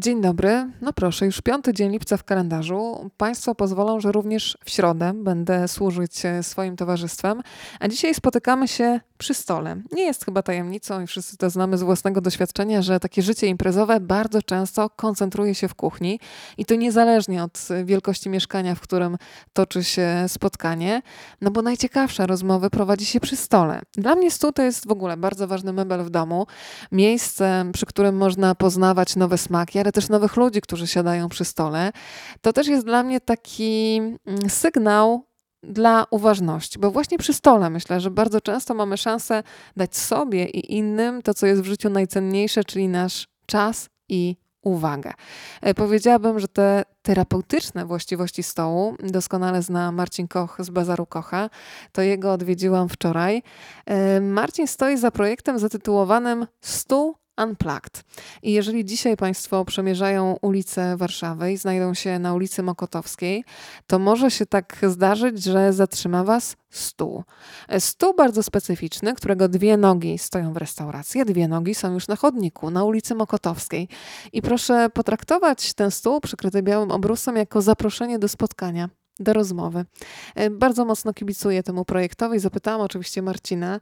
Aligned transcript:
Dzień 0.00 0.20
dobry. 0.20 0.70
No 0.80 0.92
proszę, 0.92 1.26
już 1.26 1.40
piąty 1.40 1.72
dzień 1.72 1.92
lipca 1.92 2.16
w 2.16 2.24
kalendarzu. 2.24 3.10
Państwo 3.16 3.54
pozwolą, 3.54 4.00
że 4.00 4.12
również 4.12 4.58
w 4.64 4.70
środę 4.70 5.12
będę 5.14 5.68
służyć 5.68 6.24
e, 6.24 6.42
swoim 6.42 6.76
towarzystwem, 6.76 7.42
a 7.80 7.88
dzisiaj 7.88 8.14
spotykamy 8.14 8.68
się 8.68 9.00
przy 9.20 9.34
stole. 9.34 9.82
Nie 9.92 10.02
jest 10.02 10.24
chyba 10.24 10.42
tajemnicą 10.42 11.00
i 11.00 11.06
wszyscy 11.06 11.36
to 11.36 11.50
znamy 11.50 11.78
z 11.78 11.82
własnego 11.82 12.20
doświadczenia, 12.20 12.82
że 12.82 13.00
takie 13.00 13.22
życie 13.22 13.46
imprezowe 13.46 14.00
bardzo 14.00 14.42
często 14.42 14.90
koncentruje 14.90 15.54
się 15.54 15.68
w 15.68 15.74
kuchni 15.74 16.20
i 16.58 16.64
to 16.64 16.74
niezależnie 16.74 17.44
od 17.44 17.68
wielkości 17.84 18.30
mieszkania, 18.30 18.74
w 18.74 18.80
którym 18.80 19.16
toczy 19.52 19.84
się 19.84 20.24
spotkanie, 20.28 21.02
no 21.40 21.50
bo 21.50 21.62
najciekawsze 21.62 22.26
rozmowy 22.26 22.70
prowadzi 22.70 23.04
się 23.06 23.20
przy 23.20 23.36
stole. 23.36 23.80
Dla 23.94 24.14
mnie 24.14 24.30
stół 24.30 24.52
to 24.52 24.62
jest 24.62 24.88
w 24.88 24.90
ogóle 24.90 25.16
bardzo 25.16 25.46
ważny 25.48 25.72
mebel 25.72 26.04
w 26.04 26.10
domu, 26.10 26.46
miejsce, 26.92 27.64
przy 27.72 27.86
którym 27.86 28.16
można 28.16 28.54
poznawać 28.54 29.16
nowe 29.16 29.38
smaki, 29.38 29.78
ale 29.78 29.92
też 29.92 30.08
nowych 30.08 30.36
ludzi, 30.36 30.60
którzy 30.60 30.86
siadają 30.86 31.28
przy 31.28 31.44
stole. 31.44 31.92
To 32.40 32.52
też 32.52 32.66
jest 32.66 32.86
dla 32.86 33.02
mnie 33.02 33.20
taki 33.20 33.96
mm, 33.96 34.50
sygnał 34.50 35.29
dla 35.62 36.06
uważności, 36.10 36.78
bo 36.78 36.90
właśnie 36.90 37.18
przy 37.18 37.32
stole 37.32 37.70
myślę, 37.70 38.00
że 38.00 38.10
bardzo 38.10 38.40
często 38.40 38.74
mamy 38.74 38.96
szansę 38.96 39.42
dać 39.76 39.96
sobie 39.96 40.44
i 40.44 40.76
innym 40.76 41.22
to, 41.22 41.34
co 41.34 41.46
jest 41.46 41.62
w 41.62 41.66
życiu 41.66 41.90
najcenniejsze, 41.90 42.64
czyli 42.64 42.88
nasz 42.88 43.28
czas 43.46 43.88
i 44.08 44.36
uwagę. 44.62 45.12
E, 45.60 45.74
powiedziałabym, 45.74 46.40
że 46.40 46.48
te 46.48 46.84
terapeutyczne 47.02 47.86
właściwości 47.86 48.42
stołu 48.42 48.96
doskonale 49.02 49.62
zna 49.62 49.92
Marcin 49.92 50.28
Koch 50.28 50.56
z 50.60 50.70
Bazaru 50.70 51.06
Kocha. 51.06 51.50
To 51.92 52.02
jego 52.02 52.32
odwiedziłam 52.32 52.88
wczoraj. 52.88 53.42
E, 53.86 54.20
Marcin 54.20 54.66
stoi 54.66 54.96
za 54.96 55.10
projektem 55.10 55.58
zatytułowanym 55.58 56.46
Stół 56.60 57.16
Unplugged. 57.44 58.04
I 58.42 58.52
jeżeli 58.52 58.84
dzisiaj 58.84 59.16
Państwo 59.16 59.64
przemierzają 59.64 60.36
ulicę 60.42 60.96
Warszawy 60.96 61.52
i 61.52 61.56
znajdą 61.56 61.94
się 61.94 62.18
na 62.18 62.34
ulicy 62.34 62.62
Mokotowskiej, 62.62 63.44
to 63.86 63.98
może 63.98 64.30
się 64.30 64.46
tak 64.46 64.76
zdarzyć, 64.82 65.42
że 65.42 65.72
zatrzyma 65.72 66.24
Was 66.24 66.56
stół. 66.70 67.24
Stół 67.78 68.14
bardzo 68.14 68.42
specyficzny, 68.42 69.14
którego 69.14 69.48
dwie 69.48 69.76
nogi 69.76 70.18
stoją 70.18 70.52
w 70.52 70.56
restauracji, 70.56 71.24
dwie 71.24 71.48
nogi 71.48 71.74
są 71.74 71.92
już 71.92 72.08
na 72.08 72.16
chodniku, 72.16 72.70
na 72.70 72.84
ulicy 72.84 73.14
Mokotowskiej. 73.14 73.88
I 74.32 74.42
proszę 74.42 74.90
potraktować 74.94 75.74
ten 75.74 75.90
stół 75.90 76.20
przykryty 76.20 76.62
białym 76.62 76.90
obrusem 76.90 77.36
jako 77.36 77.62
zaproszenie 77.62 78.18
do 78.18 78.28
spotkania 78.28 78.88
do 79.20 79.32
rozmowy. 79.32 79.84
Bardzo 80.50 80.84
mocno 80.84 81.14
kibicuję 81.14 81.62
temu 81.62 81.84
projektowi. 81.84 82.38
Zapytałam 82.38 82.80
oczywiście 82.80 83.22
Marcina, 83.22 83.80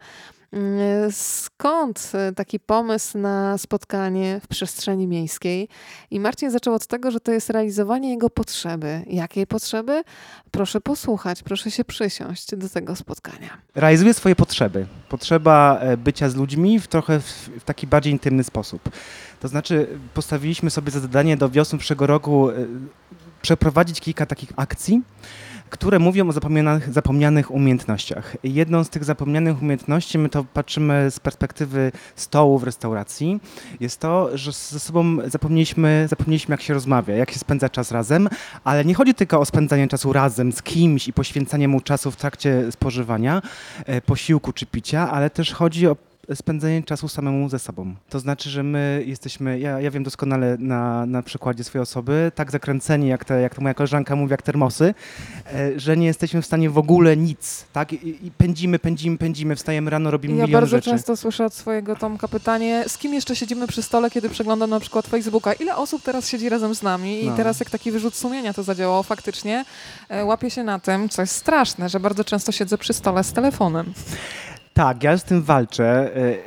skąd 1.11 2.13
e, 2.15 2.33
taki 2.33 2.61
pomysł 2.61 3.19
na 3.19 3.59
spotkanie 3.59 4.41
w 4.45 4.49
przestrzeni 4.49 5.07
miejskiej? 5.07 5.69
I 6.11 6.21
Marcin 6.21 6.51
zaczął 6.51 6.75
od 6.75 6.87
tego, 6.87 7.11
że 7.11 7.21
to 7.21 7.33
jest 7.33 7.51
realizowanie 7.51 8.11
jego 8.11 8.31
potrzeby. 8.31 9.03
Jakiej 9.07 9.47
potrzeby? 9.47 10.03
Proszę 10.51 10.81
posłuchać, 10.81 11.43
proszę 11.43 11.71
się 11.71 11.85
przysiąść 11.85 12.57
do 12.57 12.69
tego 12.69 12.97
spotkania. 12.97 13.49
Realizuję 13.75 14.15
swoje 14.15 14.37
potrzeby. 14.37 14.87
Potrzeba 15.09 15.79
e, 15.81 15.97
bycia 15.97 16.29
z 16.29 16.37
ludźmi 16.37 16.81
w 16.81 16.89
trochę 16.89 17.21
w, 17.21 17.25
w 17.61 17.65
taki 17.65 17.87
bardziej 17.87 18.13
intymny 18.13 18.45
sposób. 18.45 18.89
To 19.41 19.49
znaczy, 19.49 19.99
postawiliśmy 20.15 20.71
sobie 20.71 20.91
za 20.91 21.01
zadanie 21.01 21.37
do 21.37 21.51
wiosny 21.51 21.79
przyszłego 21.79 22.07
roku 22.07 22.51
e, 22.51 22.55
przeprowadzić 23.43 24.01
kilka 24.01 24.27
takich 24.27 24.53
akcji 24.57 25.03
które 25.71 25.99
mówią 25.99 26.29
o 26.29 26.33
zapomnianych, 26.33 26.93
zapomnianych 26.93 27.51
umiejętnościach. 27.51 28.37
Jedną 28.45 28.85
z 28.85 28.91
tych 28.91 29.05
zapomnianych 29.05 29.63
umiejętności, 29.63 30.19
my 30.19 30.29
to 30.29 30.45
patrzymy 30.45 31.11
z 31.11 31.21
perspektywy 31.21 31.93
stołu 32.17 32.59
w 32.59 32.65
restauracji, 32.65 33.41
jest 33.81 34.01
to, 34.01 34.39
że 34.39 34.53
ze 34.53 34.81
sobą 34.81 35.17
zapomnieliśmy, 35.27 36.07
zapomnieliśmy 36.11 36.53
jak 36.53 36.63
się 36.63 36.75
rozmawia, 36.75 37.17
jak 37.17 37.31
się 37.31 37.39
spędza 37.39 37.69
czas 37.69 37.93
razem, 37.93 38.29
ale 38.65 38.85
nie 38.85 38.95
chodzi 38.95 39.15
tylko 39.15 39.41
o 39.41 39.45
spędzanie 39.45 39.89
czasu 39.89 40.13
razem 40.13 40.53
z 40.53 40.63
kimś 40.63 41.09
i 41.09 41.13
poświęcanie 41.13 41.69
mu 41.69 41.81
czasu 41.81 42.11
w 42.11 42.17
trakcie 42.17 42.73
spożywania, 42.73 43.43
e, 43.87 44.01
posiłku 44.01 44.53
czy 44.53 44.67
picia, 44.67 45.11
ale 45.11 45.31
też 45.31 45.53
chodzi 45.53 45.87
o 45.87 45.97
spędzenie 46.35 46.83
czasu 46.83 47.09
samemu 47.09 47.49
ze 47.49 47.59
sobą. 47.59 47.95
To 48.09 48.21
znaczy, 48.21 48.51
że 48.51 48.63
my 48.63 49.03
jesteśmy, 49.07 49.59
ja, 49.59 49.81
ja 49.81 49.91
wiem 49.91 50.03
doskonale 50.03 50.57
na, 50.59 51.07
na 51.07 51.23
przykładzie 51.23 51.65
swojej 51.65 51.83
osoby, 51.83 52.33
tak 52.35 52.51
zakręceni, 52.51 53.09
jak, 53.09 53.25
te, 53.25 53.41
jak 53.41 53.55
to 53.55 53.61
moja 53.61 53.75
koleżanka 53.75 54.17
mówi, 54.17 54.31
jak 54.31 54.43
termosy, 54.43 54.95
e, 55.55 55.81
że 55.81 55.97
nie 55.97 56.07
jesteśmy 56.07 56.43
w 56.43 56.47
stanie 56.47 56.71
w 56.71 56.79
ogóle 56.79 57.17
nic, 57.17 57.65
tak? 57.73 57.93
I, 57.93 58.27
i 58.27 58.31
pędzimy, 58.31 58.79
pędzimy, 58.79 59.19
pędzimy, 59.19 59.57
wstajemy 59.57 59.91
rano, 59.91 60.11
robimy 60.11 60.37
ja 60.37 60.47
milion 60.47 60.67
rzeczy. 60.67 60.75
Ja 60.75 60.81
bardzo 60.81 60.91
często 60.91 61.17
słyszę 61.17 61.45
od 61.45 61.55
swojego 61.55 61.97
Tomka 61.97 62.29
pytanie, 62.29 62.85
z 62.87 62.99
kim 62.99 63.15
jeszcze 63.15 63.37
siedzimy 63.37 63.67
przy 63.67 63.83
stole, 63.83 64.11
kiedy 64.11 64.31
przeglądam 64.31 64.71
na 64.71 64.81
przykład 64.81 65.07
Facebooka? 65.07 65.53
Ile 65.53 65.77
osób 65.77 66.03
teraz 66.03 66.29
siedzi 66.29 66.49
razem 66.49 66.75
z 66.75 66.83
nami? 66.83 67.23
I 67.23 67.27
no. 67.27 67.37
teraz 67.37 67.61
jak 67.61 67.71
taki 67.71 67.91
wyrzut 67.91 68.15
sumienia 68.15 68.55
to 68.55 68.63
zadziałało 68.63 69.03
faktycznie, 69.03 69.65
e, 70.09 70.25
łapię 70.25 70.51
się 70.51 70.65
na 70.65 70.79
tym, 70.79 71.09
co 71.09 71.23
jest 71.23 71.37
straszne, 71.37 71.89
że 71.89 72.01
bardzo 72.01 72.25
często 72.25 72.53
siedzę 72.53 72.79
przy 72.79 72.93
stole 72.93 73.25
z 73.25 73.33
telefonem. 73.33 73.93
Tak, 74.79 75.03
ja 75.03 75.19
z 75.19 75.25
tym 75.25 75.43
walczę. 75.43 76.17
Y, 76.17 76.39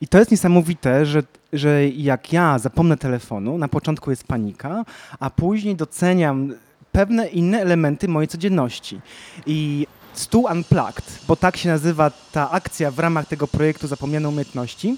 I 0.00 0.08
to 0.08 0.18
jest 0.18 0.30
niesamowite, 0.30 1.06
że, 1.06 1.22
że 1.52 1.88
jak 1.88 2.32
ja 2.32 2.58
zapomnę 2.58 2.96
telefonu, 2.96 3.58
na 3.58 3.68
początku 3.68 4.10
jest 4.10 4.24
panika, 4.24 4.84
a 5.20 5.30
później 5.30 5.76
doceniam 5.76 6.54
pewne 6.92 7.28
inne 7.28 7.60
elementy 7.60 8.08
mojej 8.08 8.28
codzienności. 8.28 9.00
I 9.46 9.86
Stół 10.12 10.46
Unplugged, 10.52 11.18
bo 11.28 11.36
tak 11.36 11.56
się 11.56 11.68
nazywa 11.68 12.10
ta 12.32 12.50
akcja 12.50 12.90
w 12.90 12.98
ramach 12.98 13.26
tego 13.26 13.48
projektu 13.48 13.86
Zapomniane 13.86 14.28
Umiejętności, 14.28 14.96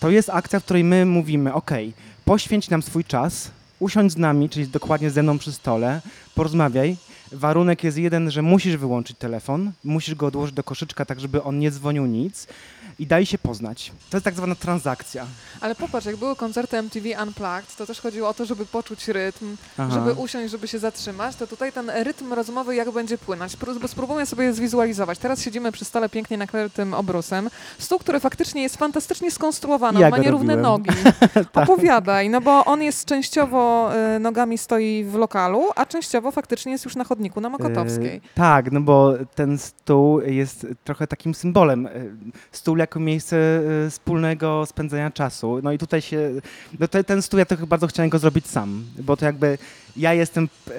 to 0.00 0.10
jest 0.10 0.30
akcja, 0.30 0.60
w 0.60 0.64
której 0.64 0.84
my 0.84 1.06
mówimy, 1.06 1.54
ok, 1.54 1.70
poświęć 2.24 2.70
nam 2.70 2.82
swój 2.82 3.04
czas, 3.04 3.50
usiądź 3.78 4.12
z 4.12 4.16
nami, 4.16 4.48
czyli 4.48 4.68
dokładnie 4.68 5.10
ze 5.10 5.22
mną 5.22 5.38
przy 5.38 5.52
stole, 5.52 6.00
porozmawiaj, 6.34 6.96
Warunek 7.32 7.84
jest 7.84 7.98
jeden, 7.98 8.30
że 8.30 8.42
musisz 8.42 8.76
wyłączyć 8.76 9.18
telefon, 9.18 9.72
musisz 9.84 10.14
go 10.14 10.26
odłożyć 10.26 10.54
do 10.54 10.64
koszyczka, 10.64 11.04
tak 11.04 11.20
żeby 11.20 11.42
on 11.42 11.58
nie 11.58 11.70
dzwonił 11.70 12.06
nic 12.06 12.46
i 12.98 13.06
daj 13.06 13.26
się 13.26 13.38
poznać. 13.38 13.92
To 14.10 14.16
jest 14.16 14.24
tak 14.24 14.34
zwana 14.34 14.54
transakcja. 14.54 15.26
Ale 15.60 15.74
popatrz, 15.74 16.06
jak 16.06 16.16
były 16.16 16.36
koncerty 16.36 16.76
MTV 16.76 17.08
Unplugged, 17.22 17.76
to 17.76 17.86
też 17.86 18.00
chodziło 18.00 18.28
o 18.28 18.34
to, 18.34 18.44
żeby 18.44 18.66
poczuć 18.66 19.08
rytm, 19.08 19.56
Aha. 19.78 19.94
żeby 19.94 20.12
usiąść, 20.12 20.50
żeby 20.50 20.68
się 20.68 20.78
zatrzymać, 20.78 21.36
to 21.36 21.46
tutaj 21.46 21.72
ten 21.72 21.90
rytm 21.90 22.32
rozmowy 22.32 22.74
jak 22.74 22.90
będzie 22.90 23.18
płynąć. 23.18 23.52
Spróbujmy 23.86 24.26
sobie 24.26 24.52
zwizualizować. 24.52 25.18
Teraz 25.18 25.42
siedzimy 25.42 25.72
przy 25.72 25.84
stole 25.84 26.08
pięknie 26.08 26.36
nakrytym 26.38 26.94
obrusem. 26.94 27.50
Stół, 27.78 27.98
który 27.98 28.20
faktycznie 28.20 28.62
jest 28.62 28.76
fantastycznie 28.76 29.30
skonstruowany, 29.30 30.00
ja 30.00 30.10
ma 30.10 30.18
nierówne 30.18 30.56
nogi. 30.56 30.90
tak. 31.52 31.68
Opowiadaj, 31.70 32.30
no 32.30 32.40
bo 32.40 32.64
on 32.64 32.82
jest 32.82 33.04
częściowo 33.04 33.90
y, 34.16 34.18
nogami 34.18 34.58
stoi 34.58 35.04
w 35.04 35.14
lokalu, 35.14 35.70
a 35.76 35.86
częściowo 35.86 36.30
faktycznie 36.30 36.72
jest 36.72 36.84
już 36.84 36.96
na 36.96 37.04
chodniku 37.04 37.21
na 37.40 37.48
Mokotowskiej. 37.48 38.14
Yy, 38.14 38.20
tak, 38.34 38.72
no 38.72 38.80
bo 38.80 39.14
ten 39.34 39.58
stół 39.58 40.20
jest 40.20 40.66
trochę 40.84 41.06
takim 41.06 41.34
symbolem. 41.34 41.86
Y, 41.86 42.12
stół 42.52 42.76
jako 42.76 43.00
miejsce 43.00 43.36
y, 43.86 43.90
wspólnego 43.90 44.66
spędzania 44.66 45.10
czasu. 45.10 45.60
No 45.62 45.72
i 45.72 45.78
tutaj 45.78 46.02
się, 46.02 46.30
no 46.78 46.88
to, 46.88 47.04
ten 47.04 47.22
stół 47.22 47.38
ja 47.38 47.44
to 47.44 47.66
bardzo 47.66 47.86
chciałem 47.86 48.10
go 48.10 48.18
zrobić 48.18 48.46
sam, 48.46 48.84
bo 48.98 49.16
to 49.16 49.24
jakby 49.24 49.58
ja 49.96 50.14
jestem, 50.14 50.48
e, 50.68 50.72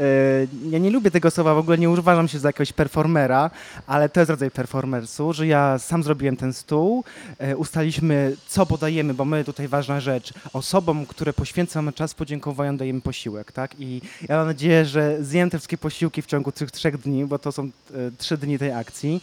ja 0.69 0.79
nie 0.79 0.89
lubię 0.89 1.11
tego 1.11 1.31
słowa, 1.31 1.53
w 1.53 1.57
ogóle 1.57 1.77
nie 1.77 1.89
uważam 1.89 2.27
się 2.27 2.39
za 2.39 2.49
jakiegoś 2.49 2.73
performera, 2.73 3.51
ale 3.87 4.09
to 4.09 4.19
jest 4.19 4.29
rodzaj 4.29 4.51
performersu, 4.51 5.33
że 5.33 5.47
ja 5.47 5.79
sam 5.79 6.03
zrobiłem 6.03 6.37
ten 6.37 6.53
stół, 6.53 7.03
e, 7.37 7.57
ustaliśmy 7.57 8.35
co 8.47 8.65
podajemy, 8.65 9.13
bo 9.13 9.25
my 9.25 9.43
tutaj 9.43 9.67
ważna 9.67 9.99
rzecz, 9.99 10.33
osobom, 10.53 11.05
które 11.05 11.33
poświęcamy 11.33 11.93
czas 11.93 12.13
podziękowania 12.13 12.73
dajemy 12.73 13.01
posiłek, 13.01 13.51
tak? 13.51 13.79
I 13.79 14.01
ja 14.29 14.37
mam 14.37 14.47
nadzieję, 14.47 14.85
że 14.85 15.23
zjem 15.23 15.49
te 15.49 15.57
wszystkie 15.57 15.77
posiłki 15.77 16.21
w 16.21 16.25
ciągu 16.25 16.51
tych 16.51 16.71
trzech 16.71 16.97
dni, 16.97 17.25
bo 17.25 17.39
to 17.39 17.51
są 17.51 17.63
e, 17.63 17.69
trzy 18.17 18.37
dni 18.37 18.59
tej 18.59 18.71
akcji. 18.71 19.21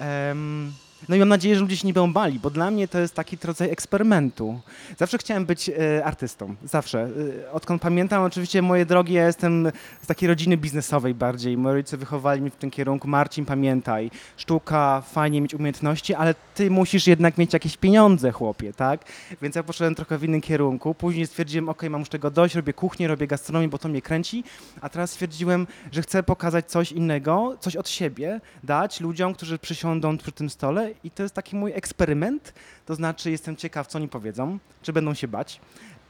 Um, 0.00 0.72
no 1.08 1.16
i 1.16 1.18
mam 1.18 1.28
nadzieję, 1.28 1.54
że 1.54 1.60
ludzie 1.60 1.76
się 1.76 1.86
nie 1.86 1.92
będą 1.92 2.12
bali, 2.12 2.38
bo 2.38 2.50
dla 2.50 2.70
mnie 2.70 2.88
to 2.88 2.98
jest 2.98 3.14
taki 3.14 3.38
rodzaj 3.44 3.70
eksperymentu. 3.70 4.60
Zawsze 4.98 5.18
chciałem 5.18 5.46
być 5.46 5.68
e, 5.68 6.04
artystą, 6.04 6.54
zawsze. 6.64 7.08
E, 7.46 7.52
odkąd 7.52 7.82
pamiętam, 7.82 8.22
oczywiście 8.22 8.62
moje 8.62 8.86
drogi, 8.86 9.12
ja 9.12 9.26
jestem 9.26 9.72
z 10.02 10.06
takiej 10.06 10.28
rodziny 10.28 10.56
biznesowej 10.56 11.14
bardziej. 11.14 11.56
Moi 11.56 11.74
rodzice 11.74 11.96
wychowali 11.96 12.40
mnie 12.40 12.50
w 12.50 12.56
tym 12.56 12.70
kierunku. 12.70 13.08
Marcin, 13.08 13.44
pamiętaj, 13.44 14.10
sztuka, 14.36 15.02
fajnie 15.12 15.40
mieć 15.40 15.54
umiejętności, 15.54 16.14
ale 16.14 16.34
ty 16.54 16.70
musisz 16.70 17.06
jednak 17.06 17.38
mieć 17.38 17.52
jakieś 17.52 17.76
pieniądze, 17.76 18.32
chłopie, 18.32 18.72
tak? 18.72 19.00
Więc 19.42 19.56
ja 19.56 19.62
poszedłem 19.62 19.94
trochę 19.94 20.18
w 20.18 20.24
innym 20.24 20.40
kierunku. 20.40 20.94
Później 20.94 21.26
stwierdziłem, 21.26 21.68
ok, 21.68 21.82
mam 21.90 22.00
już 22.00 22.08
tego 22.08 22.30
dość, 22.30 22.54
robię 22.54 22.72
kuchnię, 22.72 23.08
robię 23.08 23.26
gastronomię, 23.26 23.68
bo 23.68 23.78
to 23.78 23.88
mnie 23.88 24.02
kręci, 24.02 24.44
a 24.80 24.88
teraz 24.88 25.10
stwierdziłem, 25.10 25.66
że 25.92 26.02
chcę 26.02 26.22
pokazać 26.22 26.70
coś 26.70 26.92
innego, 26.92 27.56
coś 27.60 27.76
od 27.76 27.88
siebie, 27.88 28.40
dać 28.64 29.00
ludziom, 29.00 29.34
którzy 29.34 29.58
przysiądą 29.58 30.18
przy 30.18 30.32
tym 30.32 30.50
stole 30.50 30.89
i 31.04 31.10
to 31.10 31.22
jest 31.22 31.34
taki 31.34 31.56
mój 31.56 31.72
eksperyment, 31.72 32.54
to 32.86 32.94
znaczy 32.94 33.30
jestem 33.30 33.56
ciekaw, 33.56 33.86
co 33.86 33.98
oni 33.98 34.08
powiedzą, 34.08 34.58
czy 34.82 34.92
będą 34.92 35.14
się 35.14 35.28
bać. 35.28 35.60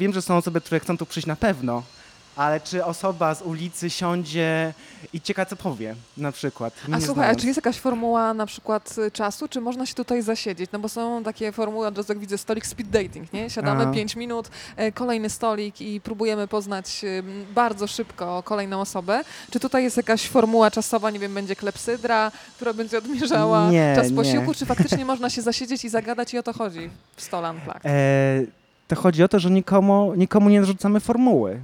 Wiem, 0.00 0.12
że 0.12 0.22
są 0.22 0.36
osoby, 0.36 0.60
które 0.60 0.80
chcą 0.80 0.98
tu 0.98 1.06
przyjść 1.06 1.26
na 1.26 1.36
pewno, 1.36 1.82
ale 2.40 2.60
czy 2.60 2.84
osoba 2.84 3.34
z 3.34 3.42
ulicy 3.42 3.90
siądzie 3.90 4.74
i 5.12 5.20
cieka 5.20 5.46
co 5.46 5.56
powie 5.56 5.94
na 6.16 6.32
przykład. 6.32 6.74
A 6.74 6.86
słuchaj, 6.86 7.00
a 7.00 7.14
znając. 7.14 7.40
czy 7.40 7.46
jest 7.46 7.56
jakaś 7.56 7.76
formuła 7.76 8.34
na 8.34 8.46
przykład 8.46 8.94
y, 8.98 9.10
czasu, 9.10 9.48
czy 9.48 9.60
można 9.60 9.86
się 9.86 9.94
tutaj 9.94 10.22
zasiedzieć? 10.22 10.70
No 10.72 10.78
bo 10.78 10.88
są 10.88 11.22
takie 11.24 11.52
formuły, 11.52 11.86
od 11.86 11.96
razu 11.96 12.12
jak 12.12 12.18
widzę, 12.18 12.38
stolik 12.38 12.66
speed 12.66 13.02
dating, 13.02 13.32
nie? 13.32 13.50
Siadamy 13.50 13.82
Aha. 13.82 13.92
5 13.92 14.16
minut, 14.16 14.48
e, 14.76 14.92
kolejny 14.92 15.30
stolik 15.30 15.80
i 15.80 16.00
próbujemy 16.00 16.48
poznać 16.48 17.00
y, 17.04 17.22
bardzo 17.54 17.86
szybko 17.86 18.42
kolejną 18.42 18.80
osobę. 18.80 19.24
Czy 19.50 19.60
tutaj 19.60 19.82
jest 19.82 19.96
jakaś 19.96 20.28
formuła 20.28 20.70
czasowa, 20.70 21.10
nie 21.10 21.18
wiem, 21.18 21.34
będzie 21.34 21.56
klepsydra, 21.56 22.32
która 22.56 22.72
będzie 22.72 22.98
odmierzała 22.98 23.70
Nie, 23.70 23.92
czas 23.96 24.10
nie. 24.10 24.16
posiłku, 24.16 24.54
czy 24.54 24.66
faktycznie 24.74 25.04
można 25.04 25.30
się 25.30 25.42
zasiedzieć 25.42 25.84
i 25.84 25.88
zagadać 25.88 26.34
i 26.34 26.38
o 26.38 26.42
to 26.42 26.52
chodzi 26.52 26.90
w 27.16 27.22
stole 27.22 27.50
Unplugged? 27.50 27.86
E, 27.86 28.42
to 28.88 28.96
chodzi 28.96 29.22
o 29.22 29.28
to, 29.28 29.38
że 29.38 29.50
nikomu, 29.50 30.14
nikomu 30.14 30.48
nie 30.50 30.60
narzucamy 30.60 31.00
formuły. 31.00 31.60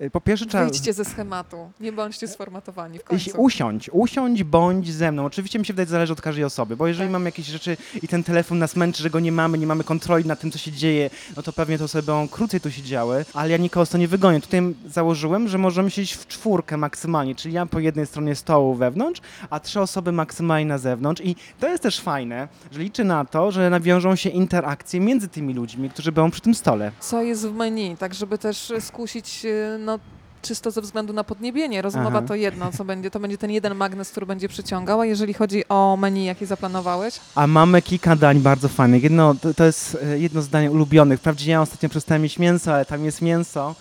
E, 0.00 0.10
Po 0.10 0.20
pierwsze 0.20 0.46
trzeba... 0.46 0.64
Wyjdźcie 0.64 0.92
ze 0.92 1.04
schematu, 1.04 1.56
nie 1.80 1.92
bądźcie 1.92 2.28
sformatowani 2.28 2.98
w 2.98 3.02
Jeśli 3.12 3.32
końcu. 3.32 3.42
usiądź, 3.44 3.90
usiądź 3.92 4.44
bądź 4.44 4.92
ze 4.92 5.12
mną. 5.12 5.24
Oczywiście 5.24 5.58
mi 5.58 5.66
się 5.66 5.72
wydaje, 5.72 5.86
zależy 5.86 6.12
od 6.12 6.20
każdej 6.20 6.44
osoby, 6.44 6.76
bo 6.76 6.86
jeżeli 6.86 7.06
Tak. 7.08 7.12
mamy 7.12 7.24
jakieś 7.24 7.46
rzeczy 7.46 7.76
i 8.02 8.08
ten 8.08 8.24
telefon 8.24 8.58
nas 8.58 8.76
męczy, 8.76 9.02
że 9.02 9.10
go 9.10 9.20
nie 9.20 9.32
mamy, 9.32 9.58
nie 9.58 9.66
mamy 9.66 9.84
kontroli 9.84 10.24
nad 10.26 10.40
tym, 10.40 10.50
co 10.50 10.58
się 10.58 10.72
dzieje, 10.72 11.10
no 11.36 11.42
to 11.42 11.52
pewnie 11.52 11.78
te 11.78 11.84
osoby 11.84 12.02
będą 12.02 12.28
krócej 12.28 12.60
tu 12.60 12.70
siedziały, 12.70 13.24
ale 13.34 13.50
ja 13.50 13.56
nikogo 13.56 13.86
z 13.86 13.90
to 13.90 13.98
nie 13.98 14.08
wygonię. 14.08 14.40
Tutaj 14.40 14.74
założyłem, 14.86 15.48
że 15.48 15.58
możemy 15.58 15.90
siedzieć 15.90 16.12
w 16.16 16.26
czwórkę 16.26 16.76
maksymalnie, 16.76 17.34
czyli 17.34 17.54
ja 17.54 17.66
po 17.66 17.78
jednej 17.80 18.06
stronie 18.06 18.34
stołu 18.34 18.74
wewnątrz, 18.74 19.20
a 19.50 19.60
trzy 19.60 19.80
osoby 19.80 20.12
maksymalnie 20.12 20.66
na 20.66 20.78
zewnątrz 20.78 21.22
i 21.24 21.36
to 21.60 21.68
jest 21.68 21.82
też 21.82 22.00
fajne, 22.00 22.48
że 22.72 22.80
liczę 22.80 23.04
na 23.04 23.24
to, 23.24 23.52
że 23.52 23.70
nawiążą 23.70 24.16
się 24.16 24.28
interakcje 24.30 25.00
między 25.00 25.28
tymi 25.28 25.54
ludźmi, 25.54 25.90
którzy 25.90 26.12
będą 26.12 26.30
przy 26.30 26.40
tym 26.40 26.54
stole. 26.54 26.92
co 27.00 27.22
jest 27.22 27.46
w 27.48 27.54
menu, 27.54 27.96
tak 27.98 28.14
żeby 28.14 28.38
też 28.38 28.72
skusić, 28.80 29.44
y, 29.44 29.78
no 29.88 29.98
czysto 30.42 30.70
ze 30.70 30.80
względu 30.80 31.12
na 31.12 31.24
podniebienie. 31.24 31.82
Rozmowa 31.82 32.18
Aha. 32.18 32.22
to 32.28 32.34
jedno, 32.34 32.72
co 32.72 32.84
będzie, 32.84 33.10
to 33.10 33.20
będzie 33.20 33.38
ten 33.38 33.50
jeden 33.50 33.74
magnes, 33.74 34.10
który 34.10 34.26
będzie 34.26 34.48
przyciągał, 34.48 35.00
a 35.00 35.06
jeżeli 35.06 35.34
chodzi 35.34 35.68
o 35.68 35.96
menu, 35.96 36.24
jakie 36.24 36.46
zaplanowałeś, 36.46 37.20
A 37.34 37.46
mamy 37.46 37.82
kilka 37.82 38.16
dań 38.16 38.40
bardzo 38.40 38.68
fajnych. 38.68 39.02
Jedno, 39.02 39.34
to, 39.34 39.54
to 39.54 39.64
jest 39.64 39.98
e, 40.02 40.18
jedno 40.18 40.42
z 40.42 40.48
dań 40.48 40.68
ulubionych. 40.68 41.20
Wprawdzie 41.20 41.50
ja 41.50 41.62
ostatnio 41.62 41.88
przestałem 41.88 42.22
mieć 42.22 42.38
mięso, 42.38 42.74
ale 42.74 42.84
tam 42.84 43.04
jest 43.04 43.22
mięso. 43.22 43.74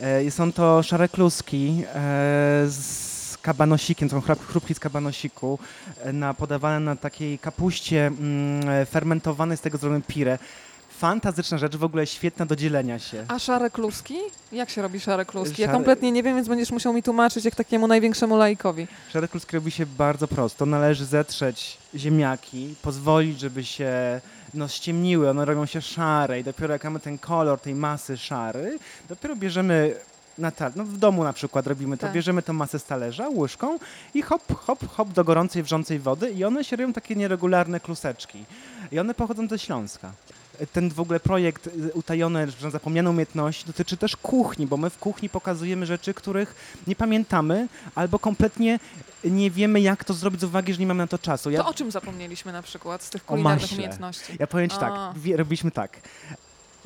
E, 0.00 0.30
Są 0.30 0.52
to 0.52 0.82
szare 0.82 1.08
kluski 1.08 1.82
e, 1.94 2.00
z 2.68 3.38
kabanosikiem, 3.42 4.10
są 4.10 4.20
chrupki 4.20 4.74
z 4.74 4.80
kabanosiku, 4.80 5.58
e, 6.02 6.12
na, 6.12 6.34
podawane 6.34 6.80
na 6.80 6.96
takiej 6.96 7.38
kapuście 7.38 8.06
mm, 8.06 8.68
e, 8.68 8.86
fermentowanej, 8.86 9.56
z 9.56 9.60
tego 9.60 9.78
zrobione 9.78 10.02
pire. 10.02 10.38
Fantastyczna 10.98 11.58
rzecz, 11.58 11.76
w 11.76 11.84
ogóle 11.84 12.06
świetna 12.06 12.46
do 12.46 12.56
dzielenia 12.56 12.98
się. 12.98 13.24
a 13.28 13.38
szare 13.38 13.70
kluski? 13.70 14.18
Jak 14.52 14.70
się 14.70 14.82
robi 14.82 15.00
szare 15.00 15.24
kluski? 15.24 15.62
Ja 15.62 15.68
Szare- 15.68 15.72
kompletnie 15.76 16.12
nie 16.12 16.22
wiem, 16.22 16.36
więc 16.36 16.48
będziesz 16.48 16.70
musiał 16.70 16.92
mi 16.92 17.02
tłumaczyć 17.02 17.44
jak 17.44 17.54
takiemu 17.54 17.86
największemu 17.86 18.36
laikowi. 18.36 18.86
Szare 19.12 19.28
kluski 19.28 19.56
robi 19.56 19.70
się 19.70 19.86
bardzo 19.86 20.28
prosto. 20.28 20.66
Należy 20.66 21.04
zetrzeć 21.04 21.78
ziemniaki, 21.94 22.74
pozwolić, 22.82 23.40
żeby 23.40 23.64
się 23.64 24.20
no, 24.54 24.68
ściemniły, 24.68 25.30
one 25.30 25.44
robią 25.44 25.66
się 25.66 25.82
szare 25.82 26.40
i 26.40 26.44
dopiero 26.44 26.72
jak 26.72 26.84
mamy 26.84 27.00
ten 27.00 27.18
kolor 27.18 27.60
tej 27.60 27.74
masy 27.74 28.16
szary, 28.16 28.78
dopiero 29.08 29.36
bierzemy 29.36 29.94
na 30.38 30.50
ta- 30.50 30.70
no 30.76 30.84
w 30.84 30.98
domu 30.98 31.24
na 31.24 31.32
przykład 31.32 31.66
robimy 31.66 31.96
to, 31.96 32.00
Tak. 32.00 32.12
bierzemy 32.12 32.42
tą 32.42 32.52
masę 32.52 32.78
z 32.78 32.84
talerza 32.84 33.28
łyżką 33.28 33.78
i 34.14 34.22
hop, 34.22 34.42
hop, 34.60 34.88
hop 34.88 35.08
do 35.12 35.24
gorącej, 35.24 35.62
wrzącej 35.62 35.98
wody 35.98 36.30
i 36.30 36.44
one 36.44 36.64
się 36.64 36.76
robią 36.76 36.92
takie 36.92 37.16
nieregularne 37.16 37.80
kluseczki. 37.80 38.44
I 38.92 38.98
one 38.98 39.14
pochodzą 39.14 39.48
ze 39.48 39.58
Śląska. 39.58 40.12
Ten 40.72 40.90
w 40.90 41.00
ogóle 41.00 41.20
projekt 41.20 41.66
y, 41.66 41.92
utajone, 41.94 42.50
że 42.50 42.70
zapomniane 42.70 43.10
umiejętności 43.10 43.66
dotyczy 43.66 43.96
też 43.96 44.16
kuchni, 44.16 44.66
bo 44.66 44.76
my 44.76 44.90
w 44.90 44.98
kuchni 44.98 45.28
pokazujemy 45.28 45.86
rzeczy, 45.86 46.14
których 46.14 46.54
nie 46.86 46.96
pamiętamy 46.96 47.68
albo 47.94 48.18
kompletnie 48.18 48.78
nie 49.24 49.50
wiemy, 49.50 49.80
jak 49.80 50.04
to 50.04 50.14
zrobić 50.14 50.40
z 50.40 50.44
uwagi, 50.44 50.72
że 50.74 50.80
nie 50.80 50.86
mamy 50.86 50.98
na 50.98 51.06
to 51.06 51.18
czasu. 51.18 51.50
Ja, 51.50 51.62
To 51.62 51.68
o 51.68 51.74
czym 51.74 51.90
zapomnieliśmy 51.90 52.52
na 52.52 52.62
przykład 52.62 53.02
z 53.02 53.10
tych 53.10 53.24
kulinarnych 53.24 53.72
umiejętności? 53.72 54.36
ja 54.38 54.46
powiem 54.46 54.70
ci 54.70 54.76
tak, 54.78 54.92
robiliśmy 55.36 55.70
tak. 55.70 56.00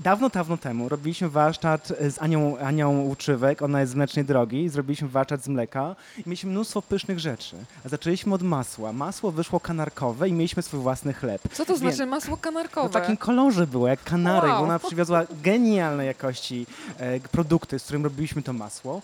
Dawno, 0.02 0.28
dawno 0.28 0.56
temu 0.56 0.88
robiliśmy 0.88 1.28
warsztat 1.28 1.88
z 1.88 2.22
Anią, 2.22 2.58
Anią 2.58 3.00
Łuczywek, 3.00 3.62
ona 3.62 3.80
jest 3.80 3.92
z 3.92 3.94
Mlecznej 3.94 4.24
Drogi, 4.24 4.68
zrobiliśmy 4.68 5.08
warsztat 5.08 5.44
z 5.44 5.48
mleka 5.48 5.96
i 6.18 6.22
mieliśmy 6.26 6.50
mnóstwo 6.50 6.82
pysznych 6.82 7.18
rzeczy. 7.20 7.56
Zaczęliśmy 7.84 8.34
od 8.34 8.42
masła. 8.42 8.92
Masło 8.92 9.32
wyszło 9.32 9.60
kanarkowe 9.60 10.28
i 10.28 10.32
mieliśmy 10.32 10.62
swój 10.62 10.80
własny 10.80 11.12
chleb. 11.12 11.42
Co 11.52 11.64
to 11.64 11.76
znaczy 11.76 12.06
masło 12.06 12.36
kanarkowe? 12.36 12.84
No 12.84 12.88
w 12.90 12.92
takim 12.92 13.16
kolorze 13.16 13.66
było, 13.66 13.88
jak 13.88 14.04
kanarek, 14.04 14.50
Wow. 14.50 14.58
bo 14.58 14.64
ona 14.64 14.78
przywiozła 14.78 15.22
genialnej 15.42 16.06
jakości 16.06 16.66
e, 16.98 17.20
produkty, 17.20 17.78
z 17.78 17.84
którym 17.84 18.04
robiliśmy 18.04 18.42
to 18.42 18.52
masło. 18.52 19.02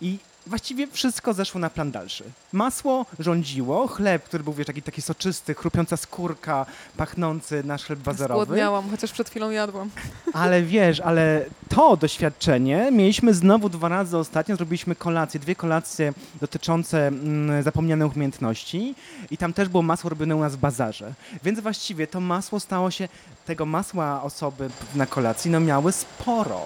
I 0.00 0.18
właściwie 0.46 0.86
wszystko 0.86 1.34
zeszło 1.34 1.60
na 1.60 1.70
plan 1.70 1.90
dalszy. 1.90 2.24
Masło 2.52 3.06
rządziło, 3.18 3.86
chleb, 3.86 4.24
który 4.24 4.44
był 4.44 4.52
wiesz, 4.52 4.66
taki, 4.66 4.82
taki 4.82 5.02
soczysty, 5.02 5.54
chrupiąca 5.54 5.96
skórka, 5.96 6.66
pachnący 6.96 7.62
nasz 7.64 7.84
chleb 7.84 7.98
bazarowy. 7.98 8.44
Zgłodniałam, 8.44 8.90
chociaż 8.90 9.12
przed 9.12 9.30
chwilą 9.30 9.50
jadłam. 9.50 9.90
Ale 10.32 10.62
wiesz, 10.62 11.00
ale 11.00 11.44
to 11.68 11.96
doświadczenie 11.96 12.90
mieliśmy 12.92 13.34
znowu 13.34 13.68
dwa 13.68 13.88
razy 13.88 14.18
ostatnio. 14.18 14.56
Zrobiliśmy 14.56 14.94
kolację, 14.94 15.40
dwie 15.40 15.54
kolacje 15.54 16.12
dotyczące 16.40 17.06
mm, 17.06 17.62
zapomnianych 17.62 18.16
umiejętności 18.16 18.94
i 19.30 19.36
tam 19.36 19.52
też 19.52 19.68
było 19.68 19.82
masło 19.82 20.10
robione 20.10 20.36
u 20.36 20.40
nas 20.40 20.56
w 20.56 20.58
bazarze. 20.58 21.12
Więc 21.42 21.60
właściwie 21.60 22.06
to 22.06 22.20
masło 22.20 22.60
stało 22.60 22.90
się, 22.90 23.08
tego 23.46 23.66
masła 23.66 24.22
osoby 24.22 24.70
na 24.94 25.06
kolacji 25.06 25.50
no 25.50 25.60
miały 25.60 25.92
sporo. 25.92 26.60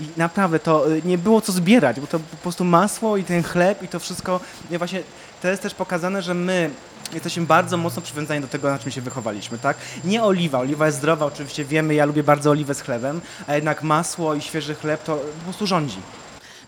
I 0.00 0.04
naprawdę 0.16 0.58
to 0.58 0.90
y, 0.92 1.02
nie 1.04 1.18
było 1.18 1.40
co 1.40 1.52
zbierać, 1.52 2.00
bo 2.00 2.06
to 2.06 2.18
po 2.18 2.36
prostu 2.36 2.64
masło 2.64 3.16
i 3.16 3.24
ten 3.24 3.42
chleb 3.42 3.82
i 3.82 3.88
to 3.88 4.00
wszystko. 4.00 4.40
I 4.70 4.78
właśnie 4.78 5.02
to 5.42 5.48
jest 5.48 5.62
też 5.62 5.74
pokazane, 5.74 6.22
że 6.22 6.34
my 6.34 6.70
jesteśmy 7.12 7.46
bardzo 7.46 7.76
mocno 7.76 8.02
przywiązani 8.02 8.40
do 8.40 8.48
tego, 8.48 8.70
na 8.70 8.78
czym 8.78 8.92
się 8.92 9.00
wychowaliśmy, 9.00 9.58
tak? 9.58 9.76
Nie 10.04 10.22
oliwa, 10.22 10.58
oliwa 10.58 10.86
jest 10.86 10.98
zdrowa, 10.98 11.26
oczywiście 11.26 11.64
wiemy, 11.64 11.94
ja 11.94 12.04
lubię 12.04 12.22
bardzo 12.22 12.50
oliwę 12.50 12.74
z 12.74 12.80
chlebem, 12.80 13.20
a 13.46 13.54
jednak 13.54 13.82
masło 13.82 14.34
i 14.34 14.40
świeży 14.40 14.74
chleb 14.74 15.04
to 15.04 15.16
po 15.16 15.44
prostu 15.44 15.66
rządzi. 15.66 15.98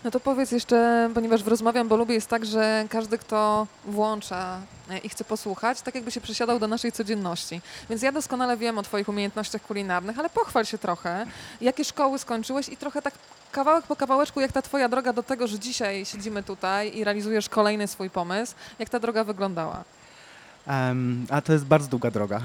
No 0.03 0.11
to 0.11 0.19
powiedz 0.19 0.51
jeszcze, 0.51 1.09
ponieważ 1.13 1.45
rozmawiam, 1.45 1.87
bo 1.87 1.97
lubię, 1.97 2.13
jest 2.15 2.27
tak, 2.27 2.45
że 2.45 2.85
każdy, 2.89 3.17
kto 3.17 3.67
włącza 3.85 4.59
e, 4.89 4.97
i 4.97 5.09
chce 5.09 5.23
posłuchać, 5.23 5.81
tak 5.81 5.95
jakby 5.95 6.11
się 6.11 6.21
przesiadał 6.21 6.59
do 6.59 6.67
naszej 6.67 6.91
codzienności. 6.91 7.61
Więc 7.89 8.01
ja 8.01 8.11
doskonale 8.11 8.57
wiem 8.57 8.77
o 8.77 8.83
Twoich 8.83 9.09
umiejętnościach 9.09 9.61
kulinarnych, 9.61 10.19
ale 10.19 10.29
pochwal 10.29 10.65
się 10.65 10.77
trochę, 10.77 11.25
jakie 11.61 11.85
szkoły 11.85 12.19
skończyłeś 12.19 12.69
i 12.69 12.77
trochę 12.77 13.01
tak 13.01 13.13
kawałek 13.51 13.85
po 13.85 13.95
kawałeczku, 13.95 14.39
jak 14.39 14.51
ta 14.51 14.61
Twoja 14.61 14.89
droga 14.89 15.13
do 15.13 15.23
tego, 15.23 15.47
że 15.47 15.59
dzisiaj 15.59 16.05
siedzimy 16.05 16.43
tutaj 16.43 16.97
i 16.97 17.03
realizujesz 17.03 17.49
kolejny 17.49 17.87
swój 17.87 18.09
pomysł, 18.09 18.55
jak 18.79 18.89
ta 18.89 18.99
droga 18.99 19.23
wyglądała? 19.23 19.83
Em, 20.67 21.25
a 21.29 21.41
to 21.41 21.53
jest 21.53 21.65
bardzo 21.65 21.87
długa 21.87 22.11
droga. 22.11 22.41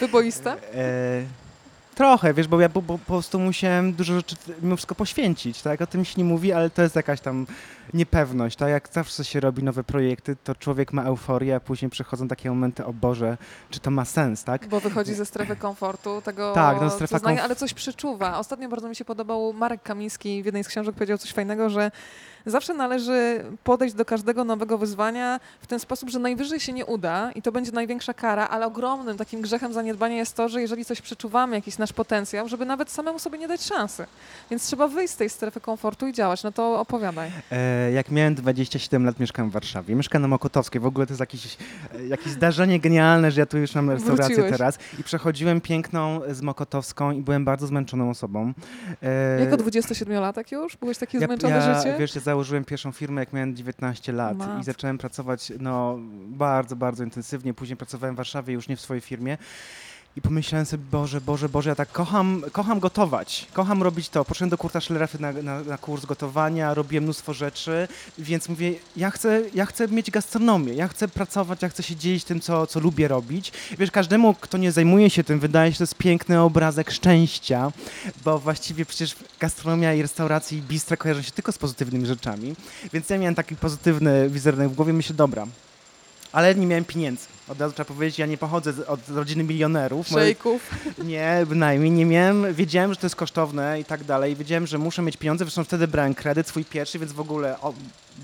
Wyboiste? 0.00 0.56
E, 0.74 1.43
trochę, 1.94 2.34
wiesz, 2.34 2.48
bo 2.48 2.60
ja 2.60 2.68
po, 2.68 2.82
po, 2.82 2.98
prostu 2.98 3.40
musiałem 3.40 3.92
dużo 3.92 4.14
rzeczy 4.14 4.36
mimo 4.62 4.76
wszystko 4.76 4.94
poświęcić, 4.94 5.62
tak? 5.62 5.80
O 5.80 5.86
tym 5.86 6.04
się 6.04 6.14
nie 6.18 6.24
mówi, 6.24 6.52
ale 6.52 6.70
to 6.70 6.82
jest 6.82 6.96
jakaś 6.96 7.20
tam 7.20 7.46
niepewność, 7.94 8.56
tak? 8.56 8.68
Jak 8.68 8.88
zawsze 8.92 9.24
się 9.24 9.40
robi 9.40 9.62
nowe 9.62 9.84
projekty, 9.84 10.36
to 10.44 10.54
człowiek 10.54 10.92
ma 10.92 11.02
euforię, 11.02 11.56
a 11.56 11.60
później 11.60 11.90
przychodzą 11.90 12.28
takie 12.28 12.48
momenty, 12.48 12.84
o 12.84 12.92
Boże, 12.92 13.36
czy 13.70 13.80
to 13.80 13.90
ma 13.90 14.04
sens, 14.04 14.44
tak? 14.44 14.68
Bo 14.68 14.80
wychodzi 14.80 15.14
ze 15.14 15.26
strefy 15.26 15.56
komfortu, 15.56 16.22
tego 16.24 16.52
Tak, 16.52 16.80
no, 16.80 16.90
strefa 16.90 17.18
znaje, 17.18 17.38
komf- 17.38 17.42
ale 17.42 17.56
coś 17.56 17.74
przeczuwa. 17.74 18.38
Ostatnio 18.38 18.68
bardzo 18.68 18.88
mi 18.88 18.96
się 18.96 19.04
podobał 19.04 19.52
Marek 19.52 19.82
Kamiński 19.82 20.42
w 20.42 20.44
jednej 20.44 20.64
z 20.64 20.68
książek 20.68 20.94
powiedział 20.94 21.18
coś 21.18 21.32
fajnego, 21.32 21.70
że 21.70 21.90
zawsze 22.46 22.74
należy 22.74 23.44
podejść 23.64 23.94
do 23.94 24.04
każdego 24.04 24.44
nowego 24.44 24.78
wyzwania 24.78 25.40
w 25.60 25.66
ten 25.66 25.80
sposób, 25.80 26.10
że 26.10 26.18
najwyżej 26.18 26.60
się 26.60 26.72
nie 26.72 26.86
uda 26.86 27.32
i 27.34 27.42
to 27.42 27.52
będzie 27.52 27.72
największa 27.72 28.14
kara, 28.14 28.48
ale 28.48 28.66
ogromnym 28.66 29.16
takim 29.16 29.40
grzechem 29.40 29.72
zaniedbania 29.72 30.16
jest 30.16 30.36
to, 30.36 30.48
że 30.48 30.60
jeżeli 30.60 30.84
coś 30.84 31.00
przeczuwamy, 31.00 31.56
jakiś 31.56 31.78
nasz 31.78 31.92
potencjał, 31.92 32.48
żeby 32.48 32.64
nawet 32.66 32.90
samemu 32.90 33.18
sobie 33.18 33.38
nie 33.38 33.48
dać 33.48 33.62
szansy. 33.62 34.06
Więc 34.50 34.66
trzeba 34.66 34.88
wyjść 34.88 35.14
z 35.14 35.16
tej 35.16 35.30
strefy 35.30 35.60
komfortu 35.60 36.06
i 36.06 36.12
działać. 36.12 36.42
No 36.42 36.52
to 36.52 36.80
opowiadaj. 36.80 37.30
E, 37.52 37.92
jak 37.92 38.10
miałem 38.10 38.34
27 38.34 39.04
lat, 39.06 39.20
mieszkałem 39.20 39.50
w 39.50 39.52
Warszawie. 39.52 39.94
Mieszkam 39.94 40.22
na 40.22 40.28
Mokotowskiej. 40.28 40.80
W 40.80 40.86
ogóle 40.86 41.06
to 41.06 41.12
jest 41.12 41.20
jakieś, 41.20 41.56
jakieś 42.08 42.32
zdarzenie 42.32 42.80
genialne, 42.80 43.30
że 43.30 43.40
ja 43.40 43.46
tu 43.46 43.58
już 43.58 43.74
mam 43.74 43.90
restaurację 43.90 44.34
Wróciłeś. 44.34 44.58
teraz. 44.58 44.78
I 44.98 45.04
przechodziłem 45.04 45.60
piękną 45.60 46.20
z 46.30 46.42
Mokotowską 46.42 47.10
i 47.10 47.22
byłem 47.22 47.44
bardzo 47.44 47.66
zmęczoną 47.66 48.10
osobą. 48.10 48.52
E, 49.02 49.40
Jako 49.40 49.56
27-latek 49.56 50.52
już? 50.52 50.76
Byłeś 50.76 50.98
taki 50.98 51.16
ja, 51.16 51.26
zmęczony 51.26 51.54
ja, 51.54 51.78
życiem? 51.78 51.98
Wiesz, 51.98 52.14
ja 52.14 52.20
założyłem 52.34 52.64
pierwszą 52.64 52.92
firmę, 52.92 53.20
jak 53.22 53.32
miałem 53.32 53.56
19 53.56 54.12
lat 54.12 54.36
Matko. 54.36 54.58
i 54.58 54.64
zacząłem 54.64 54.98
pracować 54.98 55.52
no, 55.60 55.98
bardzo, 56.26 56.76
bardzo 56.76 57.04
intensywnie. 57.04 57.54
Później 57.54 57.76
pracowałem 57.76 58.14
w 58.14 58.16
Warszawie, 58.16 58.54
już 58.54 58.68
nie 58.68 58.76
w 58.76 58.80
swojej 58.80 59.00
firmie. 59.00 59.38
I 60.16 60.20
pomyślałem 60.20 60.66
sobie, 60.66 60.84
Boże, 60.90 61.20
Boże, 61.20 61.48
Boże, 61.48 61.70
ja 61.70 61.74
tak 61.74 61.92
kocham, 61.92 62.42
kocham 62.52 62.80
gotować, 62.80 63.46
kocham 63.52 63.82
robić 63.82 64.08
to. 64.08 64.24
Poszedłem 64.24 64.50
do 64.50 64.58
Kurta 64.58 64.80
Schlerefy 64.80 65.18
na, 65.20 65.32
na, 65.32 65.60
na 65.60 65.78
kurs 65.78 66.06
gotowania, 66.06 66.74
robiłem 66.74 67.04
mnóstwo 67.04 67.34
rzeczy, 67.34 67.88
więc 68.18 68.48
mówię, 68.48 68.74
ja 68.96 69.10
chcę, 69.10 69.42
ja 69.54 69.66
chcę 69.66 69.88
mieć 69.88 70.10
gastronomię, 70.10 70.74
ja 70.74 70.88
chcę 70.88 71.08
pracować, 71.08 71.62
ja 71.62 71.68
chcę 71.68 71.82
się 71.82 71.96
dzielić 71.96 72.24
tym, 72.24 72.40
co, 72.40 72.66
co 72.66 72.80
lubię 72.80 73.08
robić. 73.08 73.52
Wiesz, 73.78 73.90
każdemu, 73.90 74.34
kto 74.34 74.58
nie 74.58 74.72
zajmuje 74.72 75.10
się 75.10 75.24
tym, 75.24 75.40
wydaje 75.40 75.72
się, 75.72 75.78
to 75.78 75.84
jest 75.84 75.94
piękny 75.94 76.40
obrazek 76.40 76.90
szczęścia, 76.90 77.72
bo 78.24 78.38
właściwie 78.38 78.86
przecież 78.86 79.16
gastronomia 79.40 79.94
i 79.94 80.02
restauracje 80.02 80.58
i 80.58 80.62
bistra 80.62 80.96
kojarzą 80.96 81.22
się 81.22 81.30
tylko 81.30 81.52
z 81.52 81.58
pozytywnymi 81.58 82.06
rzeczami. 82.06 82.54
Więc 82.92 83.10
ja 83.10 83.18
miałem 83.18 83.34
taki 83.34 83.56
pozytywny 83.56 84.30
wizerunek 84.30 84.70
w 84.70 84.74
głowie, 84.74 84.92
myślę, 84.92 85.16
dobra, 85.16 85.46
ale 86.34 86.54
nie 86.54 86.66
miałem 86.66 86.84
pieniędzy. 86.84 87.26
Od 87.48 87.60
razu 87.60 87.74
trzeba 87.74 87.94
powiedzieć, 87.94 88.18
ja 88.18 88.26
nie 88.26 88.38
pochodzę 88.38 88.72
z, 88.72 88.80
od 88.80 89.08
rodziny 89.08 89.44
milionerów. 89.44 90.10
Moje- 90.10 90.24
Szejków. 90.24 90.70
nie, 91.04 91.46
bynajmniej 91.48 91.90
nie 91.90 92.06
miałem. 92.06 92.54
Wiedziałem, 92.54 92.90
że 92.94 93.00
to 93.00 93.06
jest 93.06 93.16
kosztowne 93.16 93.80
i 93.80 93.84
tak 93.84 94.04
dalej. 94.04 94.36
Wiedziałem, 94.36 94.66
że 94.66 94.78
muszę 94.78 95.02
mieć 95.02 95.16
pieniądze. 95.16 95.44
Zresztą 95.44 95.64
wtedy 95.64 95.88
brałem 95.88 96.14
kredyt 96.14 96.48
swój 96.48 96.64
pierwszy, 96.64 96.98
więc 96.98 97.12
w 97.12 97.20
ogóle 97.20 97.60
o, 97.60 97.74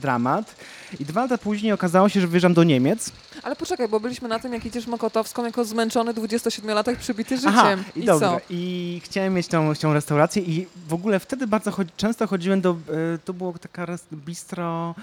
dramat. 0.00 0.54
I 1.00 1.04
dwa 1.04 1.22
lata 1.22 1.38
później 1.38 1.72
okazało 1.72 2.08
się, 2.08 2.20
że 2.20 2.26
wyjeżdżam 2.26 2.54
do 2.54 2.64
Niemiec. 2.64 3.12
Ale 3.42 3.56
poczekaj, 3.56 3.88
bo 3.88 4.00
byliśmy 4.00 4.28
na 4.28 4.38
tym, 4.38 4.52
jak 4.52 4.66
idziesz 4.66 4.86
Mokotowską 4.86 5.44
jako 5.44 5.64
zmęczony 5.64 6.14
27-latek 6.14 6.96
przybity 6.96 7.36
życiem. 7.36 7.52
Aha, 7.56 7.76
i, 7.96 8.00
I 8.00 8.04
dobra. 8.04 8.28
co? 8.28 8.40
I 8.50 9.00
chciałem 9.04 9.34
mieć 9.34 9.46
tą, 9.46 9.74
tą 9.74 9.92
restaurację 9.94 10.42
i 10.42 10.66
w 10.88 10.94
ogóle 10.94 11.20
wtedy 11.20 11.46
bardzo 11.46 11.70
chodzi, 11.70 11.90
często 11.96 12.26
chodziłem 12.26 12.60
do, 12.60 12.70
e, 12.70 13.18
to 13.24 13.32
było 13.34 13.54
taka 13.58 13.86
bistro, 14.14 14.94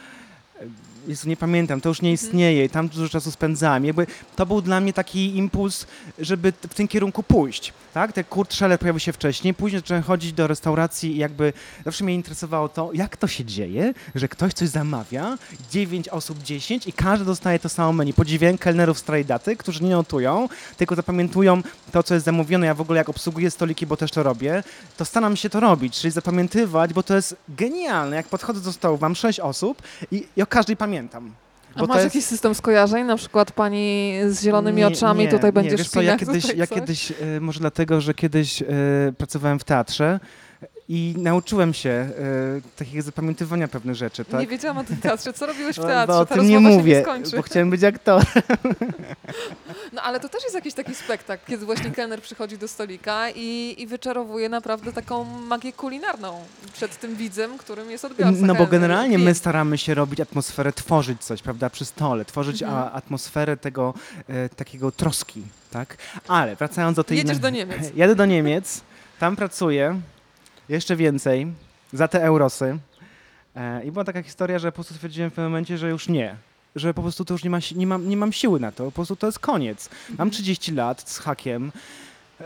Jezu, 1.08 1.30
nie 1.30 1.38
pamiętam, 1.38 1.82
to 1.82 1.90
już 1.90 2.02
nie 2.02 2.10
Mhm. 2.10 2.28
istnieje 2.28 2.66
i 2.66 2.70
tam 2.70 2.88
dużo 2.88 3.10
czasu 3.10 3.32
spędzałem. 3.32 3.86
Jakby 3.86 4.08
to 4.36 4.46
był 4.46 4.62
dla 4.62 4.80
mnie 4.80 4.94
taki 4.94 5.38
impuls, 5.38 5.88
żeby 6.20 6.54
w 6.70 6.74
tym 6.74 6.88
kierunku 6.88 7.24
pójść. 7.24 7.74
Tak? 7.94 8.14
Ten 8.14 8.24
Kurt 8.24 8.54
Scheller 8.54 8.80
pojawił 8.80 9.00
się 9.00 9.14
wcześniej, 9.14 9.54
później 9.54 9.82
zacząłem 9.82 10.04
chodzić 10.04 10.34
do 10.34 10.48
restauracji 10.48 11.16
i 11.16 11.18
jakby 11.18 11.54
zawsze 11.86 12.04
mnie 12.04 12.16
interesowało 12.16 12.70
to, 12.70 12.90
jak 12.94 13.18
to 13.18 13.28
się 13.28 13.46
dzieje, 13.46 13.94
że 14.16 14.28
ktoś 14.28 14.54
coś 14.54 14.70
zamawia, 14.70 15.38
9 15.72 16.10
osób 16.10 16.44
10 16.44 16.88
i 16.88 16.94
każdy 16.94 17.26
dostaje 17.26 17.60
to 17.60 17.70
samo 17.70 17.94
menu. 17.94 18.14
Podziwiałem 18.14 18.58
kelnerów 18.58 19.00
z 19.00 19.04
Trajdaty, 19.04 19.56
którzy 19.56 19.84
nie 19.84 19.90
notują, 19.92 20.50
tylko 20.78 20.96
zapamiętują 20.96 21.62
to, 21.92 22.04
co 22.04 22.14
jest 22.14 22.26
zamówione. 22.26 22.66
Ja 22.66 22.74
w 22.74 22.82
ogóle 22.82 22.98
jak 22.98 23.10
obsługuję 23.10 23.52
stoliki, 23.52 23.86
bo 23.86 23.98
też 23.98 24.12
to 24.12 24.24
robię, 24.24 24.64
to 24.98 25.06
staram 25.06 25.36
się 25.36 25.50
to 25.50 25.60
robić, 25.60 26.00
czyli 26.00 26.12
zapamiętywać, 26.12 26.94
bo 26.94 27.04
to 27.04 27.16
jest 27.16 27.36
genialne. 27.50 28.16
Jak 28.16 28.28
podchodzę 28.28 28.62
do 28.62 28.72
stołu, 28.74 28.98
mam 29.02 29.16
6 29.16 29.40
osób 29.40 29.82
i, 30.12 30.26
i 30.38 30.42
o 30.48 30.50
każdej 30.50 30.78
pamiętam. 30.78 31.32
A 31.76 31.86
masz 31.86 31.96
jest- 32.04 32.16
jakiś 32.16 32.26
system 32.26 32.56
skojarzeń? 32.56 33.06
Na 33.06 33.18
przykład 33.18 33.52
pani 33.52 34.14
z 34.28 34.42
zielonymi 34.42 34.78
Nie, 34.78 34.88
oczami 34.88 35.24
nie, 35.24 35.30
tutaj 35.30 35.48
nie. 35.50 35.54
będzie 35.54 35.78
Wiesz 35.78 35.90
co, 35.90 36.02
ja 36.02 36.18
kiedyś, 36.26 36.54
ja 36.56 36.68
kiedyś 36.68 37.12
e, 37.12 37.40
może 37.40 37.60
dlatego, 37.60 38.02
że 38.02 38.14
kiedyś 38.14 38.62
e, 38.62 38.66
pracowałem 39.18 39.60
w 39.60 39.64
teatrze 39.64 40.20
i 40.90 41.14
nauczyłem 41.18 41.74
się 41.74 41.90
e, 41.90 42.12
takiego 42.76 43.02
zapamiętywania 43.04 43.68
pewnych 43.68 43.96
rzeczy, 43.96 44.26
tak? 44.26 44.40
Nie 44.42 44.48
wiedziałam 44.48 44.78
o 44.78 44.84
tym 44.84 44.98
teatrze. 44.98 45.34
Co 45.34 45.46
robiłeś 45.46 45.76
w 45.76 45.80
Bo- 45.80 45.88
teatrze? 45.88 46.14
Bo 46.14 46.20
o 46.20 46.26
tym 46.26 46.48
nie 46.50 46.60
mówię, 46.60 47.04
nie 47.32 47.38
bo 47.38 47.42
chciałem 47.42 47.70
być 47.70 47.84
aktorem. 47.84 48.26
No 49.94 50.02
ale 50.02 50.20
to 50.20 50.30
też 50.30 50.44
jest 50.44 50.56
jakiś 50.56 50.74
taki 50.74 50.96
spektakl, 50.96 51.46
kiedy 51.48 51.66
właśnie 51.66 51.92
kelner 51.92 52.22
przychodzi 52.22 52.58
do 52.58 52.68
stolika 52.68 53.30
i, 53.36 53.76
i 53.78 53.88
wyczarowuje 53.88 54.50
naprawdę 54.50 54.94
taką 54.94 55.24
magię 55.24 55.74
kulinarną 55.74 56.40
przed 56.74 57.00
tym 57.00 57.16
widzem, 57.16 57.58
którym 57.58 57.92
jest 57.92 58.06
odbiorca. 58.06 58.46
No 58.46 58.56
bo 58.56 58.68
generalnie 58.68 59.18
my 59.18 59.36
staramy 59.36 59.78
się 59.78 59.94
robić 59.94 60.20
atmosferę, 60.22 60.74
tworzyć 60.74 61.24
coś, 61.24 61.42
prawda, 61.42 61.70
przy 61.70 61.86
stole, 61.86 62.26
tworzyć 62.26 62.64
Mhm. 62.64 62.84
a, 62.84 62.92
atmosferę 62.92 63.58
tego 63.58 63.94
e, 64.28 64.50
takiego 64.50 64.92
troski, 64.92 65.42
tak? 65.72 65.98
Ale 66.28 66.56
wracając 66.56 66.96
do 66.96 67.04
tej... 67.04 67.18
Jedziesz 67.18 67.40
do 67.40 67.50
Niemiec. 67.50 67.92
Jadę 67.96 68.16
do 68.16 68.26
Niemiec, 68.26 68.82
tam 69.20 69.36
pracuję, 69.36 70.02
jeszcze 70.70 70.96
więcej, 70.96 71.48
za 71.94 72.08
te 72.08 72.24
eurosy. 72.24 72.80
E, 73.56 73.86
I 73.86 73.92
była 73.92 74.06
taka 74.06 74.24
historia, 74.24 74.60
że 74.60 74.72
po 74.72 74.76
prostu 74.76 74.94
stwierdziłem 74.94 75.30
w 75.30 75.34
pewnym 75.34 75.52
momencie, 75.52 75.78
że 75.78 75.90
już 75.90 76.08
nie. 76.08 76.36
Że 76.76 76.94
po 76.94 77.02
prostu 77.02 77.26
to 77.26 77.34
już 77.34 77.44
nie, 77.44 77.50
ma, 77.50 77.60
nie, 77.76 77.88
mam, 77.88 78.10
nie 78.10 78.18
mam 78.18 78.34
siły 78.34 78.60
na 78.60 78.72
to, 78.72 78.86
po 78.86 78.92
prostu 78.92 79.16
to 79.16 79.28
jest 79.28 79.40
koniec. 79.40 79.90
Mam 80.18 80.32
30 80.32 80.72
lat 80.72 81.10
z 81.10 81.20
hakiem. 81.20 81.72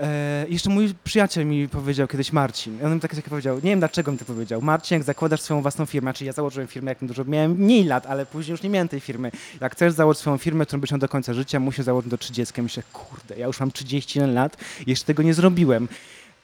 E, 0.02 0.46
jeszcze 0.50 0.70
mój 0.70 0.94
przyjaciel 1.04 1.46
mi 1.46 1.70
powiedział 1.70 2.08
kiedyś, 2.08 2.34
Marcin, 2.34 2.86
on 2.86 2.94
mi 2.94 3.00
tak, 3.00 3.16
tak 3.16 3.24
powiedział, 3.24 3.56
nie 3.56 3.62
wiem 3.62 3.80
dlaczego 3.80 4.12
mi 4.12 4.18
to 4.18 4.26
powiedział, 4.26 4.62
Marcin, 4.62 4.96
jak 4.96 5.04
zakładasz 5.04 5.42
swoją 5.42 5.62
własną 5.62 5.86
firmę, 5.86 6.14
czyli 6.14 6.28
ja 6.28 6.34
założyłem 6.34 6.68
firmę, 6.68 6.92
jak 6.92 6.98
dużo, 7.02 7.26
miałem 7.26 7.52
mniej 7.52 7.84
lat, 7.84 8.06
ale 8.06 8.26
później 8.26 8.52
już 8.52 8.64
nie 8.64 8.70
miałem 8.70 8.88
tej 8.88 9.00
firmy. 9.00 9.32
Jak 9.62 9.72
chcesz 9.72 9.94
założyć 9.94 10.20
swoją 10.20 10.38
firmę, 10.38 10.66
którą 10.66 10.82
byś 10.82 10.92
miał 10.92 11.00
do 11.00 11.10
końca 11.10 11.34
życia, 11.34 11.60
musisz 11.60 11.86
założyć 11.86 12.12
do 12.12 12.18
30. 12.18 12.62
Myślę, 12.62 12.84
kurde, 12.94 13.38
ja 13.38 13.48
już 13.48 13.60
mam 13.60 13.72
31 13.72 14.34
lat 14.34 14.58
i 14.88 14.90
jeszcze 14.90 15.06
tego 15.06 15.24
nie 15.24 15.34
zrobiłem. 15.34 15.88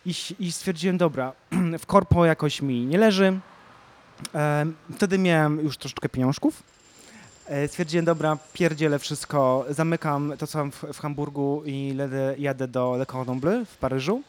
I, 0.06 0.14
i 0.40 0.52
stwierdziłem, 0.52 0.98
dobra, 0.98 1.34
w 1.80 1.86
korpo 1.86 2.26
jakoś 2.26 2.62
mi 2.62 2.86
nie 2.86 2.98
leży. 2.98 3.40
Wtedy 4.96 5.18
miałem 5.18 5.60
już 5.60 5.78
troszeczkę 5.78 6.10
pieniążków. 6.10 6.64
E, 7.46 7.68
stwierdziłem, 7.68 8.06
dobra, 8.06 8.38
pierdzielę 8.54 9.00
wszystko, 9.00 9.66
zamykam 9.70 10.34
to, 10.38 10.48
co 10.48 10.58
mam 10.58 10.72
w, 10.72 10.84
w 10.94 11.00
Hamburgu 11.00 11.64
i 11.66 11.98
jadę 12.38 12.68
do 12.68 12.96
Le 12.98 13.06
Cordon 13.06 13.40
Bleu 13.40 13.66
w 13.66 13.78
Paryżu. 13.78 14.22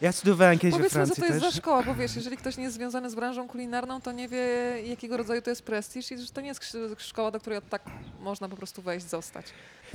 Ja 0.00 0.12
studiowałem 0.12 0.58
kiedyś 0.58 0.72
we 0.74 0.78
Powiedzmy, 0.78 0.88
co 0.90 0.94
Francji 1.14 1.22
to 1.22 1.26
jest 1.26 1.44
też. 1.44 1.54
za 1.54 1.60
szkoła, 1.60 1.82
bo 1.82 1.94
wiesz, 1.94 2.16
jeżeli 2.16 2.36
ktoś 2.36 2.56
nie 2.56 2.62
jest 2.64 2.76
związany 2.76 3.10
z 3.10 3.14
branżą 3.14 3.48
kulinarną, 3.48 4.00
to 4.00 4.12
nie 4.12 4.28
wie, 4.28 4.38
jakiego 4.86 5.16
rodzaju 5.16 5.42
to 5.42 5.50
jest 5.50 5.62
prestiż 5.62 6.12
i 6.12 6.18
że 6.18 6.26
to 6.28 6.40
nie 6.40 6.48
jest 6.48 6.62
sz- 6.62 7.02
szkoła, 7.02 7.30
do 7.30 7.40
której 7.40 7.58
tak 7.70 7.82
można 8.20 8.48
po 8.48 8.56
prostu 8.56 8.82
wejść, 8.82 9.08
zostać. 9.08 9.46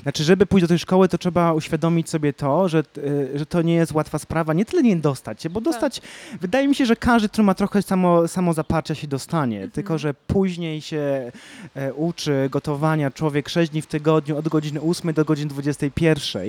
Znaczy, 0.02 0.24
żeby 0.24 0.46
pójść 0.46 0.62
do 0.64 0.68
tej 0.68 0.80
szkoły, 0.80 1.08
to 1.10 1.18
trzeba 1.18 1.54
uświadomić 1.54 2.10
sobie 2.10 2.34
to, 2.34 2.70
że, 2.70 2.84
y, 2.98 3.32
że 3.40 3.46
to 3.46 3.62
nie 3.62 3.74
jest 3.76 3.92
łatwa 3.92 4.20
sprawa. 4.20 4.54
Nie 4.54 4.66
tyle 4.66 4.84
nie 4.84 4.96
dostać 4.96 5.42
się, 5.44 5.50
bo 5.50 5.62
Tak. 5.62 5.64
dostać, 5.74 6.02
wydaje 6.42 6.68
mi 6.68 6.76
się, 6.76 6.86
że 6.86 6.96
każdy, 6.96 7.30
kto 7.30 7.44
ma 7.44 7.54
trochę 7.54 7.82
samo, 7.82 8.28
samozaparcia 8.28 8.96
się 8.96 9.08
dostanie. 9.08 9.56
Mhm. 9.58 9.72
Tylko, 9.72 9.98
że 9.98 10.14
później 10.14 10.82
się 10.82 11.32
e, 11.76 11.94
uczy 11.94 12.48
gotowania 12.52 13.12
człowiek 13.12 13.50
6 13.50 13.72
dni 13.72 13.82
w 13.82 13.88
tygodniu 13.88 14.38
od 14.38 14.48
godziny 14.50 14.82
8 14.82 15.14
do 15.14 15.26
godziny 15.26 15.50
21. 15.50 16.44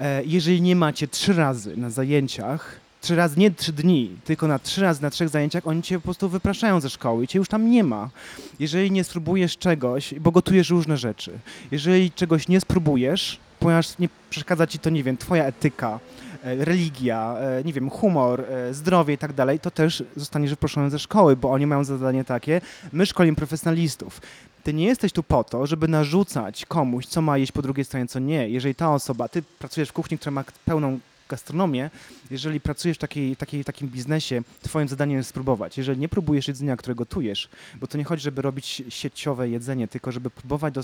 E, 0.00 0.22
jeżeli 0.24 0.62
nie 0.62 0.76
macie 0.76 1.08
trzy 1.08 1.32
razy 1.32 1.76
na 1.76 1.90
zajęciach, 1.90 2.80
trzy 3.00 3.16
razy, 3.16 3.40
nie 3.40 3.50
trzy 3.50 3.72
dni, 3.72 4.10
tylko 4.24 4.48
na 4.48 4.58
trzy 4.58 4.80
razy 4.80 5.02
na 5.02 5.10
trzech 5.10 5.28
zajęciach, 5.28 5.66
oni 5.66 5.82
cię 5.82 5.98
po 5.98 6.04
prostu 6.04 6.28
wypraszają 6.28 6.80
ze 6.80 6.90
szkoły 6.90 7.24
i 7.24 7.28
cię 7.28 7.38
już 7.38 7.48
tam 7.48 7.70
nie 7.70 7.84
ma. 7.84 8.10
Jeżeli 8.58 8.90
nie 8.90 9.04
spróbujesz 9.04 9.58
czegoś, 9.58 10.14
bo 10.20 10.30
gotujesz 10.30 10.70
różne 10.70 10.96
rzeczy, 10.96 11.38
jeżeli 11.70 12.10
czegoś 12.10 12.48
nie 12.48 12.60
spróbujesz, 12.60 13.38
ponieważ 13.58 13.98
nie 13.98 14.08
przeszkadza 14.30 14.66
ci 14.66 14.78
to, 14.78 14.90
nie 14.90 15.04
wiem, 15.04 15.16
twoja 15.16 15.44
etyka, 15.44 16.00
religia, 16.42 17.36
e, 17.40 17.64
nie 17.64 17.72
wiem, 17.72 17.90
humor, 17.90 18.40
e, 18.40 18.74
zdrowie 18.74 19.14
i 19.14 19.18
tak 19.18 19.32
dalej, 19.32 19.60
to 19.60 19.70
też 19.70 20.04
zostaniesz 20.16 20.50
wyproszony 20.50 20.90
ze 20.90 20.98
szkoły, 20.98 21.36
bo 21.36 21.50
oni 21.50 21.66
mają 21.66 21.84
zadanie 21.84 22.24
takie, 22.24 22.60
my 22.92 23.06
szkolimy 23.06 23.36
profesjonalistów. 23.36 24.20
Ty 24.62 24.74
nie 24.74 24.84
jesteś 24.84 25.12
tu 25.12 25.22
po 25.22 25.44
to, 25.44 25.66
żeby 25.66 25.88
narzucać 25.88 26.66
komuś, 26.66 27.06
co 27.06 27.22
ma 27.22 27.38
jeść 27.38 27.52
po 27.52 27.62
drugiej 27.62 27.84
stronie, 27.84 28.06
co 28.06 28.18
nie. 28.18 28.48
Jeżeli 28.48 28.74
ta 28.74 28.94
osoba, 28.94 29.28
ty 29.28 29.42
pracujesz 29.58 29.88
w 29.88 29.92
kuchni, 29.92 30.18
która 30.18 30.30
ma 30.30 30.44
pełną 30.64 30.98
gastronomię, 31.28 31.90
jeżeli 32.30 32.60
pracujesz 32.60 32.96
w 32.96 33.00
takiej, 33.00 33.36
takiej, 33.36 33.64
takim 33.64 33.88
biznesie, 33.88 34.42
twoim 34.62 34.88
zadaniem 34.88 35.16
jest 35.16 35.30
spróbować. 35.30 35.78
Jeżeli 35.78 36.00
nie 36.00 36.08
próbujesz 36.08 36.48
jedzenia, 36.48 36.76
które 36.76 36.94
gotujesz, 36.94 37.48
bo 37.80 37.86
to 37.86 37.98
nie 37.98 38.04
chodzi, 38.04 38.22
żeby 38.22 38.42
robić 38.42 38.82
sieciowe 38.88 39.48
jedzenie, 39.48 39.88
tylko 39.88 40.12
żeby 40.12 40.30
próbować 40.30 40.74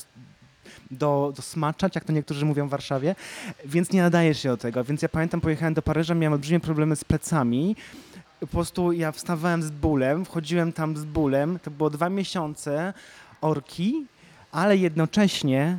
do, 0.91 0.97
do, 1.27 1.33
dosmaczać, 1.37 1.95
jak 1.95 2.05
to 2.05 2.13
niektórzy 2.13 2.47
mówią 2.47 2.67
w 2.67 2.71
Warszawie, 2.71 3.15
więc 3.65 3.93
nie 3.93 4.03
nadajesz 4.03 4.43
się 4.43 4.49
do 4.49 4.57
tego. 4.57 4.85
Więc 4.85 5.03
ja 5.03 5.09
pamiętam, 5.09 5.41
pojechałem 5.41 5.75
do 5.75 5.83
Paryża, 5.83 6.15
miałem 6.15 6.33
olbrzymie 6.33 6.61
problemy 6.61 6.97
z 6.97 7.05
plecami. 7.05 7.77
Po 8.41 8.47
prostu 8.47 8.93
ja 8.93 9.13
wstawałem 9.13 9.63
z 9.63 9.71
bólem, 9.71 10.25
wchodziłem 10.25 10.73
tam 10.73 10.97
z 10.97 11.05
bólem. 11.05 11.59
To 11.63 11.71
było 11.71 11.91
dwa 11.91 12.09
miesiące 12.09 12.95
orki, 13.41 14.07
ale 14.53 14.77
jednocześnie 14.77 15.79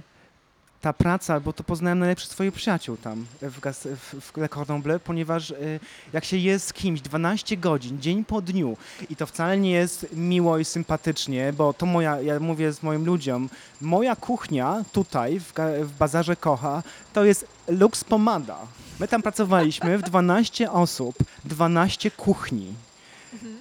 ta 0.87 0.93
praca, 0.93 1.39
bo 1.39 1.53
to 1.53 1.63
poznałem 1.63 1.99
najlepszych 1.99 2.31
swoich 2.31 2.53
przyjaciół 2.53 2.97
tam 2.97 3.25
w, 3.41 3.59
gas, 3.59 3.87
w, 3.87 4.21
w 4.21 4.37
Le 4.37 4.49
Cordon 4.49 4.81
Bleu, 4.81 4.99
ponieważ 4.99 5.51
y, 5.51 5.79
jak 6.13 6.25
się 6.25 6.37
jest 6.37 6.67
z 6.67 6.73
kimś 6.73 7.01
12 7.01 7.57
godzin, 7.57 8.01
dzień 8.01 8.25
po 8.25 8.41
dniu 8.41 8.77
i 9.09 9.15
to 9.15 9.25
wcale 9.25 9.57
nie 9.57 9.71
jest 9.71 10.07
miło 10.13 10.57
i 10.57 10.65
sympatycznie, 10.65 11.53
bo 11.53 11.73
to 11.73 11.85
moja, 11.85 12.21
ja 12.21 12.39
mówię 12.39 12.73
z 12.73 12.83
moim 12.83 13.05
ludziom, 13.05 13.49
moja 13.81 14.15
kuchnia 14.15 14.83
tutaj 14.91 15.39
w, 15.39 15.53
w 15.83 15.97
Bazarze 15.99 16.35
Kocha 16.35 16.83
to 17.13 17.25
jest 17.25 17.47
Lux 17.67 18.03
Pomada. 18.03 18.57
My 18.99 19.07
tam 19.07 19.21
pracowaliśmy 19.21 19.97
w 19.97 20.01
12 20.01 20.71
osób, 20.71 21.15
12 21.45 22.11
kuchni. 22.11 22.73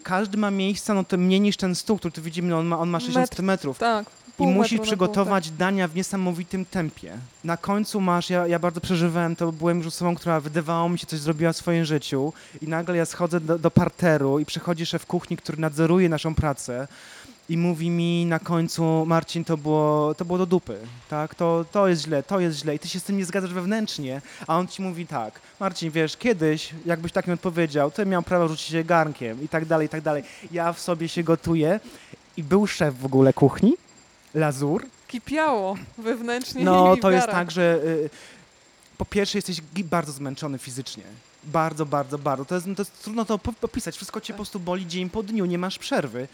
Każdy 0.03 0.39
ma 0.39 0.51
miejsca, 0.51 0.95
no 0.95 1.05
to 1.05 1.17
mniej 1.17 1.41
niż 1.41 1.57
ten 1.57 1.75
stół, 1.75 1.99
który 1.99 2.13
tu 2.13 2.23
widzimy, 2.23 2.49
no 2.49 2.59
on 2.59 2.67
ma, 2.67 2.79
on 2.79 2.89
ma 2.89 3.01
60 3.01 3.31
Metr. 3.31 3.43
metrów. 3.43 3.79
Tak. 3.79 4.07
I 4.39 4.47
musisz 4.47 4.81
przygotować 4.81 5.51
dania 5.51 5.89
w 5.89 5.95
niesamowitym 5.95 6.65
tempie. 6.65 7.13
Na 7.45 7.57
końcu 7.57 8.01
masz, 8.01 8.31
ja, 8.31 8.47
ja 8.47 8.59
bardzo 8.59 8.81
przeżywałem 8.81 9.37
to, 9.37 9.53
byłem 9.53 9.79
już 9.79 9.87
osobą, 9.87 10.15
która 10.15 10.41
wydawało 10.41 10.89
mi 10.89 10.99
się 10.99 11.07
coś 11.07 11.19
zrobiła 11.19 11.53
w 11.53 11.57
swoim 11.57 11.85
życiu 11.85 12.33
i 12.63 12.69
nagle 12.69 12.97
ja 12.97 13.05
schodzę 13.05 13.41
do, 13.41 13.59
do 13.59 13.71
parteru 13.71 14.39
i 14.39 14.45
przychodzi 14.45 14.87
szef 14.87 15.07
kuchni, 15.07 15.37
który 15.37 15.59
nadzoruje 15.59 16.09
naszą 16.09 16.35
pracę 16.35 16.89
i 17.49 17.57
mówi 17.57 17.91
mi 17.91 18.27
na 18.27 18.39
końcu, 18.39 19.05
Marcin, 19.07 19.45
to 19.45 19.57
było, 19.57 20.15
to 20.15 20.25
było 20.25 20.39
do 20.39 20.47
dupy, 20.47 20.79
tak? 21.09 21.35
To, 21.35 21.65
to 21.73 21.89
jest 21.89 22.03
źle, 22.03 22.23
to 22.23 22.41
jest 22.41 22.59
źle 22.59 22.75
i 22.75 22.79
ty 22.79 22.89
się 22.89 23.01
z 23.01 23.05
tym 23.05 23.19
nie 23.19 23.25
zgadzasz 23.25 23.55
wewnętrznie, 23.55 24.21
a 24.47 24.59
on 24.59 24.69
ci 24.69 24.83
mówi 24.83 25.07
tak, 25.07 25.41
Marcin, 25.61 25.91
wiesz, 25.91 26.17
kiedyś, 26.17 26.75
jakbyś 26.87 27.13
tak 27.13 27.27
mi 27.27 27.33
odpowiedział, 27.33 27.91
to 27.91 28.07
miał 28.07 28.23
prawo 28.23 28.49
rzucić 28.49 28.67
się 28.67 28.85
garnkiem 28.85 29.43
i 29.43 29.49
tak 29.49 29.67
dalej, 29.67 29.87
i 29.87 29.89
tak 29.89 30.01
dalej. 30.01 30.23
Ja 30.53 30.73
w 30.73 30.81
sobie 30.81 31.09
się 31.09 31.23
gotuję 31.23 31.81
i 32.37 32.43
był 32.43 32.67
szef 32.67 32.99
w 32.99 33.05
ogóle 33.05 33.33
kuchni, 33.33 33.73
Lazur. 34.35 34.87
Kipiało 35.09 35.77
wewnętrznie 35.99 36.65
No, 36.65 36.97
to 36.97 37.11
jest 37.11 37.27
tak, 37.27 37.51
że 37.51 37.81
y, 37.85 38.11
po 38.99 39.05
pierwsze 39.05 39.39
jesteś 39.39 39.61
bardzo 39.85 40.13
zmęczony 40.13 40.59
fizycznie. 40.59 41.03
Bardzo, 41.45 41.87
bardzo, 41.87 42.19
bardzo. 42.19 42.45
To 42.45 42.55
jest, 42.55 42.67
to 42.77 42.83
jest 42.83 43.03
trudno 43.03 43.25
to 43.25 43.41
opisać. 43.63 43.97
Wszystko 43.97 44.21
cię 44.21 44.27
Tak. 44.27 44.37
po 44.37 44.39
prostu 44.43 44.61
boli 44.61 44.87
dzień 44.87 45.11
po 45.11 45.23
dniu, 45.23 45.45
nie 45.45 45.59
masz 45.59 45.79
przerwy. 45.79 46.29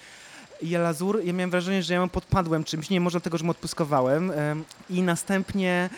I 0.63 0.69
ja 0.71 0.81
lazur, 0.81 1.21
ja 1.25 1.33
miałem 1.33 1.51
wrażenie, 1.51 1.83
że 1.83 1.95
ja 1.95 2.01
ją 2.01 2.09
podpadłem 2.09 2.65
czymś, 2.65 2.91
nie 2.91 3.01
może 3.01 3.21
tego, 3.21 3.39
że 3.39 3.45
mu 3.45 3.51
odpyskowałem. 3.51 4.31
em, 4.31 4.65
I 4.91 5.03
następnie 5.03 5.91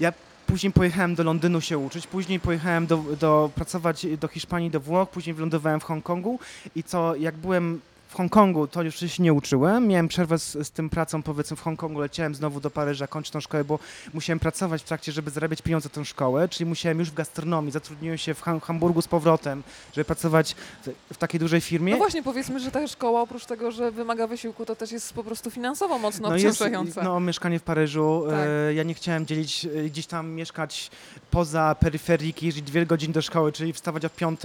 ja 0.00 0.12
później 0.46 0.72
pojechałem 0.72 1.14
do 1.14 1.22
Londynu 1.24 1.60
się 1.60 1.78
uczyć, 1.78 2.06
później 2.06 2.40
pojechałem 2.40 2.86
do, 2.86 2.96
do 3.20 3.50
pracować 3.54 4.06
do 4.20 4.28
Hiszpanii, 4.28 4.70
do 4.70 4.80
Włoch, 4.80 5.08
później 5.10 5.34
wylądowałem 5.34 5.80
w 5.80 5.84
Hongkongu 5.84 6.38
i 6.76 6.82
co, 6.82 7.14
jak 7.16 7.36
byłem 7.36 7.80
w 8.08 8.14
Hongkongu, 8.14 8.66
to 8.66 8.82
już 8.82 8.96
się 8.96 9.22
nie 9.22 9.32
uczyłem. 9.32 9.86
Miałem 9.88 10.08
przerwę 10.08 10.38
z, 10.38 10.52
z 10.66 10.70
tym 10.70 10.90
pracą, 10.90 11.22
powiedzmy 11.22 11.56
w 11.56 11.60
Hongkongu, 11.60 12.00
leciałem 12.00 12.34
znowu 12.34 12.60
do 12.60 12.70
Paryża, 12.70 13.06
kończyć 13.06 13.32
tą 13.32 13.40
szkołę, 13.40 13.64
bo 13.64 13.78
musiałem 14.14 14.38
pracować 14.40 14.82
w 14.82 14.84
trakcie, 14.84 15.12
żeby 15.12 15.30
zarabiać 15.30 15.62
pieniądze 15.62 15.88
na 15.88 15.94
tę 15.94 16.04
szkołę, 16.04 16.48
czyli 16.48 16.68
musiałem 16.70 16.98
już 16.98 17.10
w 17.10 17.14
gastronomii, 17.14 17.72
zatrudniłem 17.72 18.18
się 18.18 18.34
w 18.34 18.42
Ham- 18.42 18.60
Hamburgu 18.60 19.02
z 19.02 19.08
powrotem, 19.08 19.62
żeby 19.94 20.04
pracować 20.04 20.56
w, 20.86 21.14
w 21.14 21.16
takiej 21.18 21.40
dużej 21.40 21.60
firmie. 21.60 21.92
No 21.92 21.98
właśnie, 21.98 22.22
powiedzmy, 22.22 22.60
że 22.60 22.70
ta 22.70 22.86
szkoła 22.88 23.20
oprócz 23.22 23.44
tego, 23.44 23.70
że 23.70 23.90
wymaga 23.92 24.26
wysiłku, 24.26 24.66
to 24.66 24.76
też 24.76 24.92
jest 24.92 25.12
po 25.12 25.24
prostu 25.24 25.50
finansowo 25.50 25.98
mocno 25.98 26.28
No 26.28 26.34
obciążająca. 26.34 27.02
no, 27.02 27.20
mieszkanie 27.20 27.58
w 27.58 27.62
Paryżu. 27.62 28.24
Tak. 28.30 28.38
E, 28.70 28.74
ja 28.74 28.82
nie 28.82 28.94
chciałem 28.94 29.26
dzielić, 29.26 29.64
e, 29.64 29.84
gdzieś 29.84 30.06
tam 30.06 30.30
mieszkać 30.30 30.90
poza 31.30 31.74
peryferiki, 31.80 32.46
jeździć 32.46 32.64
dwie 32.64 32.86
godziny 32.86 33.14
do 33.14 33.22
szkoły, 33.22 33.52
czyli 33.52 33.72
wstawać 33.72 34.04
o 34.04 34.10
5, 34.10 34.40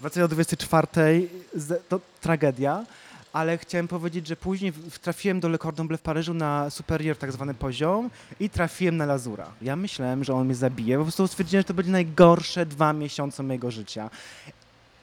wracać 0.00 0.22
o 0.22 0.28
24. 0.28 1.28
Z, 1.54 1.88
to 1.88 2.00
tragedia. 2.20 2.84
Ale 3.32 3.58
chciałem 3.58 3.88
powiedzieć, 3.88 4.26
że 4.26 4.36
później 4.36 4.72
trafiłem 5.02 5.40
do 5.40 5.48
Le 5.48 5.58
Cordon 5.58 5.88
Bleu 5.88 5.98
w 5.98 6.02
Paryżu 6.02 6.34
na 6.34 6.70
superior, 6.70 7.16
tak 7.16 7.32
zwany 7.32 7.54
poziom 7.54 8.10
i 8.40 8.50
trafiłem 8.50 8.96
na 8.96 9.06
Lazura. 9.06 9.46
Ja 9.62 9.76
myślałem, 9.76 10.24
że 10.24 10.34
on 10.34 10.44
mnie 10.44 10.54
zabije, 10.54 10.98
po 10.98 11.02
prostu 11.02 11.28
stwierdziłem, 11.28 11.60
że 11.60 11.64
to 11.64 11.74
będzie 11.74 11.92
najgorsze 11.92 12.66
dwa 12.66 12.92
miesiące 12.92 13.42
mojego 13.42 13.70
życia. 13.70 14.10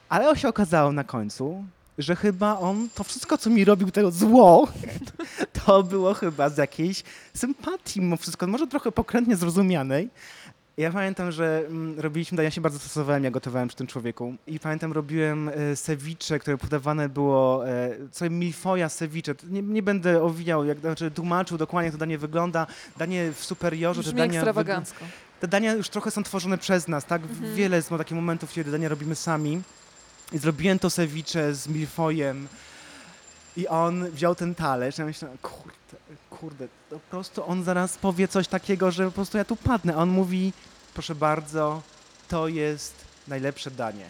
Ale 0.08 0.36
się 0.36 0.48
okazało 0.48 0.92
na 0.92 1.04
końcu, 1.04 1.64
że 1.98 2.16
chyba 2.16 2.58
on, 2.58 2.88
to 2.94 3.04
wszystko, 3.04 3.38
co 3.38 3.50
mi 3.50 3.64
robił 3.64 3.90
tego 3.90 4.10
zło, 4.10 4.68
to 5.66 5.82
było 5.82 6.14
chyba 6.14 6.48
z 6.48 6.56
jakiejś 6.56 7.02
sympatii 7.34 8.00
mimo 8.00 8.16
wszystko, 8.16 8.46
może 8.46 8.66
trochę 8.66 8.92
pokrętnie 8.92 9.36
zrozumianej. 9.36 10.08
Ja 10.76 10.92
pamiętam, 10.92 11.32
że 11.32 11.64
mm, 11.66 12.00
robiliśmy, 12.00 12.44
ja 12.44 12.50
się 12.50 12.60
bardzo 12.60 12.78
stosowałem, 12.78 13.24
ja 13.24 13.30
gotowałem 13.30 13.68
przy 13.68 13.76
tym 13.76 13.86
człowieku 13.86 14.34
i 14.46 14.60
pamiętam 14.60 14.92
robiłem 14.92 15.48
e, 15.48 15.76
ceviche, 15.76 16.38
które 16.38 16.58
podawane 16.58 17.08
było, 17.08 17.68
e, 17.68 17.90
co 18.12 18.30
milfoja 18.30 18.88
To 19.24 19.46
nie, 19.48 19.62
nie 19.62 19.82
będę 19.82 20.22
owijał, 20.22 20.64
jak, 20.64 20.80
znaczy 20.80 21.10
tłumaczył 21.10 21.58
dokładnie, 21.58 21.86
jak 21.86 21.94
to 21.94 21.98
danie 21.98 22.18
wygląda, 22.18 22.66
danie 22.96 23.32
w 23.32 23.44
superiorze, 23.44 24.00
Brzmi 24.00 24.18
dania, 24.18 24.32
wygl- 24.32 24.34
ekstrawagancko. 24.34 25.04
te 25.40 25.48
dania 25.48 25.74
już 25.74 25.88
trochę 25.88 26.10
są 26.10 26.22
tworzone 26.22 26.58
przez 26.58 26.88
nas, 26.88 27.04
tak? 27.04 27.22
Mhm. 27.22 27.54
Wiele 27.54 27.76
jest 27.76 27.90
no, 27.90 27.98
takich 27.98 28.16
momentów, 28.16 28.52
kiedy 28.52 28.70
dania 28.70 28.88
robimy 28.88 29.14
sami. 29.14 29.62
I 30.32 30.38
zrobiłem 30.38 30.78
to 30.78 30.90
ceviche 30.90 31.54
z 31.54 31.68
milfojem 31.68 32.48
i 33.56 33.68
on 33.68 34.10
wziął 34.10 34.34
ten 34.34 34.54
talerz. 34.54 34.98
Ja 34.98 35.04
myślałem, 35.04 35.38
kurde, 35.38 35.96
kurde, 36.40 36.68
po 36.90 36.98
prostu 36.98 37.46
on 37.46 37.64
zaraz 37.64 37.98
powie 37.98 38.28
coś 38.28 38.48
takiego, 38.48 38.90
że 38.90 39.04
po 39.04 39.12
prostu 39.12 39.38
ja 39.38 39.44
tu 39.44 39.56
padnę. 39.56 39.94
A 39.94 39.96
on 39.96 40.08
mówi, 40.08 40.52
proszę 40.94 41.14
bardzo, 41.14 41.82
to 42.28 42.48
jest 42.48 42.94
najlepsze 43.28 43.70
danie, 43.70 44.04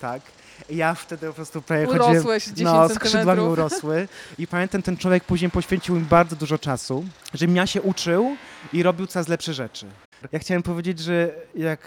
tak? 0.00 0.22
Ja 0.70 0.94
wtedy 0.94 1.26
po 1.26 1.32
prostu 1.32 1.62
prawie 1.62 1.86
chodziłem... 1.86 2.12
Urosłeś 2.12 2.44
10 2.44 2.60
No, 2.64 2.88
skrzydła 2.88 3.34
mi 3.34 3.40
urosły. 3.40 4.08
I 4.38 4.46
pamiętam, 4.46 4.82
ten 4.82 4.96
człowiek 4.96 5.24
później 5.24 5.50
poświęcił 5.50 5.94
mi 5.94 6.00
bardzo 6.00 6.36
dużo 6.36 6.58
czasu, 6.58 7.04
żebym 7.34 7.56
ja 7.56 7.66
się 7.66 7.82
uczył 7.82 8.36
i 8.72 8.82
robił 8.82 9.06
coraz 9.06 9.28
lepsze 9.28 9.54
rzeczy. 9.54 9.86
Ja 10.32 10.38
chciałem 10.38 10.62
powiedzieć, 10.62 10.98
że 10.98 11.34
jak, 11.54 11.80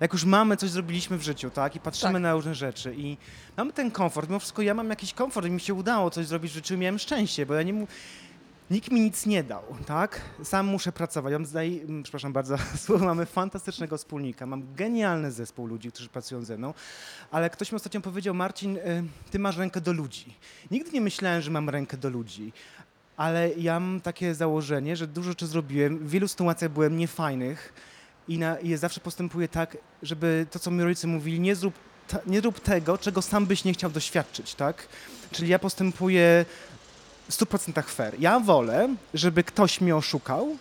jak 0.00 0.12
już 0.12 0.24
mamy 0.24 0.56
coś 0.56 0.70
zrobiliśmy 0.70 1.18
w 1.18 1.22
życiu, 1.22 1.50
tak, 1.50 1.76
i 1.76 1.80
patrzymy 1.80 2.12
Tak. 2.12 2.22
na 2.22 2.32
różne 2.32 2.54
rzeczy 2.54 2.94
i 2.96 3.16
mamy 3.56 3.72
ten 3.72 3.90
komfort, 3.90 4.28
mimo 4.28 4.38
wszystko 4.38 4.62
ja 4.62 4.74
mam 4.74 4.90
jakiś 4.90 5.12
komfort 5.12 5.46
i 5.46 5.50
mi 5.50 5.60
się 5.60 5.74
udało 5.74 6.10
coś 6.10 6.26
zrobić 6.26 6.50
w 6.50 6.54
życiu 6.54 6.74
i 6.74 6.78
miałem 6.78 6.98
szczęście, 6.98 7.46
bo 7.46 7.54
ja 7.54 7.62
nie 7.62 7.72
mu... 7.72 7.86
Nikt 8.70 8.90
mi 8.90 9.00
nic 9.00 9.26
nie 9.26 9.42
dał, 9.42 9.62
tak? 9.86 10.20
Sam 10.42 10.66
muszę 10.66 10.92
pracować. 10.92 11.32
Mam 11.32 11.46
zdaje, 11.46 11.82
mm, 11.82 12.02
przepraszam 12.02 12.32
bardzo, 12.32 12.56
słowo, 12.84 13.04
mamy 13.04 13.26
fantastycznego 13.26 13.98
wspólnika, 13.98 14.46
mam 14.46 14.74
genialny 14.74 15.32
zespół 15.32 15.66
ludzi, 15.66 15.92
którzy 15.92 16.08
pracują 16.08 16.44
ze 16.44 16.58
mną, 16.58 16.74
ale 17.30 17.50
ktoś 17.50 17.72
mi 17.72 17.76
ostatnio 17.76 18.00
powiedział, 18.00 18.34
Marcin, 18.34 18.76
y, 18.76 19.04
ty 19.30 19.38
masz 19.38 19.56
rękę 19.56 19.80
do 19.80 19.92
ludzi. 19.92 20.34
Nigdy 20.70 20.90
nie 20.90 21.00
myślałem, 21.00 21.42
że 21.42 21.50
mam 21.50 21.68
rękę 21.68 21.96
do 21.96 22.10
ludzi, 22.10 22.52
ale 23.16 23.50
ja 23.52 23.80
mam 23.80 24.00
takie 24.00 24.34
założenie, 24.34 24.96
że 24.96 25.06
dużo 25.06 25.30
rzeczy 25.30 25.46
zrobiłem, 25.46 25.98
w 25.98 26.10
wielu 26.10 26.28
sytuacjach 26.28 26.70
byłem 26.70 26.96
niefajnych 26.96 27.72
i, 28.28 28.38
na, 28.38 28.58
i 28.58 28.76
zawsze 28.76 29.00
postępuję 29.00 29.48
tak, 29.48 29.76
żeby 30.02 30.46
to, 30.50 30.58
co 30.58 30.70
mi 30.70 30.82
rodzice 30.82 31.06
mówili, 31.06 31.40
nie 31.40 31.54
zrób, 31.54 31.74
ta, 32.08 32.18
nie 32.26 32.40
rób 32.40 32.60
tego, 32.60 32.98
czego 32.98 33.22
sam 33.22 33.46
byś 33.46 33.64
nie 33.64 33.72
chciał 33.72 33.90
doświadczyć, 33.90 34.54
tak? 34.54 34.88
Czyli 35.32 35.48
ja 35.48 35.58
postępuję 35.58 36.44
100% 37.30 37.82
fair. 37.82 38.20
Ja 38.20 38.40
wolę, 38.40 38.88
żeby 39.14 39.44
ktoś 39.44 39.80
mnie 39.80 39.96
oszukał 39.96 40.56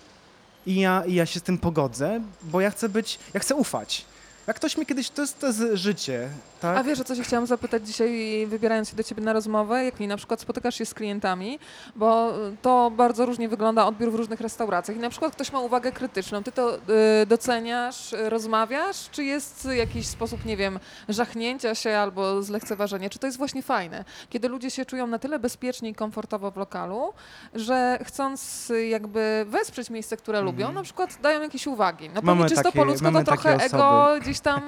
i 0.65 0.75
ja, 0.75 1.03
i 1.05 1.13
ja 1.13 1.25
się 1.25 1.39
z 1.39 1.43
tym 1.43 1.57
pogodzę, 1.57 2.21
bo 2.43 2.61
ja 2.61 2.71
chcę 2.71 2.89
być, 2.89 3.19
ja 3.33 3.39
chcę 3.39 3.55
ufać. 3.55 4.05
Jak 4.47 4.55
ktoś 4.55 4.77
mi 4.77 4.85
kiedyś, 4.85 5.09
to 5.09 5.21
jest, 5.21 5.39
to 5.39 5.47
jest 5.47 5.59
życie, 5.73 6.29
tak? 6.61 6.77
A 6.77 6.83
wiesz, 6.83 6.99
o 6.99 7.03
co 7.03 7.15
się 7.15 7.23
chciałam 7.23 7.47
zapytać 7.47 7.87
dzisiaj, 7.87 8.45
wybierając 8.47 8.89
się 8.89 8.95
do 8.95 9.03
ciebie 9.03 9.23
na 9.23 9.33
rozmowę, 9.33 9.85
jak 9.85 9.99
mi 9.99 10.07
na 10.07 10.17
przykład 10.17 10.41
spotykasz 10.41 10.75
się 10.75 10.85
z 10.85 10.93
klientami, 10.93 11.59
bo 11.95 12.33
to 12.61 12.91
bardzo 12.95 13.25
różnie 13.25 13.49
wygląda 13.49 13.85
odbiór 13.85 14.11
w 14.11 14.15
różnych 14.15 14.41
restauracjach 14.41 14.97
i 14.97 14.99
na 14.99 15.09
przykład 15.09 15.33
ktoś 15.35 15.51
ma 15.51 15.59
uwagę 15.59 15.91
krytyczną, 15.91 16.43
ty 16.43 16.51
to 16.51 16.75
y, 16.75 16.79
doceniasz, 17.27 18.15
rozmawiasz, 18.29 19.09
czy 19.11 19.23
jest 19.23 19.65
jakiś 19.65 20.07
sposób, 20.07 20.45
nie 20.45 20.57
wiem, 20.57 20.79
żachnięcia 21.09 21.75
się 21.75 21.97
albo 21.97 22.43
zlekceważenia, 22.43 23.09
czy 23.09 23.19
to 23.19 23.27
jest 23.27 23.37
właśnie 23.37 23.63
fajne, 23.63 24.05
kiedy 24.29 24.47
ludzie 24.47 24.71
się 24.71 24.85
czują 24.85 25.07
na 25.07 25.19
tyle 25.19 25.39
bezpiecznie 25.39 25.89
i 25.89 25.95
komfortowo 25.95 26.51
w 26.51 26.57
lokalu, 26.57 27.13
że 27.55 27.99
chcąc 28.05 28.71
jakby 28.89 29.45
wesprzeć 29.49 29.89
miejsce, 29.89 30.17
które 30.17 30.39
Mhm. 30.39 30.55
lubią, 30.55 30.71
na 30.71 30.83
przykład 30.83 31.17
dają 31.21 31.41
jakieś 31.41 31.67
uwagi. 31.67 32.09
No 32.09 32.21
pewnie 32.21 32.45
czysto 32.45 32.63
takie- 32.63 32.79
po 32.79 32.85
ludzku 32.85 33.11
to 33.11 33.23
trochę 33.23 33.51
takie 33.57 33.65
ego 33.65 33.89
osoby. 33.89 34.32
Gdzieś 34.33 34.41
tam 34.41 34.63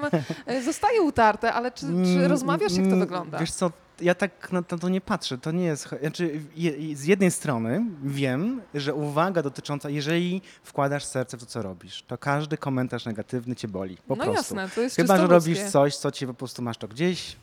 y, 0.49 0.63
zostaje 0.63 1.01
utarte, 1.01 1.54
ale 1.54 1.71
czy, 1.71 1.82
czy 1.86 1.91
Mm, 1.91 2.25
rozmawiasz, 2.32 2.71
jak 2.71 2.82
to 2.82 2.88
mm, 2.88 2.99
wygląda? 2.99 3.39
Wiesz 3.39 3.51
co, 3.51 3.71
ja 4.01 4.15
tak 4.15 4.51
na 4.51 4.62
to, 4.63 4.78
to 4.78 4.89
nie 4.89 5.01
patrzę. 5.01 5.38
To 5.38 5.51
nie 5.51 5.63
jest. 5.63 5.89
Znaczy, 6.01 6.41
je, 6.56 6.95
z 6.95 7.06
jednej 7.06 7.32
strony 7.32 7.86
wiem, 8.04 8.62
że 8.73 8.93
uwaga 8.93 9.41
dotycząca, 9.43 9.89
jeżeli 9.89 10.41
wkładasz 10.63 11.06
serce 11.06 11.38
w 11.38 11.39
to, 11.39 11.45
co 11.45 11.62
robisz, 11.62 12.04
to 12.08 12.17
każdy 12.17 12.58
komentarz 12.58 13.06
negatywny 13.06 13.56
cię 13.56 13.67
boli. 13.67 13.97
Po 14.08 14.15
no 14.15 14.23
prostu. 14.23 14.56
jasne, 14.56 14.75
to 14.75 14.82
jest 14.82 14.95
Chyba, 14.95 15.17
że 15.17 15.28
robisz 15.28 15.60
coś, 15.63 15.95
co 15.97 16.12
ci 16.12 16.28
po 16.28 16.34
prostu 16.34 16.62
masz 16.62 16.78
to 16.78 16.88
gdzieś, 16.88 17.36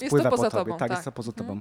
to 0.00 0.06
spływa 0.06 0.30
poza 0.30 0.44
po 0.44 0.50
tobie. 0.50 0.64
tobą, 0.64 0.78
tak, 0.78 0.88
tak. 0.88 0.98
jest 0.98 1.04
to 1.04 1.12
poza 1.12 1.32
Mhm. 1.38 1.46
tobą. 1.48 1.60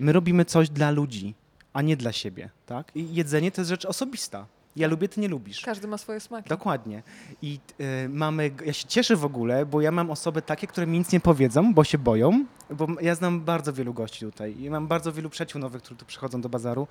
My 0.00 0.12
robimy 0.12 0.44
coś 0.44 0.68
dla 0.70 0.90
ludzi, 0.90 1.34
a 1.72 1.82
nie 1.82 1.96
dla 1.96 2.12
siebie. 2.12 2.50
Tak? 2.66 2.92
I 2.94 3.14
jedzenie 3.14 3.52
to 3.52 3.60
jest 3.60 3.68
rzecz 3.68 3.84
osobista. 3.84 4.46
Ja 4.76 4.88
lubię, 4.88 5.08
ty 5.08 5.20
nie 5.20 5.28
lubisz. 5.28 5.60
Każdy 5.60 5.88
ma 5.88 5.98
swoje 5.98 6.20
smaki. 6.20 6.48
Dokładnie. 6.48 7.02
I 7.42 7.58
y, 7.80 8.08
mamy, 8.08 8.50
ja 8.64 8.72
się 8.72 8.88
cieszę 8.88 9.16
w 9.16 9.24
ogóle, 9.24 9.66
bo 9.66 9.80
ja 9.80 9.90
mam 9.90 10.10
osoby 10.10 10.42
takie, 10.42 10.66
które 10.66 10.86
mi 10.86 10.98
nic 10.98 11.12
nie 11.12 11.20
powiedzą, 11.20 11.74
bo 11.74 11.84
się 11.84 11.98
boją, 11.98 12.44
bo 12.70 12.86
ja 13.00 13.14
znam 13.14 13.40
bardzo 13.40 13.72
wielu 13.72 13.94
gości 13.94 14.20
tutaj 14.20 14.60
i 14.60 14.70
mam 14.70 14.86
bardzo 14.88 15.12
wielu 15.12 15.30
przyjaciół 15.30 15.60
nowych, 15.60 15.82
którzy 15.82 15.98
tu 15.98 16.06
przychodzą 16.06 16.40
do 16.40 16.48
bazaru. 16.48 16.88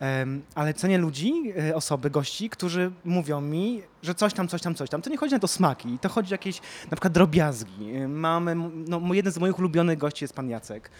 Em, 0.00 0.42
ale 0.54 0.74
cenię 0.74 0.98
ludzi, 0.98 1.32
y, 1.68 1.74
osoby, 1.74 2.10
gości, 2.10 2.50
którzy 2.50 2.92
mówią 3.04 3.40
mi, 3.40 3.82
że 4.02 4.14
coś 4.14 4.34
tam, 4.34 4.48
coś 4.48 4.62
tam, 4.62 4.74
coś 4.74 4.90
tam. 4.90 5.02
To 5.02 5.10
nie 5.10 5.16
chodzi 5.16 5.34
na 5.34 5.38
to 5.40 5.48
smaki, 5.48 5.98
to 5.98 6.08
chodzi 6.08 6.34
o 6.34 6.34
jakieś 6.34 6.60
na 6.60 6.90
przykład 6.90 7.12
drobiazgi. 7.12 7.96
Y, 7.96 8.08
Mamy, 8.08 8.54
no, 8.88 9.14
jeden 9.14 9.32
z 9.32 9.38
moich 9.38 9.58
ulubionych 9.58 9.98
gości 9.98 10.24
jest 10.24 10.34
pan 10.34 10.48
Jacek. 10.50 10.90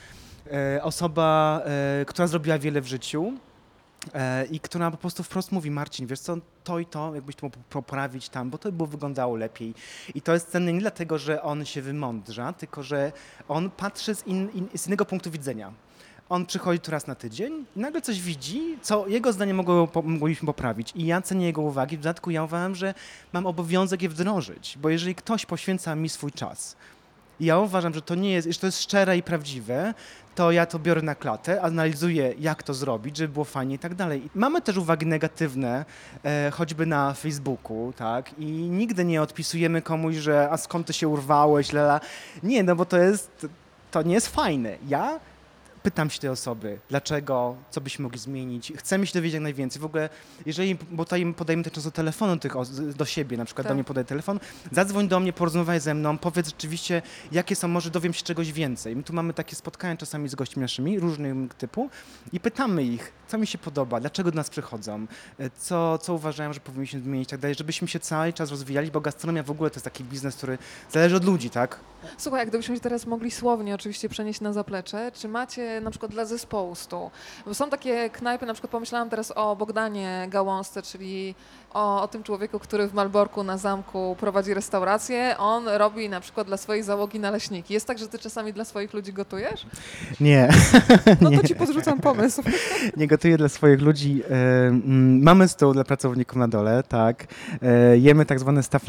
E, 0.52 0.82
Osoba, 0.82 1.60
e, 1.64 2.04
która 2.04 2.26
zrobiła 2.26 2.58
wiele 2.58 2.80
w 2.80 2.86
życiu, 2.86 3.32
E, 3.32 3.55
i 4.50 4.60
która 4.60 4.90
po 4.90 4.96
prostu 4.96 5.22
wprost 5.22 5.52
mówi, 5.52 5.70
Marcin, 5.70 6.06
wiesz 6.06 6.20
co, 6.20 6.36
to 6.64 6.78
i 6.78 6.86
to, 6.86 7.14
jakbyś 7.14 7.36
to 7.36 7.46
mógł 7.46 7.58
poprawić 7.70 8.28
tam, 8.28 8.50
bo 8.50 8.58
to 8.58 8.72
by 8.72 8.76
było 8.76 8.86
wyglądało 8.86 9.36
lepiej. 9.36 9.74
I 10.14 10.22
to 10.22 10.34
jest 10.34 10.50
cenne 10.50 10.72
nie 10.72 10.80
dlatego, 10.80 11.18
że 11.18 11.42
on 11.42 11.64
się 11.64 11.82
wymądrza, 11.82 12.52
tylko 12.52 12.82
że 12.82 13.12
on 13.48 13.70
patrzy 13.70 14.14
z, 14.14 14.26
in, 14.26 14.50
in, 14.50 14.68
z 14.74 14.86
innego 14.86 15.04
punktu 15.04 15.30
widzenia. 15.30 15.72
On 16.28 16.46
przychodzi 16.46 16.80
tu 16.80 16.90
raz 16.90 17.06
na 17.06 17.14
tydzień 17.14 17.64
i 17.76 17.80
nagle 17.80 18.02
coś 18.02 18.20
widzi, 18.20 18.78
co 18.82 19.08
jego 19.08 19.32
zdaniem 19.32 19.56
mogło, 19.56 19.88
mogliśmy 20.02 20.46
poprawić. 20.46 20.92
I 20.94 21.06
ja 21.06 21.22
cenię 21.22 21.46
jego 21.46 21.62
uwagi. 21.62 21.96
W 21.96 22.00
dodatku 22.00 22.30
ja 22.30 22.42
uważam, 22.42 22.74
że 22.74 22.94
mam 23.32 23.46
obowiązek 23.46 24.02
je 24.02 24.08
wdrożyć, 24.08 24.78
bo 24.82 24.88
jeżeli 24.88 25.14
ktoś 25.14 25.46
poświęca 25.46 25.94
mi 25.94 26.08
swój 26.08 26.32
czas, 26.32 26.76
I 27.40 27.44
ja 27.44 27.58
uważam, 27.58 27.94
że 27.94 28.02
to 28.02 28.14
nie 28.14 28.32
jest, 28.32 28.48
że 28.48 28.60
to 28.60 28.66
jest 28.66 28.82
szczere 28.82 29.16
i 29.16 29.22
prawdziwe, 29.22 29.94
to 30.34 30.52
ja 30.52 30.66
to 30.66 30.78
biorę 30.78 31.02
na 31.02 31.14
klatę, 31.14 31.62
analizuję, 31.62 32.34
jak 32.38 32.62
to 32.62 32.74
zrobić, 32.74 33.16
żeby 33.16 33.32
było 33.32 33.44
fajnie 33.44 33.74
i 33.74 33.78
tak 33.78 33.94
dalej. 33.94 34.22
Mamy 34.34 34.62
też 34.62 34.76
uwagi 34.76 35.06
negatywne, 35.06 35.84
e, 36.24 36.50
choćby 36.50 36.86
na 36.86 37.14
Facebooku, 37.14 37.92
tak? 37.96 38.38
I 38.38 38.44
nigdy 38.52 39.04
nie 39.04 39.22
odpisujemy 39.22 39.82
komuś, 39.82 40.14
że 40.14 40.48
a 40.50 40.56
skąd 40.56 40.86
ty 40.86 40.92
się 40.92 41.08
urwałeś, 41.08 41.72
lala. 41.72 42.00
Nie, 42.42 42.62
no 42.62 42.76
bo 42.76 42.84
to 42.84 42.98
jest, 42.98 43.46
to 43.90 44.02
nie 44.02 44.14
jest 44.14 44.28
fajne. 44.28 44.76
Ja 44.88 45.20
pytam 45.86 46.10
się 46.10 46.20
tej 46.20 46.30
osoby, 46.30 46.78
dlaczego, 46.88 47.56
co 47.70 47.80
byśmy 47.80 48.02
mogli 48.02 48.18
zmienić. 48.18 48.72
Chcemy 48.76 49.06
się 49.06 49.12
dowiedzieć 49.12 49.34
jak 49.34 49.42
najwięcej. 49.42 49.82
W 49.82 49.84
ogóle, 49.84 50.08
jeżeli, 50.46 50.76
bo 50.90 51.04
tutaj 51.04 51.34
podajemy 51.34 51.64
też 51.64 51.72
często 51.72 51.90
telefonu 51.90 52.36
tych 52.36 52.52
do 52.96 53.04
siebie, 53.04 53.36
na 53.36 53.44
przykład 53.44 53.64
Tak. 53.64 53.70
do 53.70 53.74
mnie 53.74 53.84
podaje 53.84 54.04
telefon, 54.04 54.40
zadzwoń 54.72 55.08
do 55.08 55.20
mnie, 55.20 55.32
porozmawiaj 55.32 55.80
ze 55.80 55.94
mną, 55.94 56.18
powiedz 56.18 56.46
rzeczywiście, 56.46 57.02
jakie 57.32 57.56
są, 57.56 57.68
może 57.68 57.90
dowiem 57.90 58.12
się 58.14 58.22
czegoś 58.22 58.52
więcej. 58.52 58.96
My 58.96 59.02
tu 59.02 59.12
mamy 59.12 59.34
takie 59.34 59.56
spotkania 59.56 59.96
czasami 59.96 60.28
z 60.28 60.34
gośćmi 60.34 60.60
naszymi, 60.62 61.00
różnych 61.00 61.54
typu 61.54 61.90
i 62.32 62.40
pytamy 62.40 62.82
ich, 62.82 63.12
co 63.28 63.38
mi 63.38 63.46
się 63.46 63.58
podoba, 63.58 64.00
dlaczego 64.00 64.30
do 64.30 64.36
nas 64.36 64.50
przychodzą, 64.50 65.06
e, 65.38 65.50
co, 65.50 65.98
co 65.98 66.14
uważają, 66.14 66.52
że 66.52 66.60
powinniśmy 66.60 67.00
zmienić 67.00 67.28
i 67.28 67.30
tak 67.30 67.40
dalej, 67.40 67.54
żebyśmy 67.54 67.88
się 67.88 68.00
cały 68.00 68.32
czas 68.32 68.50
rozwijali, 68.50 68.90
bo 68.90 69.00
gastronomia 69.00 69.42
w 69.42 69.50
ogóle 69.50 69.70
to 69.70 69.74
jest 69.76 69.84
taki 69.84 70.04
biznes, 70.04 70.36
który 70.36 70.58
zależy 70.90 71.16
od 71.16 71.24
ludzi, 71.24 71.50
tak? 71.50 71.80
Słuchaj, 72.18 72.46
gdybyśmy 72.46 72.74
się 72.74 72.80
teraz 72.80 73.06
mogli 73.06 73.30
słownie 73.30 73.74
oczywiście 73.74 74.08
przenieść 74.08 74.40
na 74.40 74.52
zaplecze, 74.52 75.12
czy 75.14 75.28
macie 75.28 75.75
na 75.80 75.90
przykład 75.90 76.12
dla 76.12 76.24
zespołu 76.24 76.74
stół? 76.74 77.10
Bo 77.46 77.54
są 77.54 77.70
takie 77.70 78.10
knajpy, 78.10 78.46
na 78.46 78.54
przykład 78.54 78.70
pomyślałam 78.70 79.10
teraz 79.10 79.32
o 79.36 79.56
Bogdanie 79.56 80.26
Gałązce, 80.30 80.82
czyli 80.82 81.34
o, 81.74 82.02
o 82.02 82.08
tym 82.08 82.22
człowieku, 82.22 82.58
który 82.58 82.88
w 82.88 82.94
Malborku 82.94 83.44
na 83.44 83.58
zamku 83.58 84.16
prowadzi 84.20 84.54
restaurację. 84.54 85.34
On 85.38 85.68
robi 85.68 86.08
na 86.08 86.20
przykład 86.20 86.46
dla 86.46 86.56
swojej 86.56 86.82
załogi 86.82 87.20
naleśniki. 87.20 87.74
Jest 87.74 87.86
tak, 87.86 87.98
że 87.98 88.08
ty 88.08 88.18
czasami 88.18 88.52
dla 88.52 88.64
swoich 88.64 88.94
ludzi 88.94 89.12
gotujesz? 89.12 89.66
Nie. 90.20 90.48
No 91.20 91.30
to 91.30 91.42
ci 91.48 91.54
podrzucam 91.54 92.00
pomysł. 92.00 92.42
Nie 92.96 93.06
gotuję 93.06 93.36
dla 93.36 93.48
swoich 93.48 93.80
ludzi. 93.80 94.22
E, 94.30 94.66
mm, 94.66 95.22
mamy 95.22 95.48
stół 95.48 95.72
dla 95.72 95.84
pracowników 95.84 96.36
na 96.36 96.48
dole, 96.48 96.82
tak. 96.82 97.26
E, 97.62 97.98
jemy 97.98 98.26
tak 98.26 98.40
zwane 98.40 98.62
staff. 98.62 98.86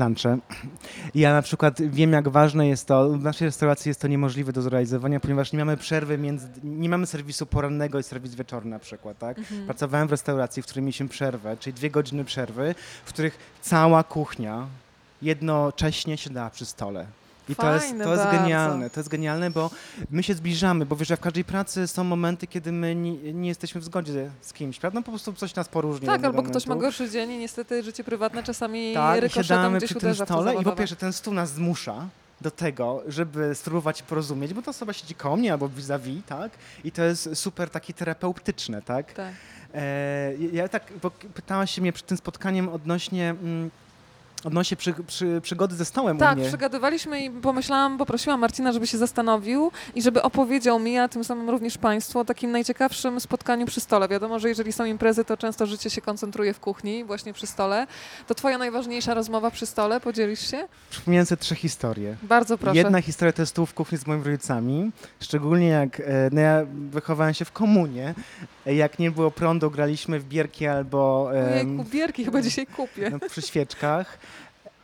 Ja 1.15 1.33
na 1.33 1.41
przykład 1.41 1.81
wiem, 1.81 2.13
jak 2.13 2.29
ważne 2.29 2.67
jest 2.67 2.87
to, 2.87 3.09
w 3.09 3.23
naszej 3.23 3.45
restauracji 3.45 3.89
jest 3.89 4.01
to 4.01 4.07
niemożliwe 4.07 4.53
do 4.53 4.61
zrealizowania, 4.61 5.19
ponieważ 5.19 5.53
nie 5.53 5.59
mamy 5.59 5.77
przerwy 5.77 6.17
między, 6.17 6.47
nie 6.77 6.89
mamy 6.89 7.07
serwisu 7.07 7.45
porannego 7.45 7.99
i 7.99 8.03
serwis 8.03 8.35
wieczorny 8.35 8.71
na 8.71 8.79
przykład, 8.79 9.17
tak. 9.17 9.37
Pracowałem 9.65 10.07
w 10.07 10.11
restauracji, 10.11 10.63
w 10.63 10.65
której 10.65 10.83
mieliśmy 10.83 11.07
przerwę, 11.07 11.57
czyli 11.57 11.73
dwie 11.73 11.89
godziny 11.89 12.25
przerwy, 12.25 12.75
w 13.05 13.09
których 13.09 13.37
cała 13.61 14.03
kuchnia 14.03 14.67
jednocześnie 15.21 16.17
siadała 16.17 16.49
przy 16.49 16.65
stole. 16.65 17.05
I 17.49 17.55
to 17.55 17.73
jest, 17.73 17.95
to 18.03 18.13
jest 18.13 18.25
genialne, 18.31 18.89
to 18.89 18.99
jest 18.99 19.09
genialne, 19.09 19.49
bo 19.49 19.71
my 20.11 20.23
się 20.23 20.33
zbliżamy, 20.33 20.85
bo 20.85 20.95
wiesz, 20.95 21.07
że 21.07 21.17
w 21.17 21.19
każdej 21.19 21.43
pracy 21.43 21.87
są 21.87 22.03
momenty, 22.03 22.47
kiedy 22.47 22.71
my 22.71 22.95
nie, 22.95 23.33
nie 23.33 23.47
jesteśmy 23.49 23.81
w 23.81 23.83
zgodzie 23.83 24.29
z 24.41 24.53
kimś, 24.53 24.79
prawda? 24.79 24.99
No 24.99 25.03
po 25.03 25.11
prostu 25.11 25.33
coś 25.33 25.55
nas 25.55 25.67
poróżni. 25.67 26.07
Tak, 26.07 26.23
albo 26.23 26.43
ktoś 26.43 26.67
ma 26.67 26.75
gorszy 26.75 27.09
dzień 27.09 27.31
i 27.31 27.37
niestety 27.37 27.83
życie 27.83 28.03
prywatne 28.03 28.43
czasami 28.43 28.93
Tak, 28.93 29.21
rykoszetem 29.21 29.77
gdzieś 29.77 29.89
przy 29.89 29.99
tym 29.99 30.09
uderza 30.09 30.25
to 30.25 30.33
stole 30.33 30.55
i 30.55 30.63
po 30.63 30.71
pierwsze 30.71 30.95
ten 30.95 31.13
stół 31.13 31.33
nas 31.33 31.53
zmusza 31.53 32.07
do 32.41 32.51
tego, 32.51 33.03
żeby 33.07 33.55
spróbować 33.55 34.03
porozumieć, 34.03 34.53
bo 34.53 34.61
ta 34.61 34.71
osoba 34.71 34.93
siedzi 34.93 35.15
koło 35.15 35.35
mnie 35.35 35.51
albo 35.51 35.69
vis-a-vis, 35.69 36.25
tak? 36.25 36.51
I 36.83 36.91
to 36.91 37.03
jest 37.03 37.29
super 37.35 37.69
taki 37.69 37.93
terapeutyczne, 37.93 38.81
tak? 38.81 39.13
Tak. 39.13 39.33
E, 39.73 40.33
ja 40.53 40.67
tak, 40.67 40.93
bo 41.01 41.11
pytałaś 41.11 41.71
się 41.71 41.81
mnie 41.81 41.93
przed 41.93 42.07
tym 42.07 42.17
spotkaniem 42.17 42.69
odnośnie, 42.69 43.29
mm, 43.29 43.69
odnośnie 44.43 44.77
przy, 44.77 44.93
przy, 45.07 45.41
przygody 45.43 45.75
ze 45.75 45.85
stołem 45.85 46.17
u 46.17 46.19
Tak, 46.19 46.37
mnie. 46.37 46.47
przygadywaliśmy 46.47 47.23
i 47.25 47.29
pomyślałam, 47.29 47.97
poprosiłam 47.97 48.39
Marcina, 48.39 48.71
żeby 48.71 48.87
się 48.87 48.97
zastanowił 48.97 49.71
i 49.95 50.01
żeby 50.01 50.21
opowiedział 50.21 50.79
mi, 50.79 50.97
a 50.97 51.07
tym 51.07 51.23
samym 51.23 51.49
również 51.49 51.77
Państwu, 51.77 52.19
o 52.19 52.25
takim 52.25 52.51
najciekawszym 52.51 53.19
spotkaniu 53.19 53.65
przy 53.65 53.79
stole. 53.81 54.07
Wiadomo, 54.07 54.39
że 54.39 54.49
jeżeli 54.49 54.71
są 54.73 54.85
imprezy, 54.85 55.25
to 55.25 55.37
często 55.37 55.65
życie 55.65 55.89
się 55.89 56.01
koncentruje 56.01 56.53
w 56.53 56.59
kuchni, 56.59 57.03
właśnie 57.03 57.33
przy 57.33 57.47
stole. 57.47 57.87
To 58.27 58.35
Twoja 58.35 58.57
najważniejsza 58.57 59.13
rozmowa 59.13 59.51
przy 59.51 59.65
stole, 59.65 59.99
podzielisz 59.99 60.51
się? 60.51 60.67
Przypomniałem 60.89 61.25
sobie 61.25 61.39
trzy 61.41 61.55
historie. 61.55 62.15
Bardzo 62.23 62.57
proszę. 62.57 62.77
Jedna 62.77 63.01
historia 63.01 63.33
to 63.33 63.41
jest 63.41 63.57
w 63.57 63.73
kuchni 63.73 63.97
z 63.97 64.07
moimi 64.07 64.23
rodzicami, 64.23 64.91
szczególnie 65.21 65.67
jak 65.67 65.99
e, 65.99 66.03
no 66.31 66.41
ja 66.41 66.65
wychowałem 66.89 67.33
się 67.33 67.45
w 67.45 67.51
komunie. 67.51 68.13
E, 68.67 68.75
Jak 68.75 68.99
nie 68.99 69.11
było 69.11 69.31
prądu, 69.31 69.71
graliśmy 69.71 70.19
w 70.19 70.23
bierki 70.25 70.67
albo 70.67 71.29
em, 71.35 71.53
Ojej, 71.53 71.77
kubierki 71.77 72.25
chyba 72.25 72.41
dzisiaj 72.41 72.67
kupię. 72.67 73.09
no, 73.09 73.19
przy 73.29 73.41
świeczkach. 73.41 74.17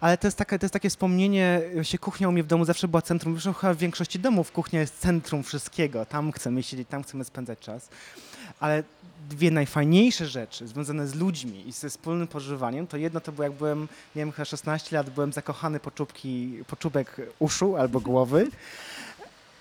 Ale 0.04 0.18
to 0.18 0.28
jest, 0.28 0.38
takie, 0.38 0.60
to 0.60 0.66
jest 0.66 0.74
takie 0.74 0.90
wspomnienie, 0.90 1.62
się 1.84 1.98
kuchnia 1.98 2.30
u 2.30 2.32
mnie 2.32 2.44
w 2.44 2.48
domu 2.48 2.66
zawsze 2.66 2.88
była 2.88 3.02
centrum, 3.02 3.34
zresztą 3.34 3.54
chyba 3.54 3.74
w 3.74 3.78
większości 3.78 4.20
domów 4.20 4.52
kuchnia 4.52 4.80
jest 4.80 5.00
centrum 5.00 5.44
wszystkiego, 5.44 6.06
tam 6.06 6.32
chcemy 6.32 6.64
siedzieć, 6.64 6.88
tam 6.90 7.04
chcemy 7.04 7.24
spędzać 7.24 7.60
czas. 7.60 7.90
Ale 8.60 8.84
dwie 9.30 9.52
najfajniejsze 9.52 10.28
rzeczy 10.28 10.68
związane 10.68 11.08
z 11.08 11.16
ludźmi 11.16 11.68
i 11.68 11.72
ze 11.72 11.90
wspólnym 11.90 12.28
pożywaniem, 12.28 12.88
to 12.88 12.98
jedno 12.98 13.20
to 13.20 13.32
było 13.32 13.44
jak 13.44 13.54
byłem, 13.54 13.82
nie 13.82 14.22
wiem, 14.22 14.32
chyba 14.32 14.46
16 14.46 14.96
lat, 14.96 15.10
byłem 15.10 15.34
zakochany 15.34 15.80
po, 15.80 15.92
czubki, 15.92 16.60
po 16.68 16.76
czubek 16.76 17.22
uszu 17.40 17.78
albo 17.78 18.00
głowy. 18.00 18.48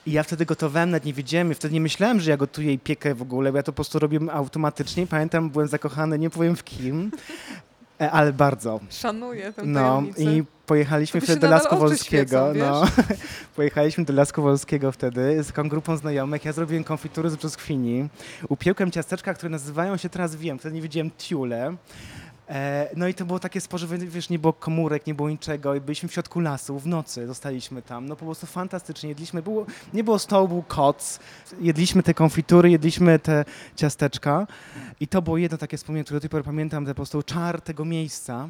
I 0.07 0.12
ja 0.12 0.22
wtedy 0.22 0.46
gotowałem, 0.46 0.90
nawet 0.90 1.05
nie 1.05 1.12
wiedziałem, 1.12 1.55
wtedy 1.55 1.74
nie 1.74 1.81
myślałem, 1.81 2.20
że 2.20 2.31
ja 2.31 2.37
gotuję 2.37 2.72
i 2.72 2.78
piekę 2.78 3.14
w 3.14 3.22
ogóle, 3.22 3.52
bo 3.52 3.57
ja 3.57 3.62
to 3.62 3.72
po 3.72 3.76
prostu 3.76 3.98
robiłem 3.98 4.31
automatycznie. 4.31 5.07
Pamiętam, 5.07 5.50
byłem 5.50 5.68
zakochany, 5.68 6.18
nie 6.18 6.31
powiem 6.31 6.57
w 6.57 6.64
kim, 6.64 7.11
ale 8.10 8.32
bardzo. 8.32 8.80
Szanuję 8.90 9.52
tę 9.52 9.62
No 9.66 9.80
tajemnicę. 9.96 10.22
i 10.22 10.44
pojechaliśmy 10.66 11.20
wtedy 11.20 11.40
do 11.40 11.48
Laskowolskiego. 11.50 12.52
świecą, 12.52 12.52
No. 12.70 12.82
pojechaliśmy 13.56 14.04
do 14.04 14.12
Laskowolskiego 14.12 14.92
wtedy 14.92 15.42
z 15.42 15.46
taką 15.46 15.68
grupą 15.68 15.96
znajomych. 15.96 16.44
Ja 16.44 16.52
zrobiłem 16.52 16.84
konfitury 16.84 17.30
z 17.30 17.36
brzoskwini. 17.36 18.08
Upiekłem 18.48 18.90
ciasteczka, 18.90 19.34
które 19.34 19.50
nazywają 19.50 19.96
się, 19.96 20.08
teraz 20.08 20.36
wiem, 20.36 20.58
wtedy 20.58 20.74
nie 20.74 20.82
wiedziałem, 20.82 21.10
tiule. 21.10 21.76
E, 22.52 22.88
no 22.96 23.08
i 23.08 23.14
to 23.14 23.24
było 23.24 23.38
takie 23.38 23.60
spożywanie, 23.60 24.06
wiesz, 24.06 24.28
nie 24.28 24.38
było 24.38 24.52
komórek, 24.52 25.06
nie 25.06 25.14
było 25.14 25.30
niczego 25.30 25.74
i 25.74 25.80
byliśmy 25.80 26.08
w 26.08 26.12
środku 26.12 26.40
lasu, 26.40 26.78
w 26.78 26.86
nocy 26.86 27.26
zostaliśmy 27.26 27.82
tam, 27.82 28.06
no 28.06 28.16
po 28.16 28.24
prostu 28.24 28.46
fantastycznie, 28.46 29.08
jedliśmy, 29.08 29.42
było, 29.42 29.66
nie 29.94 30.04
było 30.04 30.18
stołu, 30.18 30.48
był 30.48 30.62
koc, 30.62 31.18
jedliśmy 31.60 32.02
te 32.02 32.14
konfitury, 32.14 32.70
jedliśmy 32.70 33.18
te 33.18 33.44
ciasteczka. 33.76 34.46
I 35.00 35.08
to 35.08 35.22
było 35.22 35.38
jedno 35.38 35.58
takie 35.58 35.76
wspomnienie, 35.76 36.04
które 36.04 36.16
do 36.16 36.20
tej 36.20 36.30
pory 36.30 36.44
pamiętam, 36.44 36.86
po 36.86 36.94
prostu 36.94 37.22
czar 37.22 37.60
tego 37.60 37.84
miejsca. 37.84 38.48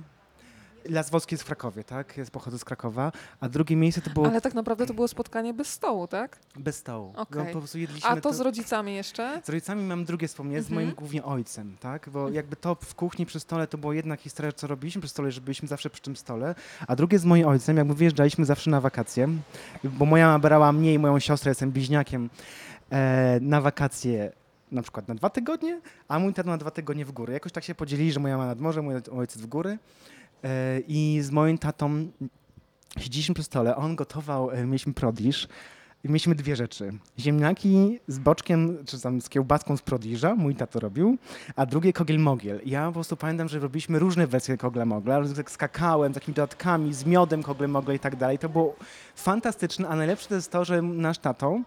Las 0.89 1.11
Wolski 1.11 1.35
jest 1.35 1.43
w 1.43 1.47
Krakowie, 1.47 1.85
tak? 1.85 2.17
Jest 2.17 2.31
pochodzę 2.31 2.59
z 2.59 2.65
Krakowa, 2.65 3.13
a 3.41 3.49
drugie 3.49 3.77
miejsce 3.77 4.01
to 4.01 4.11
było 4.11 4.27
Ale 4.27 4.41
tak 4.41 4.55
naprawdę 4.55 4.87
to 4.87 4.95
było 4.95 5.09
spotkanie 5.09 5.55
bez 5.55 5.69
stołu, 5.69 6.07
tak? 6.07 6.39
bez 6.57 6.77
stołu. 6.77 7.13
No, 7.17 7.23
Okej. 7.23 7.53
po 7.53 7.59
prostu 7.59 7.79
jedliśmy 7.79 8.11
A 8.11 8.21
to 8.21 8.33
z 8.33 8.41
rodzicami 8.41 8.95
jeszcze? 8.95 9.41
z 9.45 9.49
rodzicami 9.49 9.83
mam 9.83 10.05
drugie 10.05 10.29
wspomnienie, 10.29 10.63
z 10.63 10.67
Mhm. 10.67 10.85
moim 10.87 10.95
głównie 10.97 11.25
ojcem, 11.25 11.77
tak? 11.81 12.09
Bo 12.11 12.29
jakby 12.31 12.57
to 12.57 12.75
w 12.75 12.95
kuchni 12.95 13.27
przy 13.27 13.41
stole 13.41 13.67
to 13.67 13.79
była 13.79 13.95
jedna 13.95 14.17
historia, 14.17 14.53
co 14.53 14.67
robiliśmy 14.67 15.03
przy 15.03 15.11
stole, 15.11 15.31
że 15.31 15.41
byliśmy 15.41 15.69
zawsze 15.69 15.91
przy 15.91 16.03
tym 16.03 16.17
stole, 16.17 16.55
a 16.87 16.97
drugie 16.97 17.19
z 17.19 17.25
moim 17.25 17.47
ojcem, 17.49 17.77
jakby 17.77 17.95
wyjeżdżaliśmy 17.95 18.45
zawsze 18.45 18.71
na 18.71 18.81
wakacje, 18.81 19.29
bo 19.85 20.05
moja 20.05 20.27
mama 20.27 20.39
brała 20.39 20.73
mnie 20.73 20.95
i 20.95 20.99
moją 20.99 21.19
siostrę, 21.19 21.51
jestem 21.51 21.71
bliźniakiem, 21.71 22.31
e, 22.91 23.39
na 23.41 23.61
wakacje 23.61 24.33
na 24.73 24.83
przykład 24.83 25.09
na 25.09 25.15
dwa 25.15 25.31
tygodnie, 25.31 25.81
a 26.09 26.19
mój 26.19 26.35
tato 26.35 26.51
na 26.51 26.59
dwa 26.59 26.71
tygodnie 26.71 27.05
w 27.05 27.13
góry. 27.13 27.33
Jakoś 27.33 27.53
tak 27.53 27.65
się 27.65 27.75
podzielili, 27.75 28.13
że 28.13 28.21
moja 28.21 28.37
mama 28.37 28.47
nad 28.49 28.61
morze, 28.61 28.83
mój 28.83 28.95
ojciec 29.19 29.43
w 29.43 29.47
góry. 29.47 29.79
E, 30.45 30.81
I 30.89 31.19
z 31.23 31.31
moim 31.31 31.59
tatą 31.59 32.11
siedzieliśmy 32.99 33.35
przy 33.35 33.45
stole, 33.45 33.77
on 33.77 33.97
gotował, 33.97 34.51
e, 34.51 34.67
mieliśmy 34.67 34.95
prodisz, 34.95 35.49
mieliśmy 36.05 36.35
dwie 36.35 36.57
rzeczy. 36.57 36.93
Ziemniaki 37.19 37.99
z 38.07 38.19
boczkiem, 38.19 38.79
czy 38.87 39.01
tam 39.01 39.21
z 39.21 39.29
kiełbaską 39.29 39.77
z 39.77 39.83
prodiża, 39.83 40.35
mój 40.35 40.55
tato 40.55 40.81
robił, 40.81 41.17
a 41.57 41.67
drugie 41.67 41.93
kogiel 41.93 42.19
mogiel. 42.19 42.61
Ja 42.67 42.87
po 42.87 42.93
prostu 42.93 43.17
pamiętam, 43.17 43.49
że 43.49 43.59
robiliśmy 43.59 43.99
różne 43.99 44.27
wersje 44.27 44.57
kogla 44.57 44.85
mogla, 44.85 45.15
ale 45.15 45.29
tak 45.29 45.51
z 45.51 45.57
kakałem, 45.57 46.13
z 46.13 46.15
takimi 46.15 46.35
dodatkami, 46.35 46.95
z 46.95 47.05
miodem 47.05 47.43
kogle 47.43 47.69
mogle 47.69 47.95
i 47.95 47.99
tak 47.99 48.17
dalej. 48.17 48.39
To 48.39 48.49
było 48.49 48.77
fantastyczne, 49.15 49.89
a 49.89 49.97
najlepsze 49.97 50.29
to 50.29 50.35
jest 50.35 50.51
to, 50.53 50.65
że 50.65 50.83
nasz 50.83 51.19
tato 51.19 51.61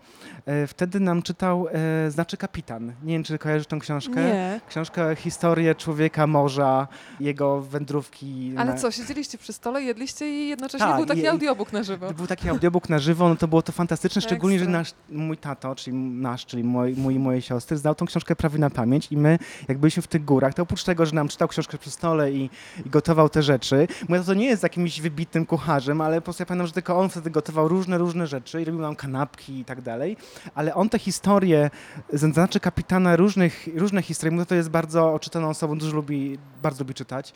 e, 0.46 0.68
wtedy 0.68 1.00
nam 1.00 1.22
czytał 1.22 1.68
e, 2.08 2.12
Znaczy 2.12 2.38
Kapitan. 2.38 2.94
Nie 3.04 3.14
wiem, 3.14 3.24
czy 3.24 3.38
kojarzysz 3.38 3.68
tą 3.68 3.80
książkę? 3.80 4.24
Nie. 4.26 4.62
Książka 4.70 5.16
historię 5.16 5.76
człowieka 5.76 6.28
morza, 6.28 6.88
jego 7.20 7.62
wędrówki. 7.62 8.54
Ale 8.58 8.72
na- 8.74 8.78
co, 8.78 8.92
siedzieliście 8.92 9.38
przy 9.38 9.54
stole, 9.54 9.82
jedliście 9.84 10.30
i 10.30 10.48
jednocześnie 10.48 10.88
Tak, 10.88 10.98
był 10.98 11.06
taki 11.06 11.22
i- 11.22 11.28
audiobook 11.28 11.74
na 11.74 11.84
żywo. 11.84 12.14
był 12.14 12.28
taki 12.28 12.50
audiobook 12.50 12.90
na 12.90 13.00
żywo, 13.00 13.30
no 13.30 13.36
to 13.36 13.48
było 13.48 13.62
to 13.62 13.72
fantastyczne, 13.72 14.22
szczególnie, 14.26 14.60
że 14.60 14.66
Ekstra. 14.66 14.80
nasz, 14.80 14.94
mój 15.10 15.38
tato, 15.38 15.76
czyli 15.76 15.98
nasz, 15.98 16.46
czyli 16.46 16.64
mój, 16.64 16.94
mój 16.96 17.16
i 17.16 17.20
mojej 17.20 17.42
siostry, 17.42 17.78
znał 17.78 17.96
tą 17.96 18.06
książkę 18.06 18.36
prawie 18.36 18.60
na 18.60 18.70
pamięć 18.70 19.12
i 19.12 19.18
my, 19.18 19.40
jak 19.68 19.78
byliśmy 19.78 20.04
w 20.04 20.08
tych 20.08 20.26
górach, 20.26 20.54
to 20.54 20.64
oprócz 20.64 20.84
tego, 20.84 21.06
że 21.06 21.16
nam 21.16 21.28
czytał 21.28 21.48
książkę 21.48 21.78
przy 21.78 21.92
stole 21.92 22.32
i, 22.32 22.50
i 22.86 22.90
gotował 22.90 23.30
te 23.30 23.44
rzeczy, 23.44 23.88
mój 24.10 24.20
tato 24.20 24.34
nie 24.34 24.46
jest 24.46 24.64
jakimś 24.64 25.02
wybitnym 25.02 25.46
kucharzem, 25.46 26.02
ale 26.02 26.16
po 26.16 26.22
prostu 26.22 26.42
ja 26.42 26.46
pamiętam, 26.46 26.68
że 26.68 26.74
tylko 26.74 27.00
on 27.00 27.10
wtedy 27.10 27.30
gotował 27.30 27.68
różne, 27.68 27.98
różne 27.98 28.28
rzeczy 28.28 28.62
i 28.62 28.66
robił 28.66 28.82
nam 28.82 28.96
kanapki 28.96 29.60
i 29.60 29.66
tak 29.66 29.82
dalej, 29.82 30.18
ale 30.56 30.76
on 30.76 30.90
te 30.90 31.00
historie, 31.00 31.70
znaczy 32.14 32.60
kapitana 32.60 33.16
różnych, 33.16 33.68
różne 33.76 34.02
historie, 34.02 34.36
mój 34.36 34.46
to 34.46 34.56
jest 34.56 34.70
bardzo 34.70 35.14
oczytaną 35.14 35.50
osobą, 35.50 35.78
dużo 35.78 35.96
lubi, 35.96 36.38
bardzo 36.62 36.84
lubi 36.84 36.94
czytać, 36.94 37.34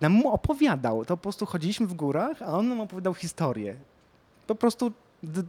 nam 0.00 0.12
mu 0.12 0.28
opowiadał, 0.28 1.04
to 1.04 1.16
po 1.16 1.22
prostu 1.22 1.46
chodziliśmy 1.46 1.86
w 1.86 1.94
górach, 1.94 2.42
a 2.42 2.46
on 2.46 2.68
nam 2.68 2.80
opowiadał 2.80 3.14
historię 3.14 3.76
po 4.46 4.54
prostu 4.54 4.92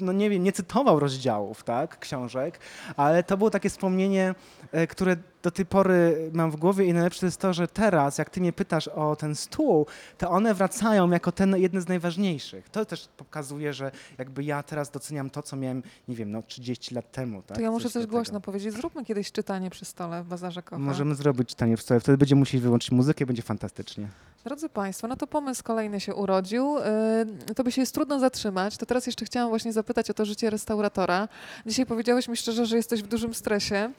no 0.02 0.12
nie 0.12 0.30
wiem, 0.30 0.44
nie 0.44 0.52
cytował 0.52 1.00
rozdziałów, 1.00 1.64
tak, 1.64 2.00
książek, 2.00 2.60
ale 2.98 3.24
to 3.24 3.38
było 3.38 3.50
takie 3.50 3.70
wspomnienie, 3.70 4.36
e, 4.72 4.88
które 4.88 5.18
do 5.44 5.52
tej 5.52 5.66
pory 5.66 6.30
mam 6.34 6.52
w 6.52 6.56
głowie 6.56 6.86
i 6.86 6.94
najlepsze 6.94 7.26
jest 7.26 7.42
to, 7.42 7.54
że 7.54 7.68
teraz, 7.68 8.18
jak 8.18 8.30
ty 8.30 8.42
mnie 8.42 8.54
pytasz 8.54 8.88
o 8.88 9.16
ten 9.16 9.36
stół, 9.36 9.86
to 10.18 10.30
one 10.30 10.54
wracają 10.54 11.10
jako 11.10 11.32
ten 11.32 11.58
jeden 11.58 11.82
z 11.82 11.88
najważniejszych. 11.88 12.70
To 12.70 12.86
też 12.86 13.10
pokazuje, 13.18 13.74
że 13.74 13.92
jakby 14.18 14.44
ja 14.44 14.64
teraz 14.64 14.92
doceniam 14.92 15.30
to, 15.30 15.42
co 15.42 15.56
miałem, 15.56 15.84
nie 16.08 16.16
wiem, 16.16 16.32
no 16.32 16.44
30 16.44 16.96
lat 16.96 17.12
temu, 17.12 17.42
tak. 17.42 17.58
To 17.58 17.64
ja 17.64 17.72
muszę 17.72 17.84
coś 17.84 17.94
takiego. 17.94 18.12
głośno 18.12 18.42
powiedzieć. 18.42 18.74
Zróbmy 18.74 19.06
kiedyś 19.06 19.32
czytanie 19.32 19.70
przy 19.70 19.86
stole 19.86 20.24
w 20.24 20.28
Bazarze 20.28 20.64
Kocha. 20.64 20.80
Możemy 20.82 21.16
zrobić 21.16 21.50
czytanie 21.50 21.78
w 21.78 21.82
stole, 21.82 22.00
wtedy 22.00 22.18
będziemy 22.18 22.40
musieli 22.40 22.64
wyłączyć 22.64 22.92
muzykę, 22.92 23.26
będzie 23.26 23.42
fantastycznie. 23.44 24.08
Drodzy 24.46 24.70
Państwo, 24.70 25.08
no 25.08 25.16
to 25.16 25.28
pomysł 25.28 25.64
kolejny 25.64 26.00
się 26.00 26.16
urodził. 26.16 26.76
Yy, 27.48 27.56
To 27.56 27.64
by 27.64 27.72
się 27.72 27.82
jest 27.82 27.94
trudno 27.94 28.20
zatrzymać. 28.20 28.78
To 28.78 28.86
teraz 28.86 29.06
jeszcze 29.08 29.26
chciałam 29.26 29.50
właśnie 29.50 29.74
zapytać 29.74 30.10
o 30.10 30.14
to 30.14 30.26
życie 30.26 30.50
restauratora. 30.50 31.28
Dzisiaj 31.66 31.86
powiedziałeś 31.86 32.28
mi 32.28 32.38
szczerze, 32.38 32.66
że 32.66 32.76
jesteś 32.78 33.04
w 33.04 33.08
dużym 33.08 33.34
stresie. 33.34 33.92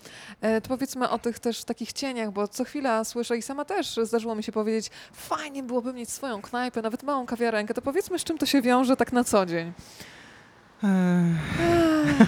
Yy, 0.43 0.61
To 0.61 0.69
powiedzmy 0.69 1.09
o 1.11 1.19
tych 1.19 1.39
też 1.39 1.65
takich 1.65 1.93
cieniach, 1.93 2.31
bo 2.33 2.49
co 2.49 2.65
chwila 2.65 3.05
słyszę 3.05 3.37
i 3.37 3.43
sama 3.43 3.65
też 3.65 3.97
zdarzyło 4.03 4.35
mi 4.35 4.43
się 4.43 4.53
powiedzieć, 4.53 4.91
fajnie 5.13 5.63
byłoby 5.63 5.93
mieć 5.93 6.11
swoją 6.11 6.43
knajpę, 6.43 6.83
nawet 6.83 7.03
małą 7.03 7.27
kawiarenkę. 7.27 7.75
To 7.75 7.83
powiedzmy, 7.83 8.19
z 8.19 8.25
czym 8.25 8.39
to 8.39 8.47
się 8.47 8.63
wiąże 8.63 8.97
tak 8.97 9.13
na 9.13 9.25
co 9.25 9.47
dzień. 9.47 9.73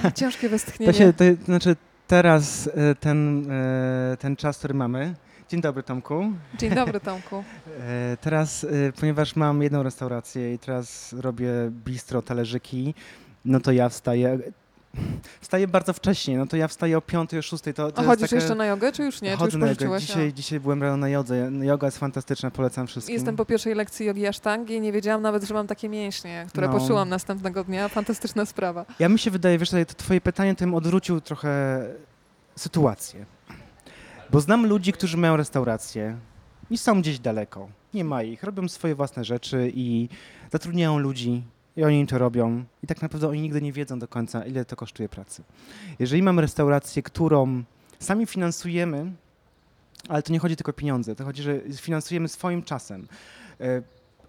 Ech, 0.04 0.12
Ciężkie 0.14 0.48
To 0.48 0.50
westchnienie. 0.50 0.92
się, 0.94 1.12
to, 1.12 1.24
znaczy 1.44 1.76
teraz 2.06 2.66
e, 2.66 2.94
ten, 2.94 3.46
ten 4.18 4.36
czas, 4.36 4.58
który 4.58 4.74
mamy. 4.74 5.14
Dzień 5.48 5.60
dobry 5.60 5.82
Tomku. 5.82 6.32
Dzień 6.58 6.74
dobry, 6.74 7.00
Tomku. 7.00 7.44
E, 7.88 8.16
Teraz, 8.20 8.64
e, 8.64 8.68
ponieważ 9.00 9.36
mam 9.36 9.62
jedną 9.62 9.82
restaurację 9.82 10.54
i 10.54 10.58
teraz 10.58 11.12
robię 11.12 11.50
bistro, 11.70 12.22
talerzyki, 12.22 12.94
no 13.44 13.60
to 13.60 13.72
ja 13.72 13.88
wstaję. 13.88 14.38
Wstaję 15.40 15.68
bardzo 15.68 15.92
wcześnie, 15.92 16.38
no 16.38 16.46
to 16.46 16.56
ja 16.56 16.68
wstaję 16.68 16.98
o 16.98 17.00
5, 17.00 17.34
o 17.34 17.42
6. 17.42 17.62
To, 17.74 17.92
to 17.92 17.98
A 18.02 18.04
chodzisz 18.04 18.30
taka- 18.30 18.36
jeszcze 18.36 18.54
na 18.54 18.66
jogę, 18.66 18.92
czy 18.92 19.02
już 19.04 19.22
nie? 19.22 19.28
Czy 19.28 19.32
już 19.32 19.38
Chodzę 19.40 19.58
na 19.58 19.66
jogę. 19.68 20.00
Dzisiaj, 20.00 20.32
dzisiaj 20.32 20.60
byłem 20.60 20.82
rano 20.82 20.96
na 20.96 21.08
jodze. 21.08 21.50
Joga 21.62 21.86
jest 21.86 21.98
fantastyczna, 21.98 22.50
polecam 22.50 22.86
wszystkim. 22.86 23.14
Jestem 23.14 23.36
po 23.36 23.44
pierwszej 23.44 23.74
lekcji 23.74 24.06
jogi 24.06 24.26
asztangi 24.26 24.74
i 24.74 24.80
nie 24.80 24.92
wiedziałam 24.92 25.22
nawet, 25.22 25.42
że 25.44 25.54
mam 25.54 25.66
takie 25.66 25.88
mięśnie, 25.88 26.46
które 26.48 26.66
No. 26.66 26.72
poszyłam 26.72 27.08
następnego 27.08 27.64
dnia. 27.64 27.88
Fantastyczna 27.88 28.46
sprawa. 28.46 28.84
Ja 28.98 29.08
mi 29.08 29.18
się 29.18 29.30
wydaje, 29.30 29.58
wiesz, 29.58 29.70
to 29.70 29.76
twoje 29.96 30.20
pytanie 30.20 30.54
tym 30.54 30.74
odwrócił 30.74 31.20
trochę 31.20 31.80
sytuację. 32.56 33.26
Bo 34.30 34.40
znam 34.40 34.66
ludzi, 34.66 34.92
którzy 34.92 35.16
mają 35.16 35.36
restaurację 35.36 36.16
i 36.70 36.78
są 36.78 37.00
gdzieś 37.00 37.18
daleko. 37.18 37.68
Nie 37.94 38.04
ma 38.04 38.22
ich, 38.22 38.42
robią 38.42 38.68
swoje 38.68 38.94
własne 38.94 39.24
rzeczy 39.24 39.72
i 39.74 40.08
zatrudniają 40.52 40.98
ludzi 40.98 41.42
i 41.76 41.84
oni 41.84 42.06
to 42.06 42.18
robią. 42.18 42.64
I 42.82 42.86
tak 42.86 43.02
naprawdę 43.02 43.28
oni 43.28 43.40
nigdy 43.40 43.62
nie 43.62 43.72
wiedzą 43.72 43.98
do 43.98 44.08
końca, 44.08 44.44
ile 44.44 44.64
to 44.64 44.76
kosztuje 44.76 45.08
pracy. 45.08 45.42
Jeżeli 45.98 46.22
mamy 46.22 46.42
restaurację, 46.42 47.02
którą 47.02 47.62
sami 47.98 48.26
finansujemy, 48.26 49.12
ale 50.08 50.22
to 50.22 50.32
nie 50.32 50.38
chodzi 50.38 50.56
tylko 50.56 50.70
o 50.70 50.72
pieniądze, 50.72 51.14
to 51.14 51.24
chodzi, 51.24 51.42
że 51.42 51.60
finansujemy 51.60 52.28
swoim 52.28 52.62
czasem. 52.62 53.08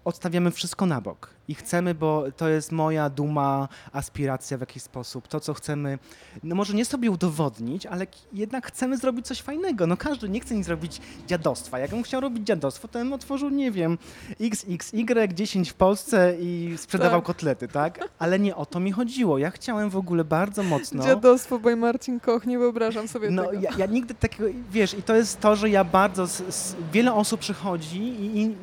Odstawiamy 0.04 0.50
wszystko 0.50 0.86
na 0.86 1.00
bok 1.00 1.30
i 1.48 1.54
chcemy, 1.54 1.94
bo 1.94 2.24
to 2.36 2.48
jest 2.48 2.72
moja 2.72 3.10
duma, 3.10 3.68
aspiracja 3.92 4.56
w 4.56 4.60
jakiś 4.60 4.82
sposób, 4.82 5.28
to 5.28 5.40
co 5.40 5.54
chcemy, 5.54 5.98
no 6.42 6.54
może 6.54 6.74
nie 6.74 6.84
sobie 6.84 7.10
udowodnić, 7.10 7.86
ale 7.86 8.06
jednak 8.32 8.66
chcemy 8.66 8.96
zrobić 8.98 9.26
coś 9.26 9.40
fajnego. 9.42 9.86
No 9.86 9.96
każdy 9.96 10.28
nie 10.28 10.40
chce 10.40 10.54
nic 10.54 10.66
zrobić 10.66 11.00
dziadostwa. 11.26 11.78
Jakbym 11.78 12.02
chciał 12.02 12.20
robić 12.20 12.46
dziadostwo, 12.46 12.88
to 12.88 12.98
bym 12.98 13.12
otworzył, 13.12 13.50
nie 13.50 13.70
wiem, 13.70 13.98
XXY 14.40 15.28
10 15.34 15.70
w 15.70 15.74
Polsce 15.74 16.34
i 16.40 16.74
sprzedawał 16.78 17.20
Tak. 17.20 17.26
kotlety, 17.26 17.68
tak? 17.68 18.08
Ale 18.18 18.38
nie 18.38 18.56
o 18.56 18.66
to 18.66 18.80
mi 18.80 18.92
chodziło. 18.92 19.38
Ja 19.38 19.50
chciałem 19.50 19.90
w 19.90 19.96
ogóle 19.96 20.24
bardzo 20.24 20.62
mocno... 20.62 21.04
Dziadostwo 21.04 21.58
by 21.58 21.76
Marcin 21.76 22.20
Koch, 22.20 22.46
nie 22.46 22.58
wyobrażam 22.58 23.08
sobie 23.08 23.30
No, 23.30 23.44
tego. 23.46 23.60
ja, 23.60 23.70
ja 23.78 23.86
nigdy 23.86 24.14
takiego, 24.14 24.48
wiesz, 24.70 24.94
i 24.94 25.02
to 25.02 25.14
jest 25.14 25.40
to, 25.40 25.56
że 25.56 25.70
ja 25.70 25.84
bardzo, 25.84 26.26
z, 26.26 26.54
z, 26.54 26.76
wiele 26.92 27.14
osób 27.14 27.40
przychodzi 27.40 28.02
i, 28.02 28.40
i 28.42 28.56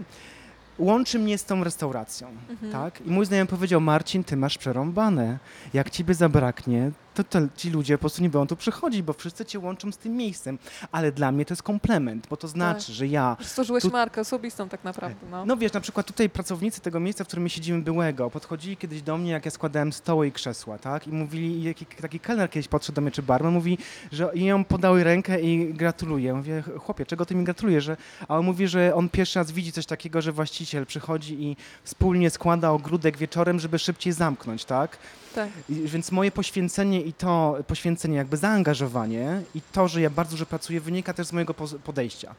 łączy 0.79 1.19
mnie 1.19 1.37
z 1.37 1.45
tą 1.45 1.63
restauracją, 1.63 2.27
Mhm. 2.49 2.71
tak? 2.71 3.01
I 3.05 3.11
mój 3.11 3.25
znajomy 3.25 3.47
powiedział, 3.47 3.81
Marcin, 3.81 4.23
ty 4.23 4.37
masz 4.37 4.57
przerąbane, 4.57 5.39
jak 5.73 5.89
ciebie 5.89 6.13
zabraknie, 6.13 6.91
to, 7.17 7.23
to 7.23 7.39
ci 7.55 7.69
ludzie 7.69 7.97
po 7.97 7.99
prostu 8.01 8.21
nie 8.21 8.29
będą 8.29 8.47
tu 8.47 8.55
przychodzić, 8.55 9.01
bo 9.01 9.13
wszyscy 9.13 9.45
cię 9.45 9.59
łączą 9.59 9.91
z 9.91 9.97
tym 9.97 10.17
miejscem, 10.17 10.59
ale 10.91 11.11
dla 11.11 11.31
mnie 11.31 11.45
to 11.45 11.53
jest 11.53 11.63
komplement, 11.63 12.27
bo 12.29 12.37
to 12.37 12.47
znaczy, 12.47 12.93
że 12.93 13.07
ja 13.07 13.37
Stworzyłeś 13.41 13.83
tu- 13.83 13.89
markę 13.89 14.21
osobistą 14.21 14.69
tak 14.69 14.83
naprawdę. 14.83 15.27
No. 15.31 15.45
no 15.45 15.57
wiesz, 15.57 15.73
na 15.73 15.81
przykład 15.81 16.07
tutaj 16.07 16.29
pracownicy 16.29 16.81
tego 16.81 16.99
miejsca, 16.99 17.23
w 17.23 17.27
którym 17.27 17.43
my 17.43 17.49
siedzimy 17.49 17.81
byłego, 17.81 18.29
podchodzili 18.29 18.77
kiedyś 18.77 19.01
do 19.01 19.17
mnie, 19.17 19.31
jak 19.31 19.45
ja 19.45 19.51
składałem 19.51 19.93
stoły 19.93 20.27
i 20.27 20.31
krzesła, 20.31 20.77
tak? 20.77 21.07
I 21.07 21.11
mówili, 21.11 21.63
jaki, 21.63 21.85
taki 21.85 22.19
kelner 22.19 22.49
kiedyś 22.49 22.67
podszedł 22.67 22.95
do 22.95 23.01
mnie, 23.01 23.11
czy 23.11 23.23
barman, 23.23 23.53
mówi, 23.53 23.77
że 24.11 24.31
i 24.33 24.45
ją 24.45 24.65
podały 24.65 25.03
rękę 25.03 25.41
i 25.41 25.73
gratuluje. 25.73 26.33
Mówię, 26.33 26.63
chłopie, 26.79 27.05
czego 27.05 27.25
ty 27.25 27.35
mi 27.35 27.43
gratulujesz? 27.43 27.83
Że, 27.83 27.97
a 28.27 28.37
on 28.37 28.45
mówi, 28.45 28.67
że 28.67 28.95
on 28.95 29.09
pierwszy 29.09 29.39
raz 29.39 29.51
widzi 29.51 29.71
coś 29.71 29.85
takiego, 29.85 30.21
że 30.21 30.31
właściciel 30.31 30.85
przychodzi 30.85 31.43
i 31.43 31.57
wspólnie 31.83 32.29
składa 32.29 32.71
ogródek 32.71 33.17
wieczorem, 33.17 33.59
żeby 33.59 33.79
szybciej 33.79 34.13
zamknąć, 34.13 34.65
tak? 34.65 34.97
Tak. 35.37 35.49
Więc 35.69 36.11
moje 36.11 36.31
poświęcenie 36.31 37.01
i 37.01 37.13
to 37.13 37.57
poświęcenie, 37.67 38.17
jakby 38.17 38.37
zaangażowanie 38.37 39.41
i 39.55 39.61
to, 39.71 39.87
że 39.87 40.01
ja 40.01 40.09
bardzo 40.09 40.31
dużo 40.31 40.45
pracuję, 40.45 40.81
wynika 40.81 41.13
też 41.13 41.27
z 41.27 41.33
mojego 41.33 41.53
podejścia. 41.53 42.35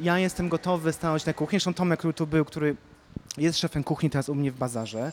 Ja 0.00 0.18
jestem 0.18 0.48
gotowy 0.48 0.92
stanąć 0.92 1.26
na 1.26 1.32
kuchni. 1.32 1.56
Zresztą 1.56 1.74
Tomek, 1.74 1.98
który 1.98 2.14
tu 2.14 2.26
był, 2.26 2.44
który 2.44 2.76
jest 3.38 3.58
szefem 3.58 3.84
kuchni 3.84 4.10
teraz 4.10 4.28
u 4.28 4.34
mnie 4.34 4.52
w 4.52 4.56
bazarze, 4.56 5.12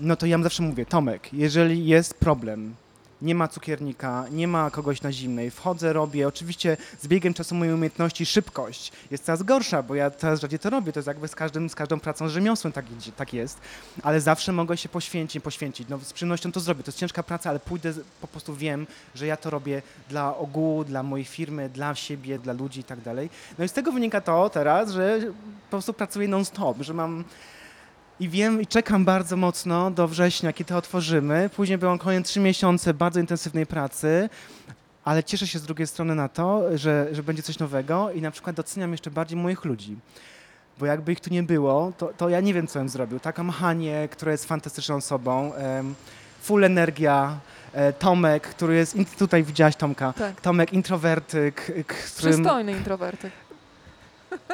no 0.00 0.16
to 0.16 0.26
ja 0.26 0.42
zawsze 0.42 0.62
mówię, 0.62 0.86
Tomek, 0.86 1.32
jeżeli 1.32 1.86
jest 1.86 2.14
problem, 2.14 2.74
nie 3.22 3.34
ma 3.34 3.48
cukiernika, 3.48 4.24
nie 4.30 4.48
ma 4.48 4.70
kogoś 4.70 5.02
na 5.02 5.12
zimnej, 5.12 5.50
wchodzę, 5.50 5.92
robię. 5.92 6.28
Oczywiście 6.28 6.76
z 7.00 7.06
biegiem 7.06 7.34
czasu 7.34 7.54
mojej 7.54 7.74
umiejętności 7.74 8.26
szybkość 8.26 8.92
jest 9.10 9.24
coraz 9.24 9.42
gorsza, 9.42 9.82
bo 9.82 9.94
ja 9.94 10.10
coraz 10.10 10.40
rzadziej 10.40 10.58
to 10.58 10.70
robię. 10.70 10.92
To 10.92 10.98
jest 10.98 11.06
jakby 11.06 11.28
z, 11.28 11.34
każdym, 11.34 11.70
z 11.70 11.74
każdą 11.74 12.00
pracą 12.00 12.28
rzemiosłem 12.28 12.72
tak, 12.72 12.84
tak 13.16 13.34
jest. 13.34 13.58
Ale 14.02 14.20
zawsze 14.20 14.52
mogę 14.52 14.76
się 14.76 14.88
poświęcić, 14.88 15.42
poświęcić. 15.44 15.88
No, 15.88 15.98
z 15.98 16.12
przyjemnością 16.12 16.52
to 16.52 16.60
zrobię. 16.60 16.82
To 16.82 16.88
jest 16.88 16.98
ciężka 16.98 17.22
praca, 17.22 17.50
ale 17.50 17.60
pójdę, 17.60 17.92
po 18.20 18.28
prostu 18.28 18.54
wiem, 18.54 18.86
że 19.14 19.26
ja 19.26 19.36
to 19.36 19.50
robię 19.50 19.82
dla 20.08 20.36
ogółu, 20.36 20.84
dla 20.84 21.02
mojej 21.02 21.24
firmy, 21.24 21.68
dla 21.68 21.94
siebie, 21.94 22.38
dla 22.38 22.52
ludzi 22.52 22.80
i 22.80 22.84
tak 22.84 23.00
dalej. 23.00 23.30
No 23.58 23.64
i 23.64 23.68
z 23.68 23.72
tego 23.72 23.92
wynika 23.92 24.20
to 24.20 24.50
teraz, 24.50 24.90
że 24.90 25.20
po 25.66 25.70
prostu 25.70 25.92
pracuję 25.92 26.28
non-stop, 26.28 26.76
że 26.80 26.94
mam 26.94 27.24
i 28.20 28.28
wiem 28.28 28.62
i 28.62 28.66
czekam 28.66 29.04
bardzo 29.04 29.36
mocno 29.36 29.90
do 29.90 30.08
września, 30.08 30.52
kiedy 30.52 30.68
to 30.68 30.76
otworzymy. 30.76 31.50
Później 31.56 31.78
będą 31.78 31.98
kolejne 31.98 32.24
trzy 32.24 32.40
miesiące 32.40 32.94
bardzo 32.94 33.20
intensywnej 33.20 33.66
pracy, 33.66 34.28
ale 35.04 35.24
cieszę 35.24 35.46
się 35.46 35.58
z 35.58 35.62
drugiej 35.62 35.86
strony 35.86 36.14
na 36.14 36.28
to, 36.28 36.78
że, 36.78 37.08
że 37.12 37.22
będzie 37.22 37.42
coś 37.42 37.58
nowego 37.58 38.12
i 38.12 38.22
na 38.22 38.30
przykład 38.30 38.56
doceniam 38.56 38.92
jeszcze 38.92 39.10
bardziej 39.10 39.38
moich 39.38 39.64
ludzi. 39.64 39.96
Bo 40.78 40.86
jakby 40.86 41.12
ich 41.12 41.20
tu 41.20 41.30
nie 41.30 41.42
było, 41.42 41.92
to, 41.98 42.12
to 42.16 42.28
ja 42.28 42.40
nie 42.40 42.54
wiem, 42.54 42.66
co 42.66 42.78
bym 42.78 42.88
zrobił. 42.88 43.20
Taka 43.20 43.44
Hanie, 43.44 44.08
która 44.10 44.32
jest 44.32 44.44
fantastyczną 44.44 44.96
osobą, 44.96 45.52
full 46.42 46.64
energia, 46.64 47.40
e, 47.72 47.92
Tomek, 47.92 48.42
który 48.42 48.74
jest, 48.74 48.96
tutaj 49.18 49.44
widziałaś 49.44 49.76
Tomka, 49.76 50.12
tak. 50.12 50.40
Tomek 50.40 50.72
introwertyk, 50.72 51.60
którym... 52.14 52.34
Przystojny 52.34 52.72
introwertyk. 52.72 53.32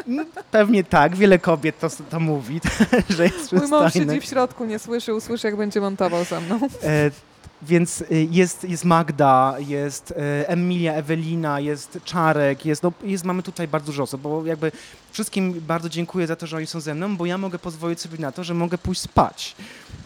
Mm, 0.08 0.26
Pewnie 0.50 0.84
tak, 0.84 1.16
wiele 1.16 1.38
kobiet 1.38 1.78
to, 1.80 1.88
to 2.10 2.20
mówi, 2.20 2.60
że 3.16 3.24
jest 3.24 3.52
Mój 3.52 3.68
mąż 3.68 3.82
przystojny. 3.90 4.14
siedzi 4.14 4.26
w 4.26 4.30
środku, 4.30 4.64
nie 4.64 4.78
słyszy, 4.78 5.14
usłyszy, 5.14 5.46
jak 5.46 5.56
będzie 5.56 5.80
montował 5.80 6.24
ze 6.24 6.40
mną. 6.40 6.58
E, 6.82 7.10
więc 7.62 8.00
y, 8.00 8.06
jest, 8.30 8.64
jest 8.64 8.84
Magda, 8.84 9.54
jest 9.58 10.10
e, 10.16 10.48
Emilia, 10.48 10.92
Ewelina, 10.94 11.60
jest 11.60 11.98
Czarek, 12.04 12.66
jest, 12.66 12.82
no, 12.82 12.92
jest, 13.04 13.24
mamy 13.24 13.42
tutaj 13.42 13.68
bardzo 13.68 13.86
dużo 13.86 14.02
osób, 14.02 14.20
bo 14.20 14.46
jakby 14.46 14.72
wszystkim 15.12 15.60
bardzo 15.60 15.88
dziękuję 15.88 16.26
za 16.26 16.36
to, 16.36 16.46
że 16.46 16.56
oni 16.56 16.66
są 16.66 16.80
ze 16.80 16.94
mną, 16.94 17.16
bo 17.16 17.26
ja 17.26 17.38
mogę 17.38 17.58
pozwolić 17.58 18.00
sobie 18.00 18.18
na 18.18 18.32
to, 18.32 18.44
że 18.44 18.54
mogę 18.54 18.78
pójść 18.78 19.00
spać. 19.00 19.56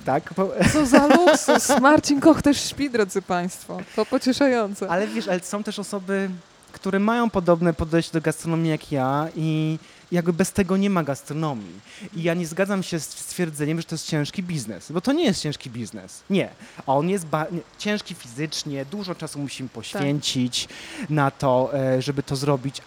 Tak? 0.05 0.35
Bo, 0.37 0.53
Co 0.73 0.87
za 0.87 1.07
luksus. 1.07 1.81
Marcin 1.81 2.21
Koch 2.21 2.43
też 2.43 2.69
śpi, 2.69 2.91
drodzy 2.91 3.23
Państwo. 3.23 3.79
To 3.97 4.07
pocieszające. 4.07 4.89
ale 4.91 5.07
wiesz, 5.07 5.29
ale 5.29 5.41
są 5.41 5.63
też 5.63 5.79
osoby, 5.79 6.31
które 6.73 6.99
mają 6.99 7.31
podobne 7.31 7.75
podejście 7.75 8.13
do 8.13 8.21
gastronomii 8.21 8.71
jak 8.71 8.93
ja 8.93 9.29
i 9.37 9.79
jakby 10.13 10.33
bez 10.33 10.53
tego 10.53 10.77
nie 10.77 10.91
ma 10.91 11.03
gastronomii. 11.03 11.81
I 12.17 12.23
ja 12.23 12.35
nie 12.35 12.47
zgadzam 12.47 12.83
się 12.83 13.01
z 13.01 13.05
stwierdzeniem, 13.05 13.79
że 13.79 13.85
to 13.85 13.95
jest 13.95 14.07
ciężki 14.07 14.43
biznes, 14.43 14.93
bo 14.93 15.01
to 15.01 15.13
nie 15.13 15.25
jest 15.25 15.43
ciężki 15.43 15.71
biznes. 15.71 16.23
Nie. 16.31 16.49
A 16.87 16.95
on 16.95 17.09
jest 17.09 17.27
nie, 17.53 17.61
ciężki 17.79 18.15
fizycznie, 18.15 18.85
dużo 18.85 19.15
czasu 19.15 19.39
musimy 19.39 19.69
poświęcić 19.69 20.69
na 21.11 21.31
to, 21.31 21.71
e, 21.75 22.03
żeby 22.03 22.23
to 22.23 22.37
zrobić. 22.37 22.83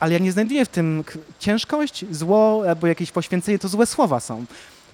Ale 0.00 0.12
ja 0.12 0.18
nie 0.18 0.32
znajduję 0.32 0.64
w 0.64 0.68
tym 0.68 1.04
ciężkość, 1.38 2.04
zło 2.10 2.64
albo 2.68 2.86
jakieś 2.86 3.10
poświęcenie, 3.10 3.58
to 3.58 3.68
złe 3.68 3.86
słowa 3.86 4.20
są. 4.20 4.44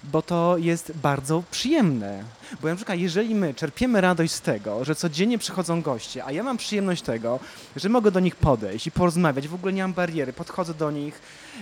Bo 0.03 0.21
to 0.21 0.57
jest 0.57 0.91
bardzo 0.95 1.43
przyjemne. 1.51 2.23
Bo 2.61 2.67
na 2.67 2.75
przykład, 2.75 2.99
jeżeli 2.99 3.35
my 3.35 3.53
czerpiemy 3.53 4.01
radość 4.01 4.33
z 4.33 4.41
tego, 4.41 4.85
że 4.85 4.95
codziennie 4.95 5.37
przychodzą 5.37 5.81
goście, 5.81 6.25
a 6.25 6.31
ja 6.31 6.43
mam 6.43 6.57
przyjemność 6.57 7.01
tego, 7.01 7.39
że 7.75 7.89
mogę 7.89 8.11
do 8.11 8.19
nich 8.19 8.35
podejść 8.35 8.87
i 8.87 8.91
porozmawiać, 8.91 9.47
w 9.47 9.53
ogóle 9.53 9.73
nie 9.73 9.81
mam 9.81 9.93
bariery, 9.93 10.33
podchodzę 10.33 10.73
do 10.73 10.91
nich 10.91 11.21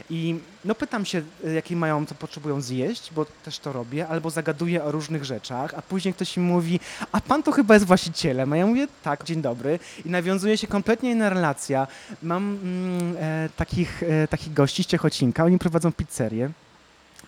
i 0.09 0.39
no 0.65 0.75
pytam 0.75 1.05
się, 1.05 1.21
jakie 1.53 1.75
mają, 1.75 2.05
to 2.05 2.15
potrzebują 2.15 2.61
zjeść, 2.61 3.11
bo 3.15 3.25
też 3.25 3.59
to 3.59 3.73
robię, 3.73 4.07
albo 4.07 4.29
zagaduję 4.29 4.83
o 4.83 4.91
różnych 4.91 5.25
rzeczach, 5.25 5.73
a 5.73 5.81
później 5.81 6.13
ktoś 6.13 6.37
mi 6.37 6.43
mówi, 6.43 6.79
a 7.11 7.21
pan 7.21 7.43
to 7.43 7.51
chyba 7.51 7.73
jest 7.73 7.85
właścicielem, 7.85 8.53
a 8.53 8.57
ja 8.57 8.65
mówię, 8.65 8.87
tak, 9.03 9.23
dzień 9.23 9.41
dobry 9.41 9.79
i 10.05 10.09
nawiązuje 10.09 10.57
się 10.57 10.67
kompletnie 10.67 11.11
inna 11.11 11.29
relacja. 11.29 11.87
Mam 12.23 12.59
mm, 12.63 13.15
e, 13.19 13.49
takich, 13.57 14.03
e, 14.03 14.27
takich 14.27 14.53
gości 14.53 14.83
z 14.83 14.87
Ciechocinka, 14.87 15.43
oni 15.43 15.59
prowadzą 15.59 15.91
pizzerię 15.91 16.51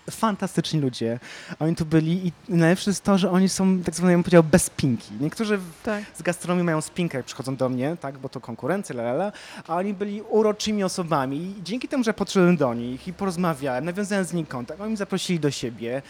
fantastyczni 0.09 0.81
ludzie. 0.81 1.19
Oni 1.59 1.75
tu 1.75 1.85
byli 1.85 2.27
i 2.27 2.31
najlepsze 2.49 2.89
jest 2.89 3.03
to, 3.03 3.17
że 3.17 3.31
oni 3.31 3.49
są, 3.49 3.79
tak 3.79 3.95
zwane, 3.95 4.11
ja 4.11 4.17
bym 4.17 4.23
powiedział, 4.23 4.43
bez 4.43 4.63
spinki. 4.63 5.13
Niektórzy 5.19 5.59
tak. 5.83 6.03
z 6.15 6.21
gastronomii 6.21 6.63
mają 6.63 6.81
spinkę, 6.81 7.17
jak 7.17 7.25
przychodzą 7.25 7.55
do 7.55 7.69
mnie, 7.69 7.97
tak, 8.01 8.17
bo 8.17 8.29
to 8.29 8.39
konkurencja, 8.39 8.95
lalala, 8.95 9.31
a 9.67 9.75
oni 9.75 9.93
byli 9.93 10.21
uroczymi 10.21 10.83
osobami 10.83 11.37
i 11.37 11.63
dzięki 11.63 11.87
temu, 11.87 12.03
że 12.03 12.13
podszedłem 12.13 12.57
do 12.57 12.73
nich 12.73 13.07
i 13.07 13.13
porozmawiałem, 13.13 13.85
nawiązałem 13.85 14.25
z 14.25 14.33
nimi 14.33 14.47
kontakt, 14.47 14.81
oni 14.81 14.89
mnie 14.89 14.97
zaprosili 14.97 15.39
do 15.39 15.51
siebie. 15.51 16.01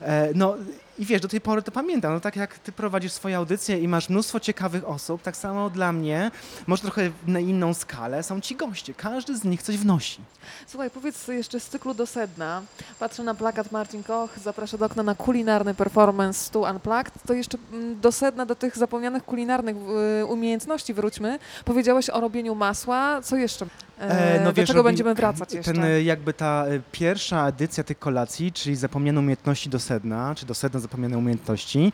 E, 0.00 0.30
no 0.34 0.56
i 0.98 1.04
wiesz, 1.04 1.20
do 1.20 1.28
tej 1.28 1.40
pory 1.40 1.62
to 1.62 1.72
pamiętam, 1.72 2.12
no 2.12 2.20
tak 2.20 2.36
jak 2.36 2.58
ty 2.58 2.72
prowadzisz 2.72 3.12
swoje 3.12 3.36
audycje 3.36 3.78
i 3.78 3.88
masz 3.88 4.08
mnóstwo 4.08 4.40
ciekawych 4.40 4.88
osób, 4.88 5.22
tak 5.22 5.36
samo 5.36 5.70
dla 5.70 5.92
mnie, 5.92 6.30
może 6.66 6.82
trochę 6.82 7.10
na 7.26 7.40
inną 7.40 7.74
skalę, 7.74 8.22
są 8.22 8.40
ci 8.40 8.56
goście. 8.56 8.94
Każdy 8.94 9.36
z 9.36 9.44
nich 9.44 9.62
coś 9.62 9.76
wnosi. 9.76 10.20
Słuchaj, 10.66 10.90
powiedz 10.90 11.28
jeszcze 11.28 11.60
z 11.60 11.68
cyklu 11.68 11.94
do 11.94 12.06
sedna. 12.06 12.62
Patrzę 12.98 13.22
na 13.22 13.34
plakat 13.34 13.72
Marcin 13.72 14.02
Koch, 14.02 14.38
zaprasza 14.38 14.78
do 14.78 14.86
okna 14.86 15.02
na 15.02 15.14
kulinarny 15.14 15.74
performance 15.74 16.44
Stu 16.44 16.60
Unplugged. 16.60 17.14
To 17.26 17.34
jeszcze 17.34 17.58
mm, 17.72 18.00
do 18.00 18.12
sedna, 18.12 18.46
do 18.46 18.54
tych 18.54 18.78
zapomnianych 18.78 19.24
kulinarnych 19.24 19.76
y, 20.22 20.26
umiejętności 20.26 20.94
wróćmy. 20.94 21.38
Powiedziałeś 21.64 22.10
o 22.10 22.20
robieniu 22.20 22.54
masła. 22.54 23.22
Co 23.22 23.36
jeszcze? 23.36 23.66
E, 23.98 24.40
no, 24.40 24.44
do 24.44 24.52
wiesz, 24.52 24.68
czego 24.68 24.82
będziemy 24.82 25.14
wracać 25.14 25.52
jeszcze? 25.52 25.72
Ten, 25.72 26.04
jakby 26.04 26.32
ta 26.32 26.66
y, 26.68 26.82
pierwsza 26.92 27.48
edycja 27.48 27.84
tych 27.84 27.98
kolacji, 27.98 28.52
czyli 28.52 28.76
zapomniane 28.76 29.20
umiejętności 29.20 29.70
do 29.70 29.78
sedna, 29.78 30.34
czy 30.34 30.46
do 30.46 30.54
sedna 30.54 30.80
zapomniane 30.80 31.18
umiejętności, 31.18 31.92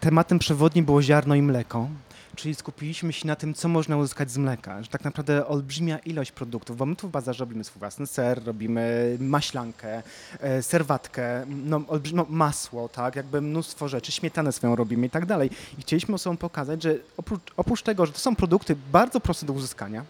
tematem 0.00 0.38
przewodnim 0.38 0.84
było 0.84 1.02
ziarno 1.02 1.34
i 1.34 1.42
mleko 1.42 1.88
czyli 2.36 2.54
skupiliśmy 2.54 3.12
się 3.12 3.26
na 3.26 3.36
tym, 3.36 3.54
co 3.54 3.68
można 3.68 3.96
uzyskać 3.96 4.30
z 4.30 4.38
mleka. 4.38 4.82
Że 4.82 4.88
tak 4.88 5.04
naprawdę 5.04 5.46
olbrzymia 5.46 5.98
ilość 5.98 6.32
produktów, 6.32 6.76
bo 6.76 6.86
my 6.86 6.96
tu 6.96 7.08
w 7.08 7.10
bazarze 7.10 7.44
robimy 7.44 7.64
swój 7.64 7.80
własny 7.80 8.06
ser, 8.06 8.44
robimy 8.44 9.16
maślankę, 9.20 10.02
e, 10.40 10.62
serwatkę, 10.62 11.46
no, 11.46 11.80
no, 12.12 12.26
masło, 12.28 12.88
tak, 12.88 13.16
jakby 13.16 13.40
mnóstwo 13.40 13.88
rzeczy, 13.88 14.12
śmietanę 14.12 14.52
swoją 14.52 14.76
robimy 14.76 15.06
i 15.06 15.10
tak 15.10 15.26
dalej. 15.26 15.50
I 15.78 15.82
chcieliśmy 15.82 16.14
osobom 16.14 16.36
pokazać, 16.36 16.82
że 16.82 16.94
oprócz, 17.16 17.42
oprócz 17.56 17.82
tego, 17.82 18.06
że 18.06 18.12
to 18.12 18.18
są 18.18 18.36
produkty 18.36 18.76
bardzo 18.92 19.20
proste 19.20 19.46
do 19.46 19.52
uzyskania, 19.52 20.04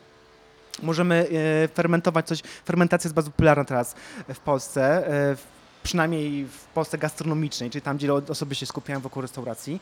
Możemy 0.83 1.27
e, 1.65 1.69
fermentować 1.69 2.27
coś. 2.27 2.43
Fermentacja 2.67 3.09
jest 3.09 3.15
bardzo 3.15 3.31
popularna 3.31 3.65
teraz 3.65 3.95
w 4.35 4.39
Polsce, 4.39 5.09
e, 5.09 5.37
przynajmniej 5.83 6.45
w 6.45 6.65
Polsce 6.65 6.99
gastronomicznej, 6.99 7.71
czyli 7.71 7.83
tam, 7.83 7.97
gdzie 7.97 8.15
osoby 8.15 8.55
się 8.55 8.67
skupiają 8.67 9.01
wokół 9.01 9.23
restauracji. 9.23 9.81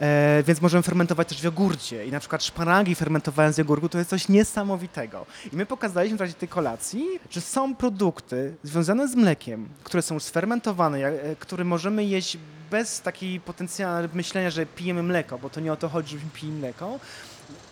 E, 0.00 0.42
więc 0.46 0.60
możemy 0.60 0.82
fermentować 0.82 1.28
też 1.28 1.40
w 1.40 1.44
jogurcie 1.44 2.06
i 2.06 2.10
na 2.10 2.20
przykład 2.20 2.44
szparagi 2.44 2.94
fermentowając 2.94 3.56
w 3.56 3.58
jogurtu 3.58 3.88
to 3.88 3.98
jest 3.98 4.10
coś 4.10 4.28
niesamowitego. 4.28 5.26
I 5.52 5.56
my 5.56 5.66
pokazaliśmy 5.66 6.18
w 6.18 6.20
razie 6.20 6.34
tej 6.34 6.48
kolacji, 6.48 7.06
że 7.30 7.40
są 7.40 7.74
produkty 7.74 8.54
związane 8.62 9.08
z 9.08 9.14
mlekiem, 9.14 9.68
które 9.84 10.02
są 10.02 10.20
sfermentowane, 10.20 10.98
e, 10.98 11.36
które 11.36 11.64
możemy 11.64 12.04
jeść 12.04 12.38
bez 12.70 13.00
takiej 13.00 13.40
potencjalnej 13.40 14.10
myślenia, 14.14 14.50
że 14.50 14.66
pijemy 14.66 15.02
mleko, 15.02 15.38
bo 15.38 15.50
to 15.50 15.60
nie 15.60 15.72
o 15.72 15.76
to 15.76 15.88
chodzi, 15.88 16.10
żebyśmy 16.10 16.30
pili 16.30 16.52
mleko, 16.52 17.00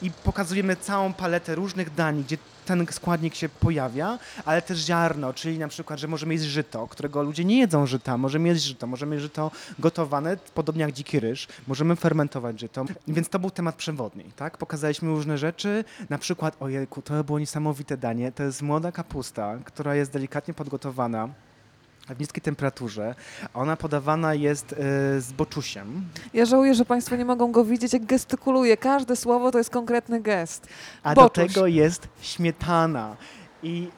i 0.02 0.10
pokazujemy 0.10 0.76
całą 0.76 1.12
paletę 1.12 1.54
różnych 1.54 1.94
dań, 1.94 2.24
gdzie 2.24 2.38
ten 2.66 2.86
składnik 2.90 3.34
się 3.34 3.48
pojawia, 3.48 4.18
ale 4.44 4.62
też 4.62 4.78
ziarno, 4.78 5.32
czyli 5.32 5.58
na 5.58 5.68
przykład, 5.68 5.98
że 5.98 6.08
możemy 6.08 6.34
jeść 6.34 6.44
żyto, 6.44 6.86
którego 6.86 7.22
ludzie 7.22 7.44
nie 7.44 7.58
jedzą 7.58 7.86
żyta, 7.86 8.18
możemy 8.18 8.48
jeść 8.48 8.62
żyto, 8.62 8.86
możemy 8.86 9.14
jeść 9.14 9.22
żyto 9.22 9.50
gotowane, 9.78 10.36
podobnie 10.54 10.82
jak 10.82 10.92
dziki 10.92 11.20
ryż, 11.20 11.48
możemy 11.66 11.96
fermentować 11.96 12.60
żyto, 12.60 12.84
więc 13.08 13.28
to 13.28 13.38
był 13.38 13.50
temat 13.50 13.74
przewodni, 13.74 14.24
tak? 14.36 14.58
Pokazaliśmy 14.58 15.08
różne 15.08 15.38
rzeczy, 15.38 15.84
na 16.10 16.18
przykład, 16.18 16.56
ojejku, 16.60 17.02
to 17.02 17.24
było 17.24 17.38
niesamowite 17.38 17.96
danie, 17.96 18.32
to 18.32 18.42
jest 18.42 18.62
młoda 18.62 18.92
kapusta, 18.92 19.58
która 19.64 19.94
jest 19.94 20.12
delikatnie 20.12 20.54
podgotowana, 20.54 21.28
w 22.14 22.20
niskiej 22.20 22.42
temperaturze. 22.42 23.14
Ona 23.54 23.76
podawana 23.76 24.34
jest 24.34 24.72
y, 24.72 24.76
z 25.20 25.32
boczusiem. 25.32 26.08
Ja 26.34 26.44
żałuję, 26.44 26.74
że 26.74 26.84
Państwo 26.84 27.16
nie 27.16 27.24
mogą 27.24 27.52
go 27.52 27.64
widzieć, 27.64 27.92
jak 27.92 28.04
gestykuluje. 28.04 28.76
Każde 28.76 29.16
słowo 29.16 29.50
to 29.52 29.58
jest 29.58 29.70
konkretny 29.70 30.20
gest. 30.20 30.66
A 31.02 31.14
Boczuś. 31.14 31.46
do 31.46 31.48
tego 31.48 31.66
jest 31.66 32.08
śmietana. 32.20 33.16
I 33.62 33.88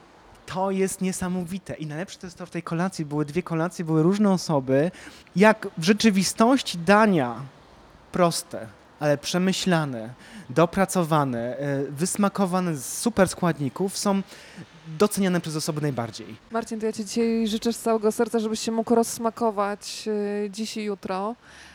to 0.47 0.71
jest 0.71 1.01
niesamowite. 1.01 1.75
I 1.75 1.87
najlepsze 1.87 2.19
to 2.19 2.27
jest 2.27 2.39
to 2.39 2.47
w 2.47 2.51
tej 2.51 2.63
kolacji. 2.63 3.05
Były 3.05 3.25
dwie 3.25 3.43
kolacje, 3.43 3.85
były 3.85 4.03
różne 4.03 4.31
osoby. 4.31 4.91
Jak 5.37 5.69
w 5.79 5.83
rzeczywistości 5.85 6.79
dania 6.79 7.35
proste, 8.13 8.67
ale 9.01 9.19
przemyślane, 9.19 10.15
dopracowane, 10.51 11.59
y, 11.61 11.93
wysmakowane 11.93 12.77
z 12.77 12.99
super 12.99 13.29
składników 13.29 13.99
są 13.99 14.23
doceniane 14.99 15.41
przez 15.41 15.57
osoby 15.57 15.81
najbardziej. 15.81 16.37
Marcin, 16.51 16.81
to 16.81 16.87
ja 16.87 16.93
Ci 16.93 17.05
dzisiaj 17.05 17.47
życzę 17.47 17.73
z 17.73 17.79
całego 17.79 18.13
serca, 18.13 18.39
żebyś 18.39 18.61
się 18.61 18.73
mógł 18.73 18.95
rozsmakować 18.95 20.09
e, 20.45 20.51
dziś 20.51 20.77
i 20.77 20.85
jutro 20.85 21.35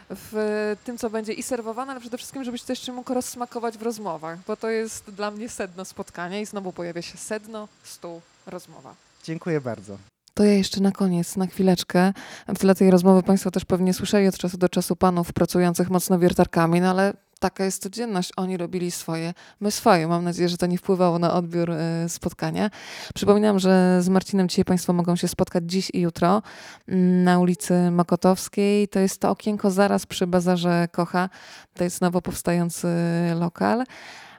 w 0.10 0.76
tym, 0.84 0.98
co 0.98 1.10
będzie 1.10 1.34
i 1.34 1.44
serwowane, 1.44 1.92
ale 1.92 2.02
przede 2.02 2.18
wszystkim, 2.18 2.44
żebyś 2.44 2.62
też 2.62 2.80
się 2.80 2.94
mógł 2.94 3.14
rozsmakować 3.14 3.78
w 3.78 3.82
rozmowach, 3.82 4.40
bo 4.48 4.58
to 4.58 4.70
jest 4.70 5.12
dla 5.12 5.32
mnie 5.32 5.50
sedno 5.50 5.86
spotkania 5.86 6.40
i 6.40 6.46
znowu 6.46 6.74
pojawia 6.74 7.02
się 7.02 7.18
sedno, 7.18 7.68
stół, 7.84 8.22
rozmowa. 8.48 8.96
Dziękuję 9.24 9.62
bardzo. 9.62 9.98
To 10.34 10.44
ja 10.44 10.54
jeszcze 10.54 10.82
na 10.82 10.92
koniec, 10.92 11.36
na 11.36 11.48
chwileczkę. 11.48 12.14
W 12.48 12.60
tle 12.60 12.76
tej 12.76 12.92
rozmowy 12.92 13.24
Państwo 13.24 13.52
też 13.52 13.66
pewnie 13.66 13.94
słyszeli 13.94 14.28
od 14.28 14.38
czasu 14.38 14.58
do 14.58 14.70
czasu 14.70 14.96
panów 14.96 15.34
pracujących 15.34 15.90
mocno 15.90 16.20
wiertarkami, 16.20 16.82
no 16.82 16.90
ale 16.90 17.14
taka 17.44 17.66
jest 17.66 17.82
codzienność. 17.82 18.32
Oni 18.38 18.58
robili 18.58 18.92
swoje, 18.92 19.34
my 19.60 19.72
swoje. 19.72 20.08
Mam 20.08 20.24
nadzieję, 20.24 20.50
że 20.50 20.58
to 20.58 20.66
nie 20.66 20.78
wpływało 20.78 21.20
na 21.20 21.34
odbiór 21.34 21.72
y, 21.72 22.10
spotkania. 22.10 22.70
Przypominam, 23.14 23.60
że 23.60 24.00
z 24.02 24.10
Marcinem 24.10 24.50
dzisiaj 24.50 24.66
Państwo 24.66 24.94
mogą 24.94 25.16
się 25.16 25.28
spotkać 25.28 25.64
dziś 25.68 25.92
i 25.94 26.00
jutro 26.02 26.42
mm, 26.88 27.24
na 27.24 27.40
ulicy 27.40 27.92
Mokotowskiej. 27.92 28.88
To 28.88 29.00
jest 29.00 29.22
to 29.22 29.30
okienko 29.30 29.72
zaraz 29.72 30.06
przy 30.06 30.28
bazarze 30.28 30.88
Kocha. 30.92 31.30
To 31.74 31.84
jest 31.84 32.02
nowo 32.02 32.22
powstający 32.22 32.88
lokal. 33.36 33.84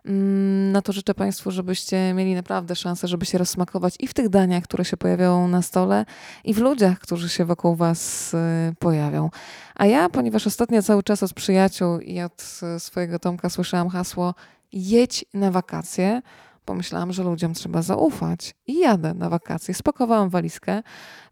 Mm, 0.05 0.73
no 0.73 0.83
to 0.83 0.93
życzę 0.93 1.15
Państwu, 1.15 1.51
żebyście 1.51 2.15
mieli 2.15 2.35
naprawdę 2.35 2.77
szansę, 2.77 3.09
żeby 3.09 3.27
się 3.27 3.39
rozsmakować 3.39 3.95
i 4.01 4.07
w 4.07 4.15
tych 4.15 4.29
daniach, 4.29 4.65
które 4.65 4.85
się 4.85 4.97
pojawiają 4.97 5.49
na 5.49 5.63
stole, 5.63 6.07
i 6.45 6.55
w 6.55 6.59
ludziach, 6.59 6.99
którzy 6.99 7.29
się 7.29 7.45
wokół 7.45 7.75
Was 7.77 8.35
y, 8.35 8.39
pojawią. 8.79 9.31
A 9.75 9.87
ja, 9.87 10.09
ponieważ 10.09 10.47
ostatnio 10.47 10.83
cały 10.83 11.03
czas 11.03 11.23
od 11.23 11.35
przyjaciół 11.35 11.99
i 11.99 12.21
od 12.21 12.61
y, 12.77 12.81
swojego 12.81 13.19
Tomka 13.19 13.51
słyszałam 13.51 13.89
hasło 13.89 14.35
jedź 14.73 15.25
na 15.35 15.51
wakacje, 15.51 16.23
pomyślałam, 16.65 17.13
że 17.13 17.23
ludziom 17.23 17.55
trzeba 17.55 17.83
zaufać 17.83 18.55
i 18.67 18.79
jadę 18.79 19.15
na 19.15 19.31
wakacje. 19.31 19.75
Spakowałam 19.75 20.29
walizkę. 20.29 20.73
E, 20.73 20.83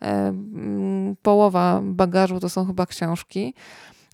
mm, 0.02 1.16
połowa 1.22 1.80
bagażu 1.82 2.40
to 2.40 2.48
są 2.48 2.66
chyba 2.66 2.86
książki. 2.86 3.54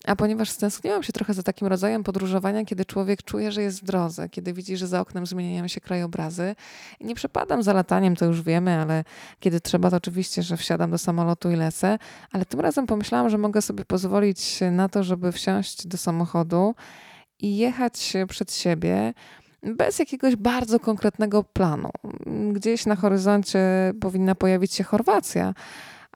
A 0.05 0.15
ponieważ 0.15 0.49
stęskniłam 0.49 1.03
się 1.03 1.13
trochę 1.13 1.33
za 1.33 1.43
takim 1.43 1.67
rodzajem 1.67 2.03
podróżowania, 2.03 2.65
kiedy 2.65 2.85
człowiek 2.85 3.23
czuje, 3.23 3.51
że 3.51 3.61
jest 3.61 3.81
w 3.81 3.85
drodze, 3.85 4.29
kiedy 4.29 4.53
widzi, 4.53 4.77
że 4.77 4.87
za 4.87 5.01
oknem 5.01 5.25
zmieniają 5.25 5.67
się 5.67 5.81
krajobrazy. 5.81 6.55
I 6.99 7.05
nie 7.05 7.15
przepadam 7.15 7.63
za 7.63 7.73
lataniem, 7.73 8.15
to 8.15 8.25
już 8.25 8.41
wiemy, 8.41 8.81
ale 8.81 9.03
kiedy 9.39 9.61
trzeba, 9.61 9.89
to 9.89 9.97
oczywiście, 9.97 10.43
że 10.43 10.57
wsiadam 10.57 10.91
do 10.91 10.97
samolotu 10.97 11.51
i 11.51 11.55
lecę. 11.55 11.97
Ale 12.31 12.45
tym 12.45 12.59
razem 12.59 12.87
pomyślałam, 12.87 13.29
że 13.29 13.37
mogę 13.37 13.61
sobie 13.61 13.85
pozwolić 13.85 14.59
na 14.71 14.89
to, 14.89 15.03
żeby 15.03 15.31
wsiąść 15.31 15.87
do 15.87 15.97
samochodu 15.97 16.75
i 17.39 17.57
jechać 17.57 18.13
przed 18.29 18.53
siebie 18.53 19.13
bez 19.63 19.99
jakiegoś 19.99 20.35
bardzo 20.35 20.79
konkretnego 20.79 21.43
planu. 21.43 21.89
Gdzieś 22.53 22.85
na 22.85 22.95
horyzoncie 22.95 23.93
powinna 24.01 24.35
pojawić 24.35 24.73
się 24.73 24.83
Chorwacja 24.83 25.53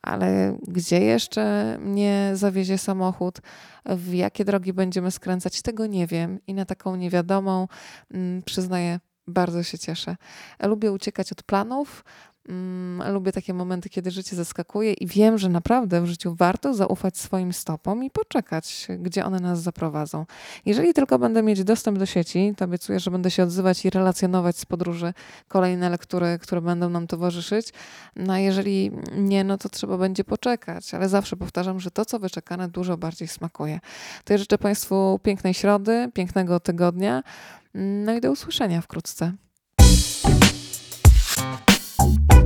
ale 0.04 0.58
gdzie 0.68 1.00
jeszcze 1.00 1.78
mnie 1.80 2.32
zawiezie 2.34 2.78
samochód, 2.78 3.40
w 3.86 4.14
jakie 4.14 4.46
drogi 4.46 4.74
będziemy 4.74 5.12
skręcać, 5.12 5.62
tego 5.62 5.86
nie 5.86 6.08
wiem. 6.08 6.40
I 6.48 6.54
na 6.54 6.66
taką 6.66 6.96
niewiadomą, 6.96 7.68
mm, 8.12 8.44
przyznaję, 8.44 9.00
bardzo 9.28 9.64
się 9.64 9.78
cieszę. 9.78 10.16
Lubię 10.64 10.92
uciekać 10.92 11.32
od 11.32 11.44
planów, 11.44 12.04
Mm, 12.50 13.14
lubię 13.14 13.32
takie 13.32 13.54
momenty, 13.54 13.90
kiedy 13.90 14.12
życie 14.12 14.36
zaskakuje 14.36 14.94
i 14.94 15.08
wiem, 15.08 15.38
że 15.38 15.50
naprawdę 15.50 16.02
w 16.02 16.06
życiu 16.06 16.36
warto 16.36 16.74
zaufać 16.74 17.18
swoim 17.18 17.54
stopom 17.54 18.04
i 18.04 18.10
poczekać, 18.10 18.88
gdzie 19.00 19.26
one 19.26 19.40
nas 19.40 19.62
zaprowadzą. 19.62 20.26
Jeżeli 20.66 20.94
tylko 20.94 21.20
będę 21.20 21.44
mieć 21.44 21.64
dostęp 21.64 22.00
do 22.00 22.06
sieci, 22.06 22.54
to 22.58 22.66
obiecuję, 22.66 23.00
że 23.00 23.12
będę 23.12 23.32
się 23.32 23.44
odzywać 23.44 23.86
i 23.86 23.90
relacjonować 23.90 24.58
z 24.58 24.66
podróży 24.66 25.14
kolejne 25.48 25.90
lektury, 25.90 26.40
które 26.42 26.62
będą 26.62 26.90
nam 26.90 27.08
towarzyszyć. 27.08 27.68
No 28.16 28.34
a 28.34 28.40
jeżeli 28.40 28.92
nie, 29.18 29.44
no 29.44 29.58
to 29.58 29.70
trzeba 29.70 29.98
będzie 29.98 30.24
poczekać, 30.24 30.94
ale 30.94 31.10
zawsze 31.10 31.36
powtarzam, 31.36 31.80
że 31.80 31.92
to, 31.92 32.06
co 32.06 32.20
wyczekane, 32.20 32.70
dużo 32.70 32.98
bardziej 32.98 33.28
smakuje. 33.28 33.80
To 34.24 34.34
ja 34.34 34.38
życzę 34.38 34.58
Państwu 34.58 35.20
pięknej 35.24 35.54
środy, 35.54 36.10
pięknego 36.14 36.60
tygodnia, 36.60 37.24
no 37.74 38.14
i 38.14 38.22
do 38.22 38.32
usłyszenia 38.32 38.82
wkrótce. 38.82 39.34
Bye. 42.04 42.43